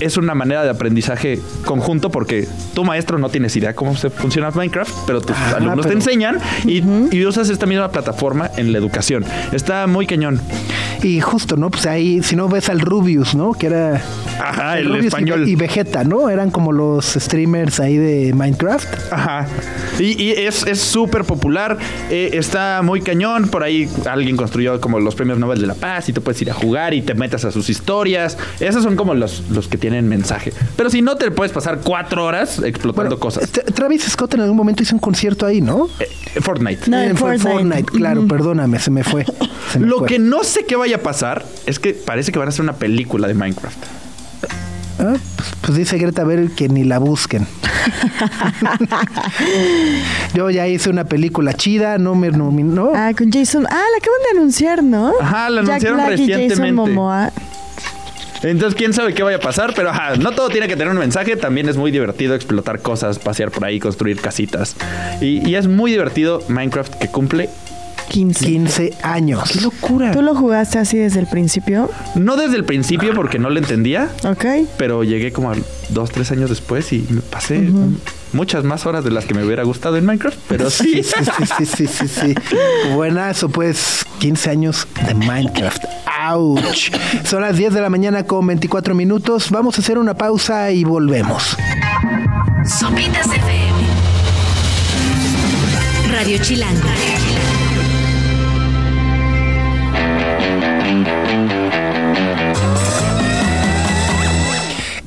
es 0.00 0.16
una 0.16 0.34
manera 0.34 0.64
de 0.64 0.70
aprendizaje 0.70 1.40
conjunto 1.64 2.10
porque 2.10 2.46
tu 2.74 2.84
maestro 2.84 3.18
no 3.18 3.28
tienes 3.28 3.54
idea 3.56 3.74
cómo 3.74 3.96
se 3.96 4.10
funciona 4.10 4.50
Minecraft, 4.50 4.92
pero 5.06 5.20
tus 5.20 5.36
Ah, 5.36 5.54
alumnos 5.56 5.86
te 5.86 5.92
enseñan 5.92 6.38
y, 6.64 6.82
y 7.14 7.26
usas 7.26 7.48
esta 7.48 7.66
misma 7.66 7.90
plataforma 7.90 8.50
en 8.56 8.72
la 8.72 8.78
educación. 8.78 9.24
Está 9.52 9.86
muy 9.86 10.06
cañón. 10.06 10.40
Y 11.04 11.20
justo, 11.20 11.56
¿no? 11.56 11.70
Pues 11.70 11.84
ahí, 11.86 12.22
si 12.22 12.34
no 12.34 12.48
ves 12.48 12.70
al 12.70 12.80
Rubius, 12.80 13.34
¿no? 13.34 13.52
Que 13.52 13.66
era... 13.66 14.02
Ajá, 14.40 14.78
el 14.78 14.86
Rubius 14.86 15.04
y- 15.04 15.06
español. 15.08 15.48
Y, 15.48 15.54
Vegeta, 15.54 16.02
¿no? 16.02 16.30
Eran 16.30 16.50
como 16.50 16.72
los 16.72 17.04
streamers 17.04 17.78
ahí 17.78 17.96
de 17.98 18.32
Minecraft. 18.32 19.12
Ajá. 19.12 19.46
Y, 19.98 20.20
y 20.22 20.30
es 20.32 20.66
es 20.66 20.80
súper 20.80 21.24
popular. 21.24 21.76
eh, 22.10 22.30
está 22.32 22.80
muy 22.82 23.00
cañón. 23.02 23.48
Por 23.48 23.62
ahí 23.62 23.88
alguien 24.10 24.36
construyó 24.36 24.80
como 24.80 24.98
los 24.98 25.14
premios 25.14 25.38
Nobel 25.38 25.60
de 25.60 25.66
la 25.66 25.74
Paz 25.74 26.08
y 26.08 26.12
tú 26.14 26.22
puedes 26.22 26.40
ir 26.40 26.50
a 26.50 26.54
jugar 26.54 26.94
y 26.94 27.02
te 27.02 27.14
metas 27.14 27.44
a 27.44 27.52
sus 27.52 27.68
historias. 27.68 28.38
Esos 28.58 28.82
son 28.82 28.96
como 28.96 29.14
los, 29.14 29.42
los 29.50 29.68
que 29.68 29.76
tienen 29.78 30.08
mensaje. 30.08 30.52
Pero 30.76 30.88
si 30.90 31.02
no, 31.02 31.16
te 31.16 31.30
puedes 31.30 31.52
pasar 31.52 31.80
cuatro 31.84 32.24
horas 32.24 32.60
explotando 32.64 33.18
cosas. 33.20 33.52
Tra- 33.52 33.72
Travis 33.74 34.04
Scott 34.04 34.34
en 34.34 34.40
algún 34.40 34.56
momento 34.56 34.82
hizo 34.82 34.94
un 34.94 35.00
concierto 35.00 35.44
ahí, 35.46 35.60
¿no? 35.60 35.88
Eh, 36.00 36.40
Fortnite. 36.40 36.90
No, 36.90 36.98
Eh, 36.98 37.06
en 37.10 37.16
fue 37.16 37.38
Fortnite. 37.38 37.84
claro, 37.84 38.26
perdóname, 38.26 38.78
se 38.78 38.90
me 38.90 39.04
fue. 39.04 39.24
Se 39.70 39.78
me 39.78 39.86
Lo 39.86 39.98
fue. 39.98 40.08
que 40.08 40.18
no 40.18 40.42
sé 40.44 40.64
qué 40.66 40.76
vaya 40.76 40.93
a 40.94 41.02
pasar 41.02 41.44
es 41.66 41.78
que 41.78 41.94
parece 41.94 42.32
que 42.32 42.38
van 42.38 42.48
a 42.48 42.50
hacer 42.50 42.62
una 42.62 42.74
película 42.74 43.28
de 43.28 43.34
Minecraft. 43.34 43.78
Ah, 44.98 45.14
pues, 45.36 45.52
pues 45.60 45.78
dice 45.78 45.98
Greta 45.98 46.24
Bell 46.24 46.52
que 46.54 46.68
ni 46.68 46.84
la 46.84 46.98
busquen. 46.98 47.46
Yo 50.34 50.50
ya 50.50 50.66
hice 50.68 50.88
una 50.90 51.04
película 51.04 51.52
chida, 51.54 51.98
no 51.98 52.14
me 52.14 52.30
nominó. 52.30 52.92
Ah, 52.94 53.12
con 53.16 53.30
Jason. 53.30 53.66
Ah, 53.68 53.84
la 53.90 53.98
acaban 53.98 54.20
de 54.22 54.38
anunciar, 54.38 54.82
¿no? 54.82 55.12
Ajá, 55.20 55.50
la 55.50 55.62
Jack 55.62 55.70
anunciaron 55.70 55.98
Black 55.98 56.18
y 56.18 56.22
Jason 56.22 56.28
recientemente. 56.28 56.72
Momoa. 56.72 57.32
Entonces, 58.42 58.76
quién 58.76 58.92
sabe 58.92 59.14
qué 59.14 59.22
vaya 59.22 59.38
a 59.38 59.40
pasar, 59.40 59.72
pero 59.74 59.88
ajá, 59.90 60.16
no 60.16 60.32
todo 60.32 60.50
tiene 60.50 60.68
que 60.68 60.76
tener 60.76 60.92
un 60.92 60.98
mensaje. 60.98 61.34
También 61.36 61.68
es 61.68 61.76
muy 61.76 61.90
divertido 61.90 62.34
explotar 62.34 62.80
cosas, 62.80 63.18
pasear 63.18 63.50
por 63.50 63.64
ahí, 63.64 63.80
construir 63.80 64.20
casitas. 64.20 64.76
Y, 65.20 65.48
y 65.48 65.56
es 65.56 65.66
muy 65.66 65.90
divertido 65.90 66.42
Minecraft 66.48 66.94
que 66.96 67.08
cumple 67.08 67.48
15. 68.08 68.44
15 68.46 68.94
años. 69.02 69.50
¡Qué 69.52 69.60
locura! 69.60 70.12
¿Tú 70.12 70.22
lo 70.22 70.34
jugaste 70.34 70.78
así 70.78 70.96
desde 70.98 71.20
el 71.20 71.26
principio? 71.26 71.90
No 72.14 72.36
desde 72.36 72.56
el 72.56 72.64
principio 72.64 73.14
porque 73.14 73.38
no 73.38 73.50
lo 73.50 73.58
entendía, 73.58 74.08
Ok. 74.24 74.44
pero 74.76 75.04
llegué 75.04 75.32
como 75.32 75.50
a 75.50 75.54
dos, 75.88 76.10
tres 76.10 76.30
años 76.32 76.50
después 76.50 76.92
y 76.92 77.06
me 77.10 77.20
pasé 77.20 77.68
muchas 78.32 78.64
más 78.64 78.86
horas 78.86 79.04
de 79.04 79.10
las 79.10 79.24
que 79.26 79.34
me 79.34 79.44
hubiera 79.44 79.62
gustado 79.62 79.96
en 79.96 80.04
Minecraft, 80.06 80.38
pero 80.48 80.70
sí. 80.70 81.02
Sí, 81.02 81.14
sí, 81.24 81.66
sí, 81.66 81.66
sí, 81.66 81.86
sí, 81.86 82.08
sí. 82.08 82.34
Buenazo, 82.94 83.48
pues 83.48 84.04
15 84.18 84.50
años 84.50 84.86
de 85.06 85.14
Minecraft. 85.14 85.84
¡Auch! 86.22 86.60
Son 87.24 87.42
las 87.42 87.56
10 87.56 87.74
de 87.74 87.80
la 87.80 87.90
mañana 87.90 88.24
con 88.24 88.46
24 88.46 88.94
minutos. 88.94 89.50
Vamos 89.50 89.76
a 89.78 89.80
hacer 89.82 89.98
una 89.98 90.14
pausa 90.14 90.70
y 90.70 90.84
volvemos. 90.84 91.56
Sopitas 92.64 93.26
FM. 93.26 93.84
Radio 96.12 96.38
Chilango. 96.38 96.88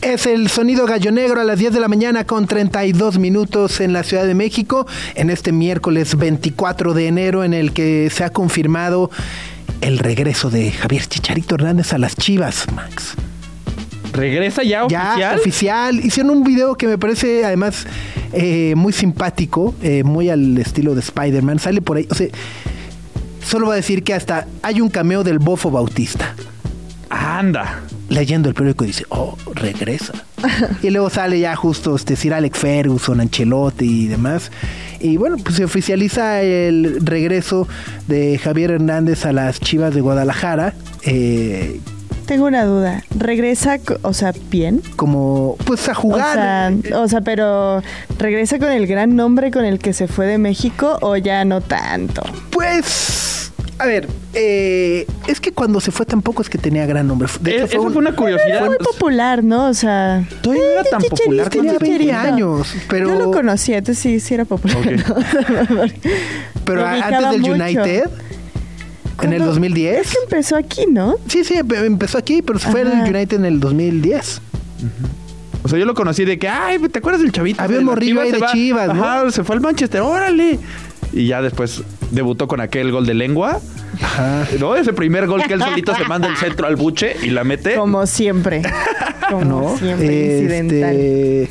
Es 0.01 0.25
el 0.25 0.49
sonido 0.49 0.85
gallo 0.85 1.11
negro 1.11 1.41
a 1.41 1.43
las 1.43 1.59
10 1.59 1.73
de 1.73 1.79
la 1.79 1.87
mañana 1.87 2.25
con 2.25 2.47
32 2.47 3.19
minutos 3.19 3.81
en 3.81 3.93
la 3.93 4.03
Ciudad 4.03 4.25
de 4.25 4.33
México, 4.35 4.87
en 5.15 5.29
este 5.29 5.51
miércoles 5.51 6.17
24 6.17 6.93
de 6.93 7.07
enero 7.07 7.43
en 7.43 7.53
el 7.53 7.73
que 7.73 8.09
se 8.09 8.23
ha 8.23 8.29
confirmado 8.29 9.11
el 9.81 9.99
regreso 9.99 10.49
de 10.49 10.71
Javier 10.71 11.05
Chicharito 11.05 11.55
Hernández 11.55 11.93
a 11.93 11.97
las 11.97 12.15
Chivas, 12.15 12.65
Max. 12.73 13.15
¿Regresa 14.13 14.63
ya 14.63 14.87
Ya 14.87 15.11
oficial? 15.11 15.39
oficial. 15.39 15.99
Hicieron 16.05 16.37
un 16.37 16.43
video 16.43 16.75
que 16.75 16.87
me 16.87 16.97
parece 16.97 17.43
además 17.45 17.85
eh, 18.33 18.73
muy 18.75 18.93
simpático, 18.93 19.75
eh, 19.83 20.03
muy 20.03 20.29
al 20.29 20.57
estilo 20.57 20.95
de 20.95 21.01
Spider-Man. 21.01 21.59
Sale 21.59 21.81
por 21.81 21.97
ahí. 21.97 22.07
O 22.09 22.15
sea, 22.15 22.27
solo 23.47 23.67
voy 23.67 23.73
a 23.73 23.75
decir 23.77 24.03
que 24.03 24.13
hasta 24.13 24.45
hay 24.61 24.81
un 24.81 24.89
cameo 24.89 25.23
del 25.23 25.39
Bofo 25.39 25.71
Bautista. 25.71 26.33
Anda. 27.09 27.81
Leyendo 28.09 28.49
el 28.49 28.55
periódico 28.55 28.85
dice, 28.85 29.05
oh, 29.09 29.37
regresa. 29.53 30.13
y 30.83 30.89
luego 30.89 31.09
sale 31.09 31.39
ya 31.39 31.55
justo 31.55 31.95
este, 31.95 32.15
Sir 32.15 32.33
Alex 32.33 32.57
Ferguson, 32.59 33.21
Ancelotti 33.21 34.03
y 34.03 34.07
demás. 34.07 34.51
Y 34.99 35.17
bueno, 35.17 35.37
pues 35.37 35.55
se 35.55 35.63
oficializa 35.65 36.41
el 36.41 36.99
regreso 37.05 37.67
de 38.07 38.37
Javier 38.37 38.71
Hernández 38.71 39.25
a 39.25 39.31
las 39.33 39.59
Chivas 39.59 39.93
de 39.93 40.01
Guadalajara. 40.01 40.73
eh, 41.03 41.79
Tengo 42.25 42.45
una 42.45 42.65
duda. 42.65 43.03
¿Regresa, 43.17 43.77
o 44.01 44.13
sea, 44.13 44.33
bien? 44.49 44.81
como 44.95 45.55
pues 45.65 45.87
a 45.87 45.91
O 45.93 45.95
jugar. 45.95 46.33
sea, 46.83 46.99
o 46.99 47.07
sea, 47.07 47.21
pero 47.21 47.81
¿regresa 48.17 48.57
con 48.59 48.71
el 48.71 48.87
gran 48.87 49.15
nombre 49.15 49.51
con 49.51 49.63
el 49.65 49.79
que 49.79 49.93
se 49.93 50.07
fue 50.07 50.25
de 50.25 50.37
México 50.37 50.97
o 51.01 51.15
ya 51.17 51.45
no 51.45 51.61
tanto? 51.61 52.21
Pues, 52.49 53.36
a 53.79 53.85
ver, 53.85 54.07
eh, 54.33 55.05
es 55.27 55.39
que 55.39 55.51
cuando 55.51 55.79
se 55.79 55.91
fue 55.91 56.05
tampoco 56.05 56.41
es 56.41 56.49
que 56.49 56.57
tenía 56.57 56.85
gran 56.85 57.07
nombre. 57.07 57.27
De 57.41 57.51
Eh, 57.51 57.55
hecho, 57.57 57.65
Eso 57.65 57.81
un- 57.83 57.91
fue 57.93 57.99
una 58.01 58.15
curiosidad. 58.15 58.65
Muy 58.65 58.77
popular, 58.77 59.43
¿no? 59.43 59.67
O 59.67 59.73
sea... 59.73 60.27
Todavía 60.41 60.63
no 60.63 60.71
era 60.71 60.83
tan 60.83 61.01
Chicharito, 61.01 61.15
popular. 61.23 61.49
tenía 61.49 61.71
cuando- 61.73 61.79
20 61.85 62.03
Chicharito. 62.05 62.33
años, 62.33 62.75
pero, 62.89 63.07
Yo 63.09 63.15
lo 63.19 63.31
conocía, 63.31 63.77
entonces 63.77 64.01
sí, 64.01 64.19
sí 64.19 64.33
era 64.33 64.45
popular. 64.45 64.77
¿no? 65.07 65.15
pero 66.65 66.85
antes 66.85 67.29
del 67.31 67.41
mucho. 67.41 67.53
United, 67.53 68.03
en 69.21 69.33
el 69.33 69.39
¿Cuándo? 69.39 69.45
2010. 69.45 70.01
Es 70.07 70.11
que 70.11 70.17
empezó 70.23 70.55
aquí, 70.55 70.85
¿no? 70.89 71.15
Sí, 71.27 71.43
sí, 71.43 71.55
empe- 71.55 71.83
empezó 71.85 72.17
aquí, 72.17 72.41
pero 72.41 72.59
se 72.59 72.69
fue 72.69 72.81
Ajá. 72.81 73.03
al 73.03 73.09
United 73.15 73.37
en 73.37 73.45
el 73.45 73.59
2010. 73.59 74.41
O 75.63 75.69
sea, 75.69 75.77
yo 75.79 75.85
lo 75.85 75.95
conocí 75.95 76.23
de 76.23 76.37
que, 76.39 76.47
ay, 76.47 76.79
¿te 76.79 76.99
acuerdas 76.99 77.21
del 77.21 77.31
chavito? 77.31 77.61
Había 77.61 77.79
un 77.79 77.85
morrillo 77.85 78.21
ahí 78.21 78.31
de 78.31 78.37
va- 78.37 78.51
Chivas, 78.51 78.93
¿no? 78.93 79.03
Ajá, 79.03 79.31
se 79.31 79.43
fue 79.43 79.55
al 79.55 79.61
Manchester, 79.61 80.01
órale. 80.01 80.59
Y 81.13 81.27
ya 81.27 81.41
después 81.41 81.83
debutó 82.11 82.47
con 82.47 82.61
aquel 82.61 82.91
gol 82.91 83.05
de 83.05 83.13
lengua. 83.13 83.59
Ajá. 84.01 84.47
¿No? 84.59 84.75
Ese 84.75 84.93
primer 84.93 85.27
gol 85.27 85.43
que 85.43 85.53
él 85.53 85.61
solito 85.61 85.95
se 85.95 86.03
manda 86.05 86.27
el 86.27 86.37
centro 86.37 86.67
al 86.67 86.75
buche 86.75 87.15
y 87.23 87.29
la 87.29 87.43
mete. 87.43 87.75
Como 87.75 88.05
siempre. 88.05 88.61
Como 89.29 89.43
¿no? 89.45 89.77
siempre, 89.77 90.41
incidental. 90.41 91.47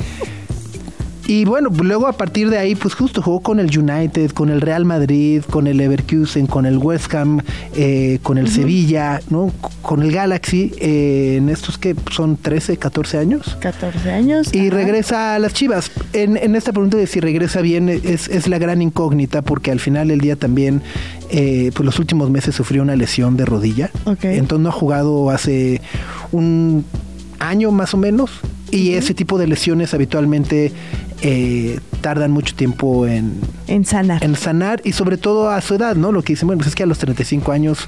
Y 1.27 1.43
bueno, 1.43 1.69
luego 1.69 2.07
a 2.07 2.13
partir 2.13 2.49
de 2.49 2.57
ahí, 2.57 2.73
pues 2.73 2.93
justo 2.93 3.21
jugó 3.21 3.41
con 3.41 3.59
el 3.59 3.77
United, 3.77 4.31
con 4.31 4.49
el 4.49 4.61
Real 4.61 4.85
Madrid, 4.85 5.43
con 5.43 5.67
el 5.67 5.75
Leverkusen, 5.75 6.47
con 6.47 6.65
el 6.65 6.77
West 6.77 7.13
Ham, 7.13 7.41
eh, 7.75 8.19
con 8.23 8.37
el 8.37 8.47
Sevilla, 8.47 9.19
¿no? 9.29 9.51
Con 9.81 10.03
el 10.03 10.13
Galaxy, 10.13 10.71
eh, 10.79 11.35
en 11.37 11.49
estos 11.49 11.77
que 11.77 11.95
son 12.11 12.37
13, 12.37 12.77
14 12.77 13.17
años. 13.17 13.57
14 13.59 14.09
años. 14.09 14.53
Y 14.53 14.67
ajá. 14.67 14.77
regresa 14.77 15.35
a 15.35 15.39
las 15.39 15.53
Chivas. 15.53 15.91
En, 16.13 16.37
en 16.37 16.55
esta 16.55 16.71
pregunta 16.71 16.95
de 16.95 17.07
si 17.07 17.19
regresa 17.19 17.59
bien 17.59 17.89
es, 17.89 18.29
es 18.29 18.47
la 18.47 18.57
gran 18.57 18.81
incógnita 18.81 19.41
porque 19.41 19.71
al 19.71 19.81
final 19.81 20.07
del 20.07 20.21
día 20.21 20.37
también, 20.37 20.81
eh, 21.29 21.71
pues 21.73 21.85
los 21.85 21.99
últimos 21.99 22.29
meses 22.29 22.55
sufrió 22.55 22.81
una 22.83 22.95
lesión 22.95 23.35
de 23.35 23.45
rodilla. 23.45 23.91
Ok. 24.05 24.23
Entonces 24.23 24.63
no 24.63 24.69
ha 24.69 24.73
jugado 24.73 25.29
hace 25.29 25.81
un 26.31 26.85
año 27.39 27.71
más 27.71 27.93
o 27.93 27.97
menos. 27.97 28.31
Y 28.69 28.93
ese 28.93 29.13
tipo 29.13 29.37
de 29.37 29.47
lesiones 29.47 29.93
habitualmente 29.93 30.73
eh, 31.21 31.79
tardan 32.01 32.31
mucho 32.31 32.55
tiempo 32.55 33.07
en, 33.07 33.41
En 33.67 33.85
sanar. 33.85 34.23
en 34.23 34.35
sanar 34.35 34.81
y 34.83 34.91
sobre 34.91 35.17
todo 35.17 35.49
a 35.49 35.59
su 35.61 35.75
edad, 35.75 35.95
¿no? 35.95 36.11
Lo 36.11 36.21
que 36.21 36.33
dicen, 36.33 36.47
bueno, 36.47 36.59
pues 36.59 36.69
es 36.69 36.75
que 36.75 36.83
a 36.83 36.85
los 36.85 36.99
35 36.99 37.51
años 37.51 37.87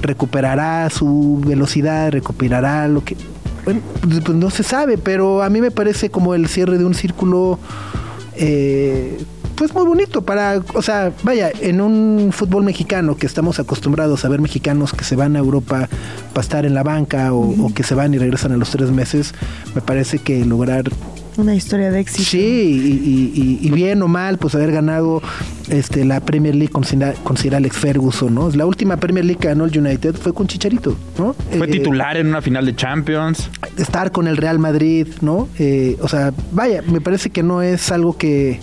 recuperará 0.00 0.88
su 0.90 1.42
velocidad, 1.46 2.10
recuperará 2.12 2.88
lo 2.88 3.04
que... 3.04 3.16
Bueno, 3.64 3.80
pues, 4.00 4.28
no 4.30 4.50
se 4.50 4.62
sabe, 4.62 4.98
pero 4.98 5.42
a 5.42 5.50
mí 5.50 5.60
me 5.60 5.70
parece 5.70 6.10
como 6.10 6.34
el 6.34 6.48
cierre 6.48 6.78
de 6.78 6.84
un 6.84 6.94
círculo, 6.94 7.58
eh, 8.34 9.22
pues 9.54 9.72
muy 9.74 9.84
bonito 9.84 10.22
para, 10.22 10.60
o 10.74 10.82
sea, 10.82 11.12
vaya, 11.22 11.50
en 11.60 11.80
un 11.80 12.30
fútbol 12.32 12.64
mexicano 12.64 13.16
que 13.16 13.26
estamos 13.26 13.60
acostumbrados 13.60 14.24
a 14.24 14.28
ver 14.28 14.40
mexicanos 14.40 14.92
que 14.94 15.04
se 15.04 15.14
van 15.14 15.36
a 15.36 15.40
Europa 15.40 15.88
para 16.32 16.42
estar 16.42 16.66
en 16.66 16.74
la 16.74 16.82
banca 16.82 17.32
o, 17.34 17.66
o 17.66 17.74
que 17.74 17.82
se 17.82 17.94
van 17.94 18.14
y 18.14 18.18
regresan 18.18 18.50
a 18.52 18.56
los 18.56 18.70
tres 18.70 18.90
meses, 18.90 19.34
me 19.74 19.82
parece 19.82 20.18
que 20.18 20.44
lograr 20.44 20.84
Una 21.36 21.54
historia 21.54 21.90
de 21.90 22.00
éxito. 22.00 22.28
Sí, 22.28 22.38
y, 22.38 23.08
y- 23.08 23.58
y- 23.62 23.66
y 23.66 23.70
bien 23.70 24.02
o 24.02 24.08
mal, 24.08 24.36
pues 24.38 24.54
haber 24.54 24.70
ganado 24.72 25.22
este 25.70 26.04
la 26.04 26.20
Premier 26.20 26.54
League 26.54 26.70
con, 26.72 26.84
Sir- 26.84 27.14
con 27.24 27.36
Sir 27.38 27.54
Alex 27.54 27.76
Ferguson, 27.76 28.34
¿no? 28.34 28.50
La 28.50 28.66
última 28.66 28.98
Premier 28.98 29.24
League 29.24 29.40
que 29.40 29.48
ganó 29.48 29.64
el 29.64 29.76
United 29.78 30.14
fue 30.14 30.34
con 30.34 30.46
Chicharito, 30.46 30.94
¿no? 31.18 31.34
Fue 31.56 31.66
Eh, 31.68 31.70
titular 31.70 32.16
en 32.18 32.26
una 32.26 32.42
final 32.42 32.66
de 32.66 32.76
Champions. 32.76 33.48
Estar 33.78 34.12
con 34.12 34.26
el 34.28 34.36
Real 34.36 34.58
Madrid, 34.58 35.06
¿no? 35.22 35.48
Eh, 35.58 35.96
o 36.02 36.08
sea, 36.08 36.34
vaya, 36.52 36.82
me 36.82 37.00
parece 37.00 37.30
que 37.30 37.42
no 37.42 37.62
es 37.62 37.90
algo 37.90 38.18
que, 38.18 38.60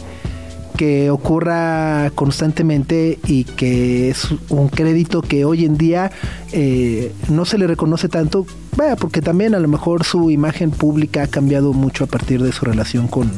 que 0.78 1.10
ocurra 1.10 2.12
constantemente 2.16 3.18
y 3.26 3.46
que 3.46 4.10
es 4.12 4.28
un 4.50 4.70
crédito 4.70 5.22
que 5.24 5.44
hoy 5.44 5.66
en 5.66 5.76
día 5.78 6.12
eh, 6.54 7.12
no 7.30 7.46
se 7.46 7.58
le 7.58 7.66
reconoce 7.68 8.08
tanto, 8.10 8.46
vaya, 8.80 8.96
porque 8.96 9.22
también 9.22 9.54
a 9.56 9.60
lo 9.60 9.68
mejor 9.68 10.06
su 10.06 10.32
imagen 10.32 10.72
pública 10.72 11.24
ha 11.24 11.28
cambiado 11.28 11.74
mucho 11.74 12.06
a 12.06 12.08
partir 12.08 12.42
de 12.42 12.54
su 12.54 12.64
relación 12.66 13.08
con, 13.10 13.30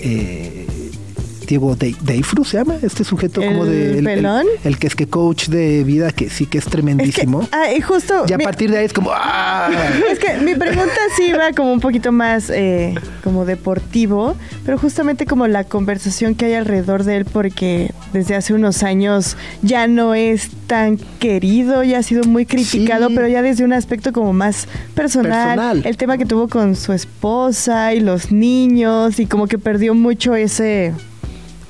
eh, 0.00 0.66
Diego 1.46 1.76
Deifru 1.76 2.44
se 2.44 2.58
llama, 2.58 2.76
este 2.82 3.04
sujeto 3.04 3.40
como 3.40 3.64
de... 3.64 3.98
¿El 3.98 4.04
pelón? 4.04 4.46
El, 4.64 4.78
que 4.78 4.86
es 4.86 4.94
que 4.94 5.06
coach 5.06 5.48
de 5.48 5.84
vida, 5.84 6.10
que 6.10 6.28
sí 6.28 6.46
que 6.46 6.58
es 6.58 6.64
tremendísimo. 6.64 7.48
ah, 7.52 7.72
y 7.72 7.80
justo... 7.80 8.24
Y 8.28 8.32
a 8.32 8.38
partir 8.38 8.70
de 8.70 8.78
ahí 8.78 8.86
es 8.86 8.92
como... 8.92 9.10
¡ah! 9.12 9.70
Es 10.10 10.18
que 10.18 10.36
mi 10.38 10.54
pregunta 10.54 10.94
sí 11.16 11.32
va 11.32 11.52
como 11.52 11.72
un 11.72 11.80
poquito 11.80 12.12
más 12.12 12.50
eh, 12.50 12.94
como 13.24 13.44
deportivo, 13.44 14.36
pero 14.64 14.78
justamente 14.78 15.26
como 15.26 15.46
la 15.46 15.64
conversación 15.64 16.34
que 16.34 16.46
hay 16.46 16.54
alrededor 16.54 17.04
de 17.04 17.16
él, 17.16 17.24
porque 17.24 17.92
desde 18.12 18.34
hace 18.34 18.54
unos 18.54 18.82
años 18.82 19.36
ya 19.62 19.86
no 19.88 20.14
es 20.14 20.50
tan 20.66 20.96
querido, 21.18 21.82
ya 21.82 21.98
ha 21.98 22.02
sido 22.02 22.24
muy 22.24 22.46
criticado, 22.46 23.08
pero 23.14 23.28
ya 23.28 23.42
desde 23.42 23.64
un 23.64 23.72
aspecto 23.72 24.12
como 24.12 24.32
más 24.32 24.68
personal, 24.94 25.82
El 25.84 25.96
tema 25.96 26.18
que 26.18 26.26
tuvo 26.26 26.48
con 26.48 26.76
su 26.76 26.92
esposa 26.92 27.94
y 27.94 28.00
los 28.00 28.32
niños 28.32 29.18
y 29.18 29.26
como 29.26 29.46
que 29.46 29.58
perdió 29.58 29.94
mucho 29.94 30.34
ese 30.34 30.92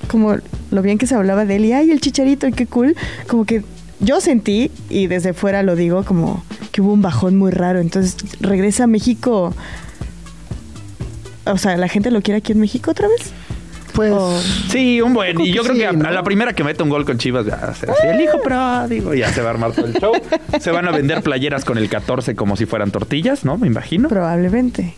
como 0.07 0.37
lo 0.71 0.83
bien 0.83 0.99
que 0.99 1.07
se 1.07 1.15
hablaba 1.15 1.45
de 1.45 1.57
él 1.57 1.65
y 1.67 1.73
ay 1.73 1.91
el 1.91 2.01
chicharito 2.01 2.47
y 2.47 2.53
qué 2.53 2.67
cool 2.67 2.97
como 3.27 3.45
que 3.45 3.63
yo 4.01 4.21
sentí 4.21 4.71
y 4.89 5.07
desde 5.07 5.33
fuera 5.33 5.63
lo 5.63 5.77
digo 5.77 6.05
como 6.05 6.45
que 6.73 6.83
hubo 6.83 6.93
un 6.93 7.03
bajón 7.03 7.37
muy 7.37 7.51
raro 7.51 7.81
entonces 7.81 8.17
regresa 8.41 8.85
a 8.85 8.87
México 8.87 9.55
o 11.45 11.59
sea 11.59 11.77
la 11.77 11.89
gente 11.89 12.11
lo 12.11 12.23
quiere 12.23 12.39
aquí 12.39 12.53
en 12.53 12.61
México 12.61 12.91
otra 12.91 13.09
vez 13.09 13.33
pues 13.97 14.13
sí, 14.69 15.01
un 15.01 15.15
buen. 15.15 15.41
Y 15.41 15.53
yo 15.53 15.63
creo 15.63 15.75
que 15.75 15.87
a, 15.87 15.93
la 15.93 16.23
primera 16.23 16.53
que 16.53 16.63
mete 16.63 16.83
un 16.83 16.91
gol 16.91 17.07
con 17.07 17.17
Chivas, 17.17 17.47
ya 17.47 17.73
se 17.73 17.91
así 17.91 18.07
el 18.07 18.21
hijo 18.21 18.39
digo, 18.91 19.15
ya 19.15 19.33
se 19.33 19.41
va 19.41 19.49
a 19.49 19.51
armar 19.53 19.73
todo 19.73 19.87
el 19.87 19.95
show. 19.95 20.13
se 20.61 20.71
van 20.71 20.87
a 20.87 20.91
vender 20.91 21.23
playeras 21.23 21.65
con 21.65 21.79
el 21.79 21.89
14 21.89 22.35
como 22.37 22.57
si 22.57 22.67
fueran 22.67 22.91
tortillas, 22.91 23.47
¿no? 23.47 23.57
Me 23.57 23.69
imagino. 23.69 24.11
Probablemente 24.11 24.93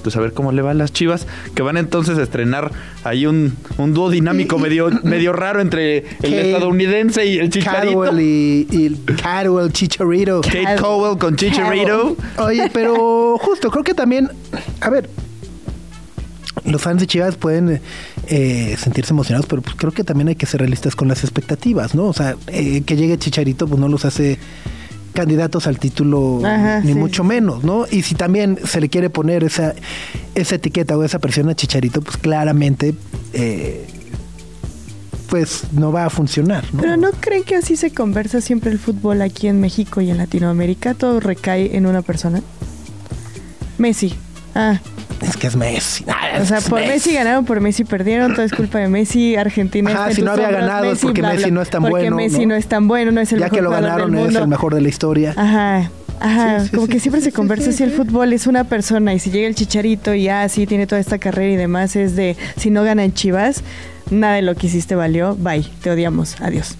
pues 0.00 0.16
a 0.16 0.20
ver 0.20 0.32
cómo 0.32 0.52
le 0.52 0.62
van 0.62 0.78
las 0.78 0.92
chivas, 0.92 1.26
que 1.54 1.62
van 1.62 1.76
entonces 1.76 2.18
a 2.18 2.22
estrenar 2.22 2.72
ahí 3.04 3.26
un, 3.26 3.56
un 3.78 3.94
dúo 3.94 4.10
dinámico 4.10 4.58
medio, 4.58 4.90
medio 5.02 5.32
raro 5.32 5.60
entre 5.60 6.04
el 6.22 6.34
estadounidense 6.34 7.26
y 7.26 7.38
el 7.38 7.50
chicharito. 7.50 8.00
Cadwell 8.00 8.20
y, 8.20 8.66
y 8.70 9.14
Cadwell, 9.22 9.72
Chicharito. 9.72 10.40
Kate 10.40 10.76
Cowell 10.80 11.18
con 11.18 11.36
Chicharito. 11.36 12.16
Oye, 12.38 12.70
pero 12.72 13.38
justo, 13.38 13.70
creo 13.70 13.84
que 13.84 13.94
también, 13.94 14.30
a 14.80 14.90
ver, 14.90 15.08
los 16.64 16.82
fans 16.82 17.00
de 17.00 17.06
Chivas 17.06 17.36
pueden 17.36 17.80
eh, 18.26 18.76
sentirse 18.78 19.12
emocionados, 19.12 19.46
pero 19.46 19.62
pues 19.62 19.76
creo 19.76 19.92
que 19.92 20.04
también 20.04 20.28
hay 20.28 20.36
que 20.36 20.46
ser 20.46 20.60
realistas 20.60 20.94
con 20.96 21.08
las 21.08 21.22
expectativas, 21.24 21.94
¿no? 21.94 22.06
O 22.06 22.12
sea, 22.12 22.36
eh, 22.48 22.82
que 22.82 22.96
llegue 22.96 23.18
Chicharito, 23.18 23.66
pues 23.66 23.80
no 23.80 23.88
los 23.88 24.04
hace 24.04 24.38
candidatos 25.12 25.66
al 25.66 25.78
título, 25.78 26.40
ni 26.82 26.94
mucho 26.94 27.24
menos, 27.24 27.64
¿no? 27.64 27.86
Y 27.90 28.02
si 28.02 28.14
también 28.14 28.58
se 28.64 28.80
le 28.80 28.88
quiere 28.88 29.10
poner 29.10 29.44
esa, 29.44 29.74
esa 30.34 30.54
etiqueta 30.54 30.96
o 30.96 31.04
esa 31.04 31.18
presión 31.18 31.48
a 31.48 31.54
Chicharito, 31.54 32.00
pues 32.00 32.16
claramente, 32.16 32.94
eh, 33.32 33.86
pues 35.28 35.64
no 35.72 35.92
va 35.92 36.06
a 36.06 36.10
funcionar, 36.10 36.64
¿no? 36.72 36.80
Pero 36.80 36.96
¿no 36.96 37.10
creen 37.12 37.44
que 37.44 37.54
así 37.56 37.76
se 37.76 37.92
conversa 37.92 38.40
siempre 38.40 38.70
el 38.70 38.78
fútbol 38.78 39.22
aquí 39.22 39.46
en 39.46 39.60
México 39.60 40.00
y 40.00 40.10
en 40.10 40.18
Latinoamérica? 40.18 40.94
Todo 40.94 41.20
recae 41.20 41.76
en 41.76 41.86
una 41.86 42.02
persona. 42.02 42.42
Messi. 43.78 44.14
Ah, 44.54 44.80
es 45.30 45.36
que 45.36 45.46
es 45.46 45.56
Messi. 45.56 46.04
o 46.40 46.44
sea, 46.44 46.60
por 46.60 46.80
Messi. 46.80 47.14
ganaron, 47.14 47.44
por 47.44 47.60
Messi 47.60 47.84
perdieron, 47.84 48.34
todo 48.34 48.44
es 48.44 48.52
culpa 48.52 48.78
de 48.78 48.88
Messi, 48.88 49.36
Argentina. 49.36 49.90
Ah, 49.96 50.12
si 50.12 50.22
no 50.22 50.32
había 50.32 50.50
ganado 50.50 50.92
es 50.92 51.00
porque 51.00 51.22
Messi 51.22 51.50
no 51.50 51.62
es 51.62 51.70
tan 51.70 51.82
bueno. 51.82 52.16
Porque 52.16 52.28
Messi 52.28 52.46
¿no? 52.46 52.54
es 52.54 52.66
tan 52.66 52.88
bueno, 52.88 53.12
no 53.12 53.20
es 53.20 53.32
el 53.32 53.38
ya 53.38 53.46
mejor 53.46 53.56
Ya 53.56 53.58
que 53.58 53.62
lo 53.62 53.70
ganaron 53.70 54.14
es 54.18 54.34
el 54.34 54.48
mejor 54.48 54.74
de 54.74 54.80
la 54.80 54.88
historia. 54.88 55.34
Ajá. 55.36 55.90
Ajá, 56.22 56.66
como 56.74 56.86
que 56.86 57.00
siempre 57.00 57.22
se 57.22 57.32
conversa 57.32 57.72
si 57.72 57.82
el 57.82 57.92
fútbol 57.92 58.34
es 58.34 58.46
una 58.46 58.64
persona 58.64 59.14
y 59.14 59.18
si 59.18 59.30
llega 59.30 59.48
el 59.48 59.54
chicharito 59.54 60.12
y 60.12 60.24
ya 60.24 60.46
sí 60.50 60.66
tiene 60.66 60.86
toda 60.86 61.00
esta 61.00 61.16
carrera 61.16 61.50
y 61.50 61.56
demás 61.56 61.96
es 61.96 62.14
de 62.14 62.36
si 62.58 62.68
no 62.68 62.82
ganan 62.82 63.14
Chivas, 63.14 63.62
nada 64.10 64.34
de 64.34 64.42
lo 64.42 64.54
que 64.54 64.66
hiciste 64.66 64.94
valió, 64.94 65.34
bye, 65.36 65.64
te 65.82 65.90
odiamos, 65.90 66.38
adiós. 66.42 66.76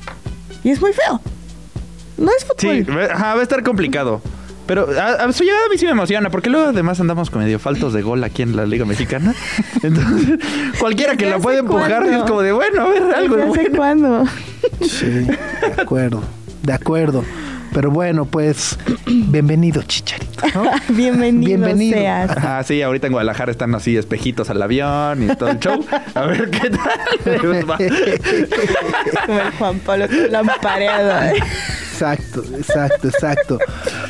Y 0.63 0.69
es 0.69 0.83
muy 0.83 0.93
feo. 0.93 1.23
No 2.19 2.31
es 2.37 2.45
fútbol. 2.45 2.85
Sí, 2.85 2.93
ajá, 3.11 3.35
va 3.35 3.41
a 3.41 3.43
estar 3.43 3.63
complicado. 3.63 4.21
Pero 4.71 4.87
a, 4.89 5.33
su 5.33 5.43
llegada 5.43 5.67
a 5.67 5.69
mí 5.69 5.79
sí 5.79 5.85
me 5.85 5.91
emociona, 5.91 6.31
porque 6.31 6.49
luego 6.49 6.69
además 6.69 7.01
andamos 7.01 7.29
con 7.29 7.43
medio 7.43 7.59
faltos 7.59 7.93
de 7.93 8.03
gol 8.03 8.23
aquí 8.23 8.43
en 8.43 8.55
la 8.55 8.67
Liga 8.67 8.85
Mexicana. 8.85 9.35
Entonces, 9.83 10.39
cualquiera 10.79 11.17
que 11.17 11.27
la 11.27 11.41
pueda 11.41 11.59
empujar 11.59 12.05
es 12.05 12.23
como 12.23 12.41
de, 12.41 12.53
bueno, 12.53 12.83
a 12.83 12.89
ver, 12.89 13.03
algo 13.17 13.35
de 13.35 13.47
bueno. 13.47 13.77
cuándo? 13.77 14.25
Sí, 14.81 15.07
de 15.07 15.37
acuerdo, 15.77 16.23
de 16.63 16.73
acuerdo. 16.73 17.25
Pero 17.73 17.91
bueno, 17.91 18.25
pues 18.25 18.77
bienvenido, 19.07 19.83
Chicharito. 19.83 20.43
bienvenido, 20.89 21.47
bienvenido. 21.47 21.99
Seas. 21.99 22.31
Ah, 22.37 22.63
sí, 22.65 22.83
ahorita 22.83 23.07
en 23.07 23.13
Guadalajara 23.13 23.53
están 23.53 23.75
así 23.75 23.97
espejitos 23.97 24.51
al 24.51 24.61
avión 24.61 25.23
y 25.23 25.29
todo 25.37 25.51
el 25.51 25.61
show. 25.61 25.85
A 26.15 26.23
ver 26.23 26.51
qué 26.51 26.71
tal. 26.71 26.91
Como 29.27 29.39
el 29.39 29.51
Juan 29.53 29.79
Pablo 29.81 30.07
lampareado. 30.31 31.37
Exacto, 31.37 32.43
exacto, 32.57 33.09
exacto. 33.09 33.59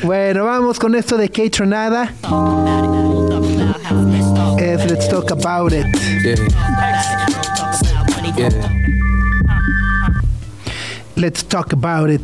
Bueno, 0.03 0.45
vamos 0.45 0.79
con 0.79 0.95
esto 0.95 1.17
de 1.17 1.29
Kate 1.29 1.51
Tronada. 1.51 2.13
Es 4.59 4.91
Let's 4.91 5.09
Talk 5.09 5.33
About 5.33 5.73
It. 5.73 5.87
Let's 11.17 11.45
Talk 11.45 11.73
About 11.75 12.11
It 12.11 12.23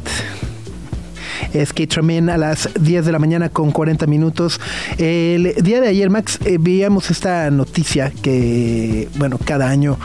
es 1.63 1.73
Kate 1.73 2.01
a 2.31 2.37
las 2.37 2.69
10 2.79 3.07
de 3.07 3.13
la 3.13 3.19
mañana 3.19 3.49
con 3.49 3.71
40 3.71 4.07
minutos. 4.07 4.61
El 4.99 5.55
día 5.63 5.81
de 5.81 5.89
ayer, 5.89 6.11
Max, 6.11 6.39
eh, 6.45 6.59
veíamos 6.61 7.11
esta 7.11 7.51
noticia 7.51 8.13
que, 8.23 9.09
bueno, 9.17 9.39
cada 9.43 9.69
año 9.69 9.99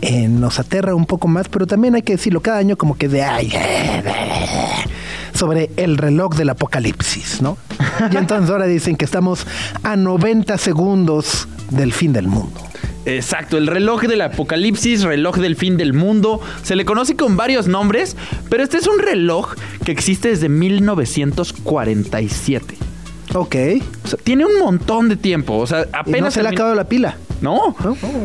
eh, 0.00 0.28
nos 0.28 0.58
aterra 0.58 0.94
un 0.94 1.06
poco 1.06 1.28
más, 1.28 1.48
pero 1.48 1.66
también 1.66 1.94
hay 1.94 2.02
que 2.02 2.14
decirlo, 2.14 2.40
cada 2.40 2.58
año 2.58 2.76
como 2.76 2.96
que 2.96 3.08
de 3.08 3.22
ay, 3.22 3.52
sobre 5.34 5.70
el 5.76 5.98
reloj 5.98 6.34
del 6.36 6.50
apocalipsis, 6.50 7.42
¿no? 7.42 7.56
Y 8.10 8.16
entonces 8.16 8.50
ahora 8.50 8.66
dicen 8.66 8.96
que 8.96 9.04
estamos 9.04 9.46
a 9.82 9.96
90 9.96 10.56
segundos 10.58 11.48
del 11.70 11.92
fin 11.92 12.12
del 12.12 12.28
mundo. 12.28 12.71
Exacto, 13.04 13.58
el 13.58 13.66
reloj 13.66 14.02
del 14.02 14.20
apocalipsis, 14.20 15.02
reloj 15.02 15.38
del 15.38 15.56
fin 15.56 15.76
del 15.76 15.92
mundo. 15.92 16.40
Se 16.62 16.76
le 16.76 16.84
conoce 16.84 17.16
con 17.16 17.36
varios 17.36 17.66
nombres, 17.68 18.16
pero 18.48 18.62
este 18.62 18.76
es 18.78 18.86
un 18.86 19.00
reloj 19.00 19.54
que 19.84 19.90
existe 19.92 20.28
desde 20.28 20.48
1947. 20.48 22.76
Ok. 23.34 23.56
O 24.04 24.08
sea, 24.08 24.18
tiene 24.22 24.44
un 24.44 24.58
montón 24.58 25.08
de 25.08 25.16
tiempo. 25.16 25.56
O 25.56 25.66
sea, 25.66 25.86
apenas. 25.92 26.34
se 26.34 26.42
le 26.42 26.48
ha 26.48 26.50
acabado 26.52 26.74
la 26.74 26.84
pila. 26.84 27.16
No. 27.40 27.74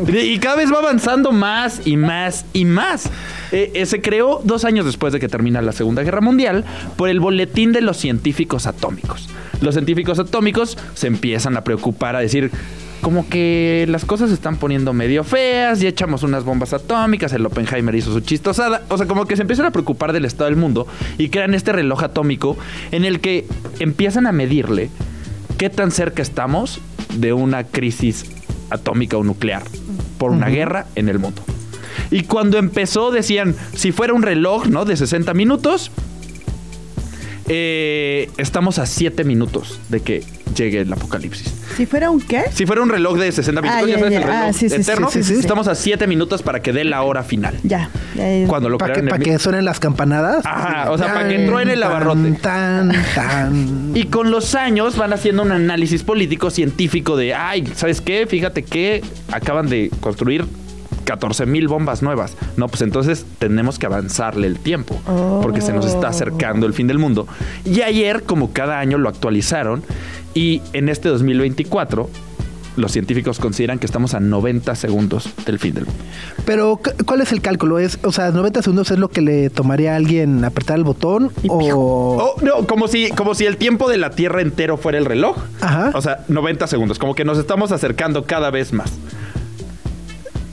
Y 0.06 0.38
cada 0.38 0.56
vez 0.56 0.70
va 0.72 0.78
avanzando 0.78 1.32
más 1.32 1.86
y 1.86 1.96
más 1.96 2.44
y 2.52 2.64
más. 2.64 3.10
Eh, 3.50 3.72
eh, 3.74 3.86
se 3.86 4.00
creó 4.00 4.40
dos 4.44 4.64
años 4.64 4.86
después 4.86 5.12
de 5.12 5.18
que 5.18 5.26
termina 5.28 5.60
la 5.60 5.72
Segunda 5.72 6.04
Guerra 6.04 6.20
Mundial 6.20 6.64
por 6.96 7.08
el 7.08 7.18
Boletín 7.18 7.72
de 7.72 7.80
los 7.80 7.96
Científicos 7.96 8.68
Atómicos. 8.68 9.28
Los 9.60 9.74
científicos 9.74 10.20
atómicos 10.20 10.78
se 10.94 11.08
empiezan 11.08 11.56
a 11.56 11.64
preocupar 11.64 12.14
a 12.14 12.20
decir, 12.20 12.52
como 13.00 13.28
que 13.28 13.86
las 13.88 14.04
cosas 14.04 14.28
se 14.28 14.34
están 14.34 14.56
poniendo 14.56 14.92
medio 14.92 15.24
feas, 15.24 15.82
y 15.82 15.86
echamos 15.86 16.22
unas 16.22 16.44
bombas 16.44 16.72
atómicas, 16.72 17.32
el 17.32 17.46
Oppenheimer 17.46 17.94
hizo 17.94 18.12
su 18.12 18.20
chistosada, 18.20 18.82
o 18.88 18.96
sea, 18.96 19.06
como 19.06 19.26
que 19.26 19.36
se 19.36 19.42
empiezan 19.42 19.66
a 19.66 19.70
preocupar 19.70 20.12
del 20.12 20.24
estado 20.24 20.50
del 20.50 20.56
mundo 20.56 20.86
y 21.16 21.28
crean 21.28 21.54
este 21.54 21.72
reloj 21.72 22.02
atómico 22.02 22.56
en 22.90 23.04
el 23.04 23.20
que 23.20 23.46
empiezan 23.78 24.26
a 24.26 24.32
medirle 24.32 24.90
qué 25.56 25.70
tan 25.70 25.90
cerca 25.90 26.22
estamos 26.22 26.80
de 27.14 27.32
una 27.32 27.64
crisis 27.64 28.26
atómica 28.70 29.16
o 29.16 29.24
nuclear 29.24 29.62
por 30.18 30.30
una 30.30 30.48
guerra 30.48 30.86
en 30.94 31.08
el 31.08 31.18
mundo. 31.18 31.42
Y 32.10 32.22
cuando 32.22 32.58
empezó 32.58 33.10
decían, 33.10 33.54
si 33.74 33.92
fuera 33.92 34.14
un 34.14 34.22
reloj, 34.22 34.66
¿no? 34.66 34.84
De 34.84 34.96
60 34.96 35.34
minutos, 35.34 35.90
eh, 37.48 38.30
estamos 38.36 38.78
a 38.78 38.86
7 38.86 39.24
minutos 39.24 39.80
de 39.88 40.00
que 40.00 40.22
llegue 40.54 40.80
el 40.80 40.92
apocalipsis. 40.92 41.54
¿Si 41.76 41.86
fuera 41.86 42.10
un 42.10 42.20
qué? 42.20 42.44
Si 42.52 42.66
fuera 42.66 42.82
un 42.82 42.88
reloj 42.88 43.16
de 43.18 43.30
60 43.30 43.62
minutos, 43.62 43.82
ah, 43.82 43.86
ya, 43.86 43.98
sabes, 43.98 44.14
el 44.14 44.22
reloj 44.22 44.36
ah, 44.36 44.52
sí, 44.52 44.66
eterno, 44.66 45.08
estamos 45.08 45.68
a 45.68 45.74
7 45.74 46.06
minutos 46.06 46.42
para 46.42 46.60
que 46.60 46.72
dé 46.72 46.84
la 46.84 47.02
hora 47.02 47.22
final. 47.22 47.58
Ya. 47.62 47.90
Cuando 48.46 48.68
lo 48.68 48.78
Para 48.78 48.94
que, 48.94 49.02
que, 49.22 49.38
suenen 49.38 49.64
las 49.64 49.78
campanadas. 49.80 50.44
Ajá, 50.44 50.90
o 50.90 50.98
sea, 50.98 51.14
para 51.14 51.28
que 51.28 51.46
truene 51.46 51.74
el 51.74 51.82
abarrote. 51.82 52.32
Tan, 52.32 52.92
tan. 53.14 53.92
Y 53.94 54.04
con 54.04 54.30
los 54.30 54.54
años 54.54 54.96
van 54.96 55.12
haciendo 55.12 55.42
un 55.42 55.52
análisis 55.52 56.02
político 56.02 56.50
científico 56.50 57.16
de, 57.16 57.34
ay, 57.34 57.64
¿sabes 57.74 58.00
qué? 58.00 58.26
Fíjate 58.26 58.64
que 58.64 59.02
acaban 59.30 59.68
de 59.68 59.90
construir 60.00 60.46
14 61.08 61.46
mil 61.46 61.68
bombas 61.68 62.02
nuevas. 62.02 62.36
No, 62.58 62.68
pues 62.68 62.82
entonces 62.82 63.24
tenemos 63.38 63.78
que 63.78 63.86
avanzarle 63.86 64.46
el 64.46 64.58
tiempo, 64.58 65.00
porque 65.40 65.62
se 65.62 65.72
nos 65.72 65.86
está 65.86 66.08
acercando 66.08 66.66
el 66.66 66.74
fin 66.74 66.86
del 66.86 66.98
mundo. 66.98 67.26
Y 67.64 67.80
ayer, 67.80 68.24
como 68.24 68.52
cada 68.52 68.78
año, 68.78 68.98
lo 68.98 69.08
actualizaron 69.08 69.82
y 70.34 70.60
en 70.74 70.90
este 70.90 71.08
2024 71.08 72.10
los 72.76 72.92
científicos 72.92 73.38
consideran 73.38 73.78
que 73.78 73.86
estamos 73.86 74.12
a 74.12 74.20
90 74.20 74.74
segundos 74.74 75.30
del 75.46 75.58
fin 75.58 75.72
del 75.72 75.86
mundo. 75.86 76.00
Pero, 76.44 76.78
¿cuál 77.06 77.22
es 77.22 77.32
el 77.32 77.40
cálculo? 77.40 77.78
¿Es, 77.78 77.98
o 78.04 78.12
sea, 78.12 78.30
90 78.30 78.60
segundos 78.60 78.90
es 78.90 78.98
lo 78.98 79.08
que 79.08 79.22
le 79.22 79.48
tomaría 79.48 79.94
a 79.94 79.96
alguien 79.96 80.44
apretar 80.44 80.76
el 80.76 80.84
botón 80.84 81.32
o... 81.48 82.34
Oh, 82.36 82.42
no, 82.42 82.66
como 82.66 82.86
si, 82.86 83.08
como 83.12 83.34
si 83.34 83.46
el 83.46 83.56
tiempo 83.56 83.88
de 83.88 83.96
la 83.96 84.10
Tierra 84.10 84.42
entero 84.42 84.76
fuera 84.76 84.98
el 84.98 85.06
reloj. 85.06 85.38
Ajá. 85.62 85.90
O 85.94 86.02
sea, 86.02 86.26
90 86.28 86.66
segundos, 86.66 86.98
como 86.98 87.14
que 87.14 87.24
nos 87.24 87.38
estamos 87.38 87.72
acercando 87.72 88.26
cada 88.26 88.50
vez 88.50 88.74
más. 88.74 88.92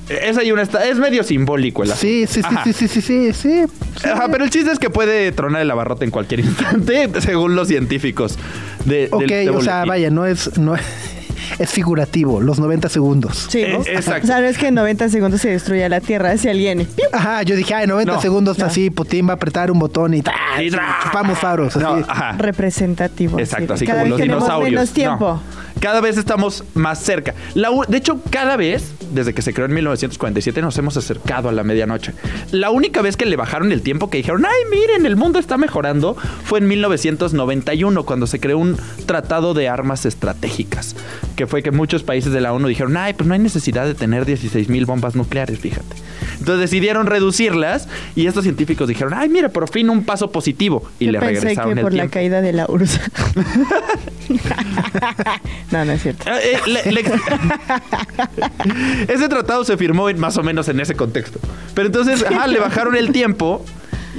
Es 0.10 0.38
ahí 0.38 0.52
una 0.52 0.62
esta- 0.62 0.86
es 0.86 0.98
medio 0.98 1.24
simbólico 1.24 1.84
el 1.84 1.92
asunto. 1.92 2.02
Sí, 2.08 2.26
sí, 2.28 2.42
sí, 2.42 2.74
sí, 2.74 2.88
sí, 2.88 2.88
sí, 2.88 3.02
sí, 3.02 3.34
sí. 3.34 4.08
Ajá, 4.08 4.28
pero 4.32 4.44
el 4.44 4.50
chiste 4.52 4.72
es 4.72 4.78
que 4.80 4.90
puede 4.90 5.32
tronar 5.32 5.62
el 5.62 5.72
abarrote 5.72 6.06
en 6.06 6.12
cualquier 6.12 6.40
instante, 6.42 7.10
según 7.22 7.56
los 7.56 7.68
científicos. 7.68 8.38
De, 8.86 9.08
Ok, 9.12 9.22
del- 9.22 9.30
de 9.30 9.50
o 9.50 9.62
sea, 9.62 9.84
vaya, 9.86 10.12
no 10.12 10.26
es, 10.28 10.58
no 10.60 10.76
es 10.76 10.82
figurativo, 11.72 12.40
los 12.42 12.60
90 12.60 12.90
segundos. 12.90 13.48
Sí, 13.50 13.62
Eh, 13.64 13.70
¿no? 13.74 13.80
exacto. 13.82 14.26
O 14.26 14.28
sea, 14.28 14.40
no 14.42 14.46
es 14.46 14.58
que 14.58 14.68
en 14.68 14.76
90 14.76 15.10
segundos 15.10 15.42
se 15.42 15.50
destruya 15.50 15.90
la 15.90 16.02
Tierra 16.02 16.38
si 16.38 16.50
alguien... 16.50 16.86
¡piu! 16.86 17.06
Ajá, 17.12 17.42
yo 17.44 17.56
dije, 17.56 17.74
ay, 17.74 17.88
90 17.88 18.14
No. 18.14 18.22
segundos 18.22 18.60
así, 18.62 18.90
Putin 18.92 19.28
va 19.28 19.32
a 19.32 19.36
apretar 19.36 19.72
un 19.72 19.80
botón 19.80 20.14
y. 20.14 20.18
Y 20.62 20.70
chupamos 21.04 21.38
faros. 21.40 21.76
No, 21.78 21.96
así. 21.96 22.06
ajá. 22.08 22.36
representativo. 22.38 23.40
Exacto, 23.40 23.68
sí. 23.70 23.74
así 23.74 23.86
Cada 23.88 24.04
como 24.04 24.16
vez 24.18 24.28
los 24.28 24.36
dinosaurios. 24.38 24.72
menos 24.72 24.90
tiempo. 24.92 25.42
Cada 25.80 26.02
vez 26.02 26.18
estamos 26.18 26.64
más 26.74 27.00
cerca. 27.00 27.34
La 27.54 27.70
de 27.88 27.98
hecho, 27.98 28.20
cada 28.30 28.58
vez, 28.58 28.94
desde 29.12 29.34
que 29.34 29.42
se 29.42 29.54
creó 29.54 29.66
en 29.66 29.74
1947, 29.74 30.62
nos 30.62 30.78
hemos 30.78 30.98
acercado 30.98 31.50
a 31.50 31.52
la 31.52 31.64
medianoche. 31.64 32.14
La 32.52 32.70
única 32.70 33.02
vez 33.02 33.18
que 33.18 33.26
le 33.26 33.36
bajaron 33.36 33.72
el 33.72 33.82
tiempo, 33.82 34.10
que 34.10 34.18
dijeron, 34.18 34.46
ay, 34.46 34.70
miren, 34.72 35.06
el 35.06 35.16
mundo 35.16 35.40
está 35.40 35.58
mejorando, 35.58 36.16
fue 36.44 36.60
en 36.60 36.68
1991, 36.68 38.04
cuando 38.04 38.28
se 38.28 38.40
creó 38.40 38.58
un 38.58 38.78
tratado 39.06 39.54
de 39.54 39.70
armas 39.70 40.06
estratégicas, 40.06 40.96
que 41.36 41.48
fue 41.48 41.62
que 41.62 41.72
muchos 41.72 42.04
países 42.04 42.32
de 42.32 42.42
la 42.42 42.54
ONU 42.54 42.68
dijeron, 42.68 42.98
ay, 42.98 43.14
pues 43.14 43.28
no 43.28 43.34
hay 43.34 43.40
necesidad 43.40 43.86
de 43.86 43.94
tener 43.94 44.26
16 44.26 44.70
mil 44.70 44.86
bombas 44.86 45.16
nucleares, 45.16 45.60
fíjate. 45.60 45.96
Entonces 46.40 46.60
decidieron 46.60 47.08
reducirlas 47.08 47.88
y 48.16 48.28
estos 48.28 48.44
científicos 48.44 48.88
dijeron, 48.88 49.14
ay, 49.16 49.30
mira, 49.30 49.50
por 49.50 49.70
fin 49.70 49.90
un 49.90 50.04
paso 50.04 50.32
positivo. 50.32 50.84
Y 51.00 51.06
Yo 51.06 51.14
le 51.14 51.20
pensé 51.20 51.42
regresaron 51.42 51.74
que 51.74 51.80
el 51.80 51.84
por 51.84 51.94
la 51.94 52.08
caída 52.08 52.42
de 52.42 52.54
la 52.54 52.66
URSS. 52.68 53.00
no, 55.72 55.86
no 55.86 55.92
es 55.92 56.02
cierto. 56.04 56.30
Eh, 56.30 56.54
eh, 56.54 56.60
le- 56.66 56.92
le- 56.92 57.04
ese 59.14 59.28
tratado 59.30 59.64
se 59.64 59.78
firmó 59.78 60.10
en- 60.10 60.20
más 60.20 60.38
o 60.38 60.44
menos 60.44 60.68
en 60.70 60.80
ese 60.80 60.96
contexto. 60.96 61.40
Pero 61.74 61.88
entonces, 61.88 62.24
ajá, 62.24 62.48
le 62.48 62.60
bajaron 62.60 62.96
el 62.96 63.12
tiempo 63.12 63.64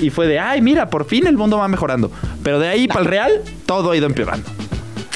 y 0.00 0.10
fue 0.10 0.26
de, 0.26 0.38
ay, 0.38 0.60
mira, 0.60 0.90
por 0.90 1.06
fin 1.06 1.26
el 1.26 1.36
mundo 1.36 1.58
va 1.58 1.68
mejorando. 1.68 2.10
Pero 2.42 2.58
de 2.58 2.68
ahí 2.68 2.88
para 2.88 3.00
el 3.00 3.06
real, 3.06 3.32
todo 3.66 3.90
ha 3.92 3.96
ido 3.96 4.06
empeorando. 4.06 4.48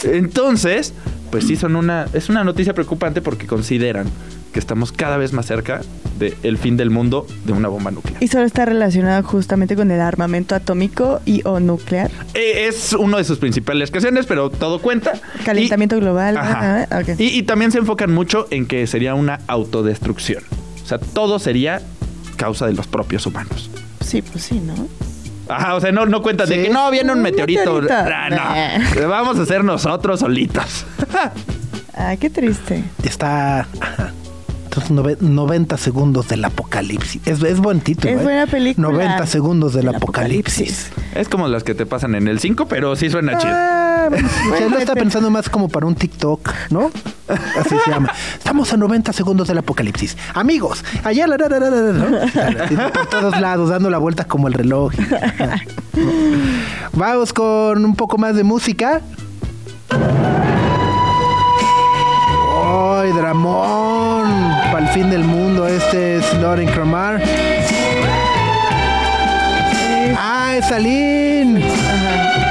Entonces, 0.04 0.94
pues 1.30 1.46
sí, 1.46 1.56
son 1.56 1.76
una, 1.76 2.06
es 2.12 2.28
una 2.28 2.44
noticia 2.44 2.74
preocupante 2.74 3.20
porque 3.20 3.46
consideran 3.46 4.06
que 4.52 4.58
estamos 4.58 4.92
cada 4.92 5.16
vez 5.16 5.32
más 5.32 5.46
cerca 5.46 5.80
del 6.18 6.58
fin 6.58 6.76
del 6.76 6.90
mundo 6.90 7.26
de 7.44 7.52
una 7.52 7.68
bomba 7.68 7.90
nuclear. 7.90 8.22
Y 8.22 8.28
solo 8.28 8.44
está 8.44 8.64
relacionado 8.66 9.22
justamente 9.22 9.74
con 9.76 9.90
el 9.90 10.00
armamento 10.00 10.54
atómico 10.54 11.20
y 11.24 11.40
o 11.46 11.60
nuclear. 11.60 12.10
Eh, 12.34 12.66
es 12.68 12.92
uno 12.92 13.16
de 13.16 13.24
sus 13.24 13.38
principales 13.38 13.90
creaciones, 13.90 14.26
pero 14.26 14.50
todo 14.50 14.80
cuenta. 14.82 15.12
Calentamiento 15.44 15.96
Y- 15.96 16.00
global. 16.00 16.36
Ajá. 16.36 16.86
ah, 16.90 17.02
y, 17.16 17.24
y 17.38 17.42
también 17.44 17.72
se 17.72 17.78
enfocan 17.78 18.12
mucho 18.12 18.46
en 18.50 18.66
que 18.66 18.86
sería 18.86 19.14
una 19.14 19.38
autodestrucción. 19.46 20.42
O 20.82 20.86
sea, 20.86 20.98
todo 20.98 21.38
sería 21.38 21.80
causa 22.36 22.66
de 22.66 22.72
los 22.74 22.86
propios 22.86 23.24
humanos. 23.26 23.70
Sí, 24.04 24.20
pues 24.22 24.44
sí, 24.44 24.60
¿no? 24.60 24.74
Ajá, 25.48 25.74
o 25.74 25.80
sea, 25.80 25.90
no, 25.90 26.06
no 26.06 26.20
cuentan 26.22 26.48
de 26.48 26.62
que 26.64 26.68
no 26.70 26.90
viene 26.90 27.10
un 27.12 27.18
Un 27.18 27.22
meteorito. 27.24 27.80
meteorito. 27.80 27.94
Ah, 27.94 28.78
no. 29.00 29.08
Vamos 29.08 29.38
a 29.38 29.46
ser 29.46 29.64
nosotros 29.64 30.20
solitos. 30.20 30.84
Ah, 31.94 32.16
qué 32.20 32.30
triste. 32.30 32.84
Está... 33.02 33.66
Entonces, 34.72 34.92
nove- 34.92 35.18
90 35.20 35.76
segundos 35.78 36.28
del 36.28 36.44
apocalipsis. 36.44 37.20
Es, 37.26 37.42
es 37.42 37.58
buen 37.58 37.80
título. 37.80 38.14
Es 38.14 38.20
¿eh? 38.20 38.22
buena 38.22 38.46
película. 38.46 38.88
90 38.88 39.26
segundos 39.26 39.74
del 39.74 39.88
El 39.88 39.96
apocalipsis. 39.96 40.90
es 41.16 41.28
como 41.28 41.48
las 41.48 41.64
que 41.64 41.74
te 41.74 41.86
pasan 41.86 42.14
en 42.14 42.28
el 42.28 42.38
5, 42.38 42.66
pero 42.68 42.94
sí 42.94 43.10
suena 43.10 43.36
chido. 43.36 43.52
Ah, 43.52 44.08
o 44.12 44.56
sea, 44.56 44.68
lo 44.68 44.78
está 44.78 44.94
pensando 44.94 45.28
más 45.28 45.48
como 45.48 45.68
para 45.68 45.86
un 45.86 45.96
TikTok, 45.96 46.50
¿no? 46.70 46.92
Así 47.58 47.74
se 47.84 47.90
llama. 47.90 48.12
Estamos 48.38 48.72
a 48.72 48.76
90 48.76 49.12
segundos 49.12 49.48
del 49.48 49.58
apocalipsis. 49.58 50.16
Amigos, 50.34 50.84
allá 51.02 51.26
la, 51.26 51.36
la, 51.36 51.48
la, 51.48 51.58
la, 51.58 51.70
la, 51.70 51.80
la, 51.80 51.92
¿no? 51.92 52.16
Así, 52.64 52.76
por 52.76 53.06
todos 53.06 53.40
lados, 53.40 53.70
dando 53.70 53.90
la 53.90 53.98
vuelta 53.98 54.24
como 54.24 54.46
el 54.46 54.54
reloj. 54.54 54.92
Vamos 56.92 57.32
con 57.32 57.84
un 57.84 57.96
poco 57.96 58.18
más 58.18 58.36
de 58.36 58.44
música. 58.44 59.00
¡Ay, 62.62 63.10
Dramón! 63.12 64.59
Para 64.72 64.86
el 64.86 64.88
fin 64.92 65.10
del 65.10 65.24
mundo, 65.24 65.66
este 65.66 66.18
es 66.18 66.34
Loren 66.34 66.68
Cramar. 66.68 67.20
¡Ah, 70.16 70.54
es 70.56 70.70
Aline! 70.70 71.60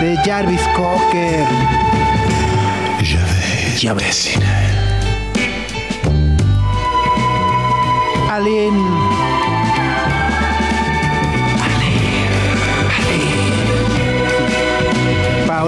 De 0.01 0.17
Jarvis 0.25 0.61
Cocker. 0.75 1.45
Ya 3.79 3.93
ves. 3.93 4.37
Aline. 8.29 8.77
Para 15.47 15.63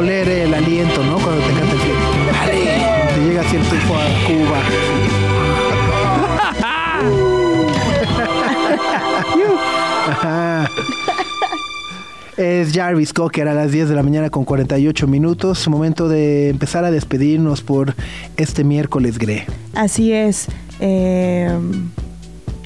Es 12.42 12.74
Jarvis 12.74 13.14
Cocker 13.14 13.48
a 13.48 13.54
las 13.54 13.72
10 13.72 13.90
de 13.90 13.94
la 13.96 14.02
mañana 14.02 14.32
con 14.32 14.46
48 14.46 15.06
minutos. 15.06 15.68
Momento 15.68 16.10
de 16.10 16.50
empezar 16.50 16.84
a 16.84 16.90
despedirnos 16.90 17.62
por 17.62 17.94
este 18.36 18.64
miércoles 18.64 19.20
gre. 19.20 19.46
Así 19.76 20.12
es. 20.12 20.48
Eh, 20.80 21.56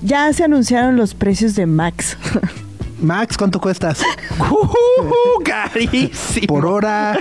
ya 0.01 0.31
se 0.31 0.45
anunciaron 0.45 0.95
los 0.95 1.13
precios 1.13 1.55
de 1.55 1.65
Max. 1.65 2.17
Max, 3.01 3.37
¿cuánto 3.37 3.59
cuestas? 3.59 4.01
Uh, 4.39 5.43
carísimo. 5.43 6.47
Por 6.47 6.65
hora. 6.67 7.19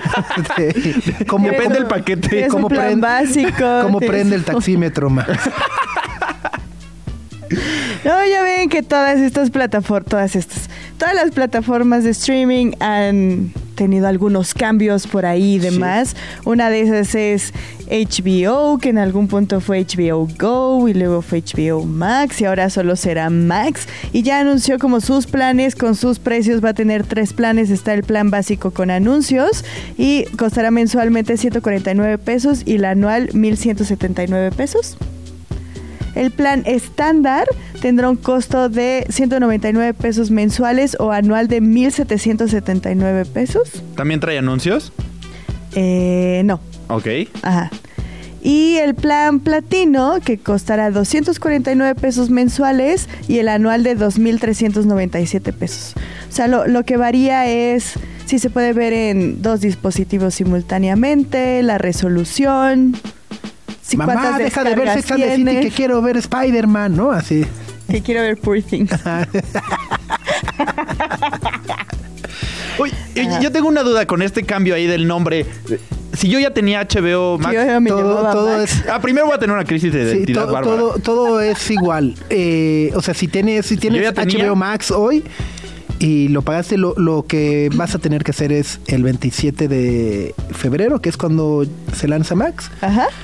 ¿Cómo, 1.27 1.49
Depende 1.49 1.75
del 1.75 1.87
paquete. 1.87 2.45
Es 2.45 2.53
¿Cómo 2.53 2.69
un 2.69 2.73
plan 2.73 2.93
prende- 2.93 3.01
básico. 3.01 3.81
¿Cómo 3.83 3.99
prende 3.99 4.37
el 4.37 4.45
taxímetro, 4.45 5.11
Max? 5.11 5.29
No, 8.05 8.27
ya 8.27 8.43
ven 8.43 8.69
que 8.69 8.83
todas 8.83 9.19
estas 9.19 9.51
plataformas, 9.51 10.09
todas 10.09 10.37
estas, 10.37 10.69
todas 10.99 11.15
las 11.15 11.31
plataformas 11.31 12.05
de 12.05 12.11
streaming 12.11 12.73
han 12.81 13.53
tenido 13.75 14.07
algunos 14.07 14.55
cambios 14.55 15.07
por 15.07 15.27
ahí 15.27 15.55
y 15.55 15.59
demás. 15.59 16.17
Una 16.45 16.71
de 16.71 16.81
esas 16.83 17.15
es 17.15 17.53
HBO, 17.89 18.79
que 18.79 18.91
en 18.91 18.99
algún 18.99 19.29
punto 19.29 19.61
fue 19.61 19.85
HBO 19.85 20.29
Go 20.39 20.89
y 20.89 20.95
luego 20.95 21.23
fue 21.23 21.43
HBO 21.43 21.85
Max 21.85 22.41
y 22.41 22.45
ahora 22.45 22.71
solo 22.71 22.97
será 22.97 23.31
Max. 23.31 23.87
Y 24.13 24.23
ya 24.23 24.41
anunció 24.41 24.79
como 24.79 25.01
sus 25.01 25.27
planes, 25.27 25.75
con 25.75 25.95
sus 25.95 26.19
precios, 26.19 26.65
va 26.65 26.71
a 26.71 26.75
tener 26.75 27.05
tres 27.05 27.33
planes. 27.33 27.71
Está 27.71 27.95
el 27.95 28.05
plan 28.05 28.31
básico 28.31 28.71
con 28.71 28.91
anuncios 28.91 29.65
y 29.99 30.25
costará 30.37 30.71
mensualmente 30.71 31.37
149 31.37 32.19
pesos 32.19 32.63
y 32.65 32.77
el 32.77 32.85
anual 32.85 33.31
1179 33.33 34.53
pesos. 34.53 34.97
El 36.15 36.31
plan 36.31 36.63
estándar 36.67 37.47
tendrá 37.81 38.09
un 38.09 38.17
costo 38.17 38.69
de 38.69 39.07
199 39.11 39.95
pesos 39.95 40.31
mensuales 40.31 40.97
o 41.01 41.11
anual 41.13 41.49
de 41.49 41.61
1.779 41.61 43.27
pesos. 43.27 43.83
¿También 43.97 44.21
trae 44.21 44.39
anuncios? 44.39 44.93
Eh, 45.75 46.43
no, 46.45 46.61
Ok. 46.89 47.07
ajá. 47.43 47.71
Y 48.43 48.77
el 48.77 48.95
plan 48.95 49.41
platino, 49.41 50.19
que 50.23 50.37
costará 50.37 50.91
249 50.91 51.95
pesos 51.95 52.29
mensuales 52.29 53.09
y 53.27 53.39
el 53.39 53.49
anual 53.49 53.83
de 53.83 53.97
2.397 53.97 55.53
pesos. 55.55 55.95
O 56.29 56.33
sea, 56.33 56.47
lo, 56.47 56.67
lo 56.67 56.83
que 56.85 56.99
varía 56.99 57.47
es 57.49 57.95
si 58.27 58.39
se 58.39 58.51
puede 58.51 58.75
ver 58.75 58.93
en 58.93 59.41
dos 59.41 59.63
dispositivos 59.63 60.35
simultáneamente, 60.35 61.63
la 61.63 61.79
resolución, 61.79 62.97
si 63.87 63.97
Mamá, 63.97 64.39
deja 64.39 64.65
de 64.65 64.75
ver 64.75 64.89
Sex 64.95 65.11
and 65.13 65.23
the 65.23 65.37
City 65.37 65.61
que 65.61 65.71
quiero 65.71 66.03
ver 66.03 66.17
Spider-Man, 66.17 66.97
¿no? 66.97 67.13
Así. 67.13 67.45
Que 67.91 68.01
quiero 68.03 68.23
ver 68.23 68.37
Poor 68.39 68.61
Things. 68.63 68.91
Uy, 72.79 72.93
y 73.15 73.43
yo 73.43 73.53
tengo 73.53 73.69
una 73.69 73.83
duda 73.83 74.07
con 74.07 74.21
este 74.23 74.43
cambio 74.43 74.75
ahí 74.75 74.87
del 74.87 75.07
nombre. 75.07 75.47
Si 76.15 76.29
yo 76.29 76.39
ya 76.41 76.53
tenía 76.53 76.83
HBO 76.83 77.39
Max. 77.39 77.55
Yo 77.55 77.65
ya 77.65 77.79
me 77.81 77.91
todo 77.91 78.17
llamaba 78.17 78.33
todo 78.33 78.59
Max. 78.59 78.73
es 78.83 78.89
Ah, 78.89 79.01
primero 79.01 79.27
voy 79.27 79.35
a 79.35 79.39
tener 79.39 79.55
una 79.55 79.65
crisis 79.65 79.93
de 79.93 80.11
Sí, 80.11 80.17
identidad 80.19 80.43
todo, 80.45 80.53
bárbara. 80.53 80.77
todo, 80.77 80.99
todo 80.99 81.41
es 81.41 81.71
igual. 81.71 82.15
Eh, 82.31 82.91
o 82.95 83.03
sea, 83.03 83.15
si 83.15 83.29
tienes, 83.29 83.67
si 83.67 83.77
tienes 83.77 84.13
tenía- 84.15 84.47
HBO 84.49 84.57
Max 84.57 84.91
hoy 84.91 85.23
y 86.01 86.29
lo 86.29 86.43
pagaste, 86.43 86.77
lo, 86.77 86.95
lo 86.97 87.25
que 87.27 87.71
vas 87.75 87.95
a 87.95 87.99
tener 88.01 88.25
que 88.25 88.33
hacer 88.33 88.51
es 88.53 88.81
el 88.89 89.03
27 89.05 89.69
de 89.69 90.35
febrero, 90.53 91.01
que 91.01 91.09
es 91.11 91.17
cuando 91.17 91.65
se 91.97 92.09
lanza 92.09 92.35
Max. 92.35 92.71
Ajá. 92.81 93.07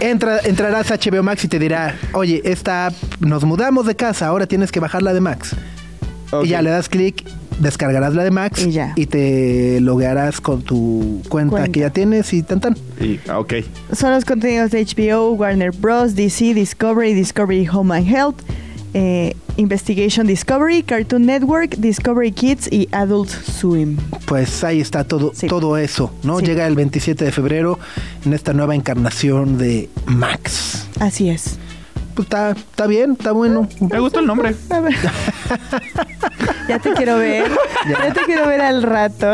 Entra, 0.00 0.38
entrarás 0.44 0.90
a 0.90 0.96
HBO 0.96 1.22
Max 1.22 1.44
y 1.44 1.48
te 1.48 1.58
dirá, 1.58 1.96
oye, 2.14 2.40
esta 2.44 2.86
app, 2.86 2.94
nos 3.20 3.44
mudamos 3.44 3.86
de 3.86 3.94
casa, 3.96 4.26
ahora 4.26 4.46
tienes 4.46 4.72
que 4.72 4.80
bajarla 4.80 5.12
de 5.12 5.20
Max. 5.20 5.54
Y 6.42 6.48
ya 6.48 6.62
le 6.62 6.70
das 6.70 6.88
clic 6.88 7.24
descargarás 7.58 8.14
la 8.14 8.24
de 8.24 8.30
Max 8.30 8.64
Y 8.64 8.70
ya. 8.70 8.94
te 9.10 9.80
loguearás 9.80 10.40
con 10.40 10.62
tu 10.62 11.20
cuenta, 11.28 11.50
Cuenta. 11.50 11.72
que 11.72 11.80
ya 11.80 11.90
tienes 11.90 12.32
y 12.32 12.42
tan 12.42 12.60
tan. 12.60 12.76
Ah, 13.28 13.38
ok. 13.38 13.54
Son 13.92 14.10
los 14.12 14.24
contenidos 14.24 14.70
de 14.70 14.82
HBO, 14.86 15.32
Warner 15.32 15.70
Bros., 15.72 16.14
DC, 16.14 16.54
Discovery, 16.54 17.12
Discovery 17.12 17.66
Home 17.68 17.94
and 17.94 18.08
Health, 18.08 18.36
eh, 18.94 19.36
Investigation 19.60 20.26
Discovery, 20.26 20.82
Cartoon 20.82 21.26
Network, 21.26 21.76
Discovery 21.76 22.32
Kids 22.32 22.66
y 22.72 22.88
Adult 22.92 23.28
Swim. 23.30 23.98
Pues 24.24 24.64
ahí 24.64 24.80
está 24.80 25.04
todo, 25.04 25.32
Sí. 25.34 25.46
todo 25.48 25.76
eso, 25.76 26.12
¿no? 26.22 26.38
Sí. 26.40 26.46
Llega 26.46 26.66
el 26.66 26.74
27 26.74 27.24
de 27.26 27.30
febrero 27.32 27.78
en 28.24 28.32
esta 28.32 28.52
nueva 28.54 28.74
encarnación 28.74 29.58
de 29.58 29.88
Max. 30.06 30.86
Así 30.98 31.28
es. 31.28 31.58
Pues 32.14 32.26
está, 32.26 32.50
está 32.50 32.86
bien, 32.86 33.12
está 33.12 33.32
bueno. 33.32 33.68
Me 33.80 34.00
gustó 34.00 34.20
el 34.20 34.26
nombre. 34.26 34.54
A 34.70 34.80
ver. 34.80 34.94
ya 36.68 36.78
te 36.78 36.92
quiero 36.94 37.16
ver. 37.18 37.44
Ya 37.88 38.12
te 38.12 38.20
quiero 38.22 38.46
ver 38.48 38.60
al 38.60 38.82
rato. 38.82 39.26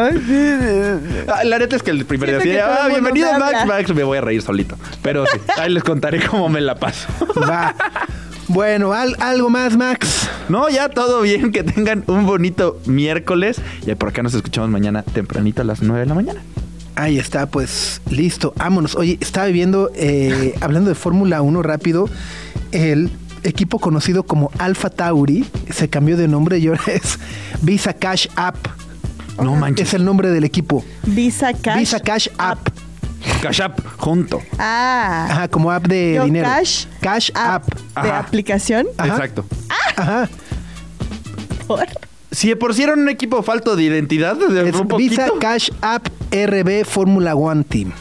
Ah, 1.29 1.43
la 1.45 1.59
neta 1.59 1.77
es 1.77 1.83
que 1.83 1.91
el 1.91 2.05
primer 2.05 2.31
día 2.31 2.41
Siento 2.41 2.59
que 2.61 2.75
todo 2.75 2.83
ah, 2.85 2.89
bienvenido 2.89 3.33
Max, 3.33 3.43
habla". 3.55 3.65
Max, 3.67 3.95
me 3.95 4.03
voy 4.05 4.19
a 4.19 4.21
reír 4.21 4.43
solito. 4.43 4.77
Pero 5.03 5.25
sí, 5.27 5.39
ahí 5.57 5.71
les 5.73 5.83
contaré 5.85 6.25
cómo 6.27 6.49
me 6.49 6.61
la 6.61 6.75
paso. 6.77 7.09
Va. 7.49 7.75
Bueno, 8.49 8.93
al- 8.93 9.17
algo 9.21 9.51
más, 9.51 9.77
Max. 9.77 10.29
No, 10.49 10.69
ya 10.69 10.89
todo 10.89 11.23
bien, 11.23 11.51
que 11.51 11.65
tengan 11.65 12.05
un 12.07 12.27
bonito 12.27 12.81
miércoles. 12.87 13.61
Y 13.87 13.95
por 13.97 14.11
acá 14.11 14.23
nos 14.23 14.35
escuchamos 14.35 14.71
mañana 14.71 15.03
tempranito 15.03 15.63
a 15.63 15.65
las 15.65 15.83
9 15.83 16.01
de 16.01 16.07
la 16.07 16.15
mañana. 16.15 16.41
Ahí 16.95 17.19
está, 17.19 17.47
pues 17.47 18.01
listo, 18.11 18.55
vámonos. 18.57 18.95
Oye, 18.95 19.19
estaba 19.21 19.47
viendo, 19.49 19.91
eh, 19.95 20.55
hablando 20.61 20.89
de 20.89 20.95
Fórmula 20.95 21.43
1 21.43 21.63
rápido, 21.63 22.09
el 22.73 23.11
equipo 23.43 23.79
conocido 23.79 24.23
como 24.23 24.51
Alpha 24.59 24.91
Tauri 24.91 25.45
se 25.71 25.89
cambió 25.89 26.17
de 26.17 26.27
nombre 26.29 26.59
y 26.59 26.69
ahora 26.69 26.81
es 26.87 27.19
Visa 27.63 27.93
Cash 27.93 28.29
App. 28.37 28.57
No 29.43 29.55
manches. 29.57 29.89
Es 29.89 29.95
el 29.95 30.05
nombre 30.07 30.31
del 30.31 30.45
equipo. 30.45 30.85
Visa 31.05 31.53
Cash. 31.53 31.79
Visa 31.79 32.01
Cash 32.01 32.29
App. 32.39 32.59
Cash 33.43 33.61
App 33.61 33.81
junto. 33.99 34.41
Ah. 34.59 35.27
Ajá, 35.31 35.49
como 35.49 35.71
app 35.71 35.87
de 35.87 36.15
Yo 36.17 36.25
dinero. 36.25 36.47
Cash. 36.47 36.87
Cash 37.01 37.31
App. 37.35 37.65
De 37.75 37.81
Ajá. 37.95 38.19
aplicación. 38.21 38.87
Ajá. 38.99 39.09
Exacto. 39.15 39.45
Ajá. 39.97 40.29
Por- 41.67 41.87
Si 42.31 42.49
de 42.49 42.57
por 42.57 42.75
sí 42.75 42.83
era 42.83 42.93
un 42.95 43.09
equipo 43.09 43.43
falto 43.43 43.77
de 43.77 43.85
identidad, 43.85 44.37
de 44.37 44.69
Es 44.69 44.75
un 44.77 44.89
poquito. 44.89 45.11
Visa 45.11 45.29
Cash 45.41 45.71
App 45.81 46.07
RB 46.33 46.85
Fórmula 46.85 47.35
One 47.35 47.65
Team. 47.65 47.93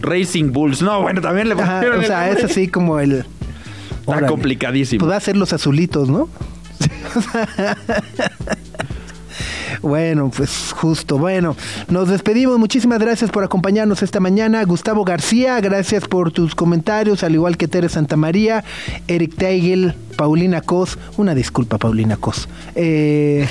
Racing 0.00 0.52
Bulls. 0.52 0.80
No, 0.82 1.02
bueno, 1.02 1.20
también 1.20 1.48
le 1.48 1.54
Ajá, 1.54 1.76
pusieron 1.76 1.98
o 1.98 2.00
el 2.02 2.06
sea, 2.06 2.26
nombre. 2.26 2.44
es 2.44 2.50
así 2.50 2.68
como 2.68 3.00
el... 3.00 3.12
Está 4.00 4.12
Órale. 4.12 4.26
complicadísimo. 4.28 5.00
Pues 5.00 5.12
va 5.12 5.16
a 5.16 5.20
ser 5.20 5.36
los 5.36 5.52
azulitos, 5.52 6.08
¿no? 6.08 6.28
Bueno, 9.82 10.30
pues 10.34 10.72
justo. 10.74 11.18
Bueno, 11.18 11.56
nos 11.88 12.08
despedimos. 12.08 12.58
Muchísimas 12.58 12.98
gracias 12.98 13.30
por 13.30 13.44
acompañarnos 13.44 14.02
esta 14.02 14.20
mañana. 14.20 14.62
Gustavo 14.64 15.04
García, 15.04 15.60
gracias 15.60 16.06
por 16.06 16.32
tus 16.32 16.54
comentarios, 16.54 17.22
al 17.22 17.34
igual 17.34 17.56
que 17.56 17.68
Tere 17.68 17.88
Santamaría, 17.88 18.64
Eric 19.06 19.36
Teigel, 19.36 19.94
Paulina 20.16 20.60
Cos. 20.60 20.98
Una 21.16 21.34
disculpa, 21.34 21.78
Paulina 21.78 22.16
Cos. 22.16 22.48
Eh, 22.74 23.46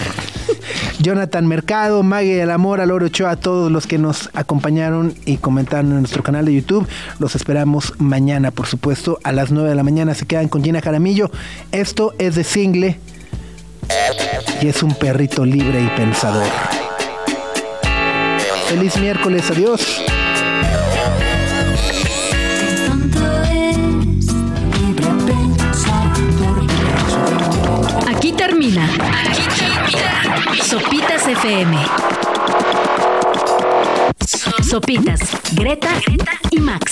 Jonathan 1.00 1.48
Mercado, 1.48 2.04
Maggie 2.04 2.36
del 2.36 2.52
Amor, 2.52 2.82
Aloro 2.82 3.06
Ochoa, 3.06 3.32
a 3.32 3.36
todos 3.38 3.72
los 3.72 3.88
que 3.88 3.98
nos 3.98 4.30
acompañaron 4.34 5.14
y 5.26 5.38
comentaron 5.38 5.92
en 5.92 6.00
nuestro 6.00 6.24
canal 6.24 6.46
de 6.46 6.54
YouTube. 6.54 6.88
Los 7.20 7.36
esperamos 7.36 7.94
mañana, 8.00 8.52
por 8.52 8.68
supuesto, 8.68 9.20
a 9.24 9.32
las 9.32 9.52
9 9.52 9.70
de 9.70 9.76
la 9.76 9.84
mañana. 9.84 10.14
Se 10.14 10.26
quedan 10.26 10.50
con 10.50 10.64
Gina 10.64 10.82
Jaramillo. 10.82 11.32
Esto 11.72 12.14
es 12.20 12.36
de 12.36 12.44
Single 12.44 13.00
y 14.62 14.68
es 14.68 14.84
un 14.84 14.94
perrito 14.96 15.46
libre 15.46 15.82
y 15.82 15.88
pensador. 15.98 16.48
Feliz 18.68 18.98
miércoles, 18.98 19.50
adiós. 19.50 20.02
Aquí 28.08 28.32
termina. 28.34 28.86
Aquí 28.86 29.44
termina. 29.58 30.64
Sopitas 30.64 31.28
FM. 31.28 31.78
Sopitas, 34.64 35.20
Greta, 35.54 35.90
Greta 36.06 36.32
y 36.52 36.60
Max. 36.60 36.92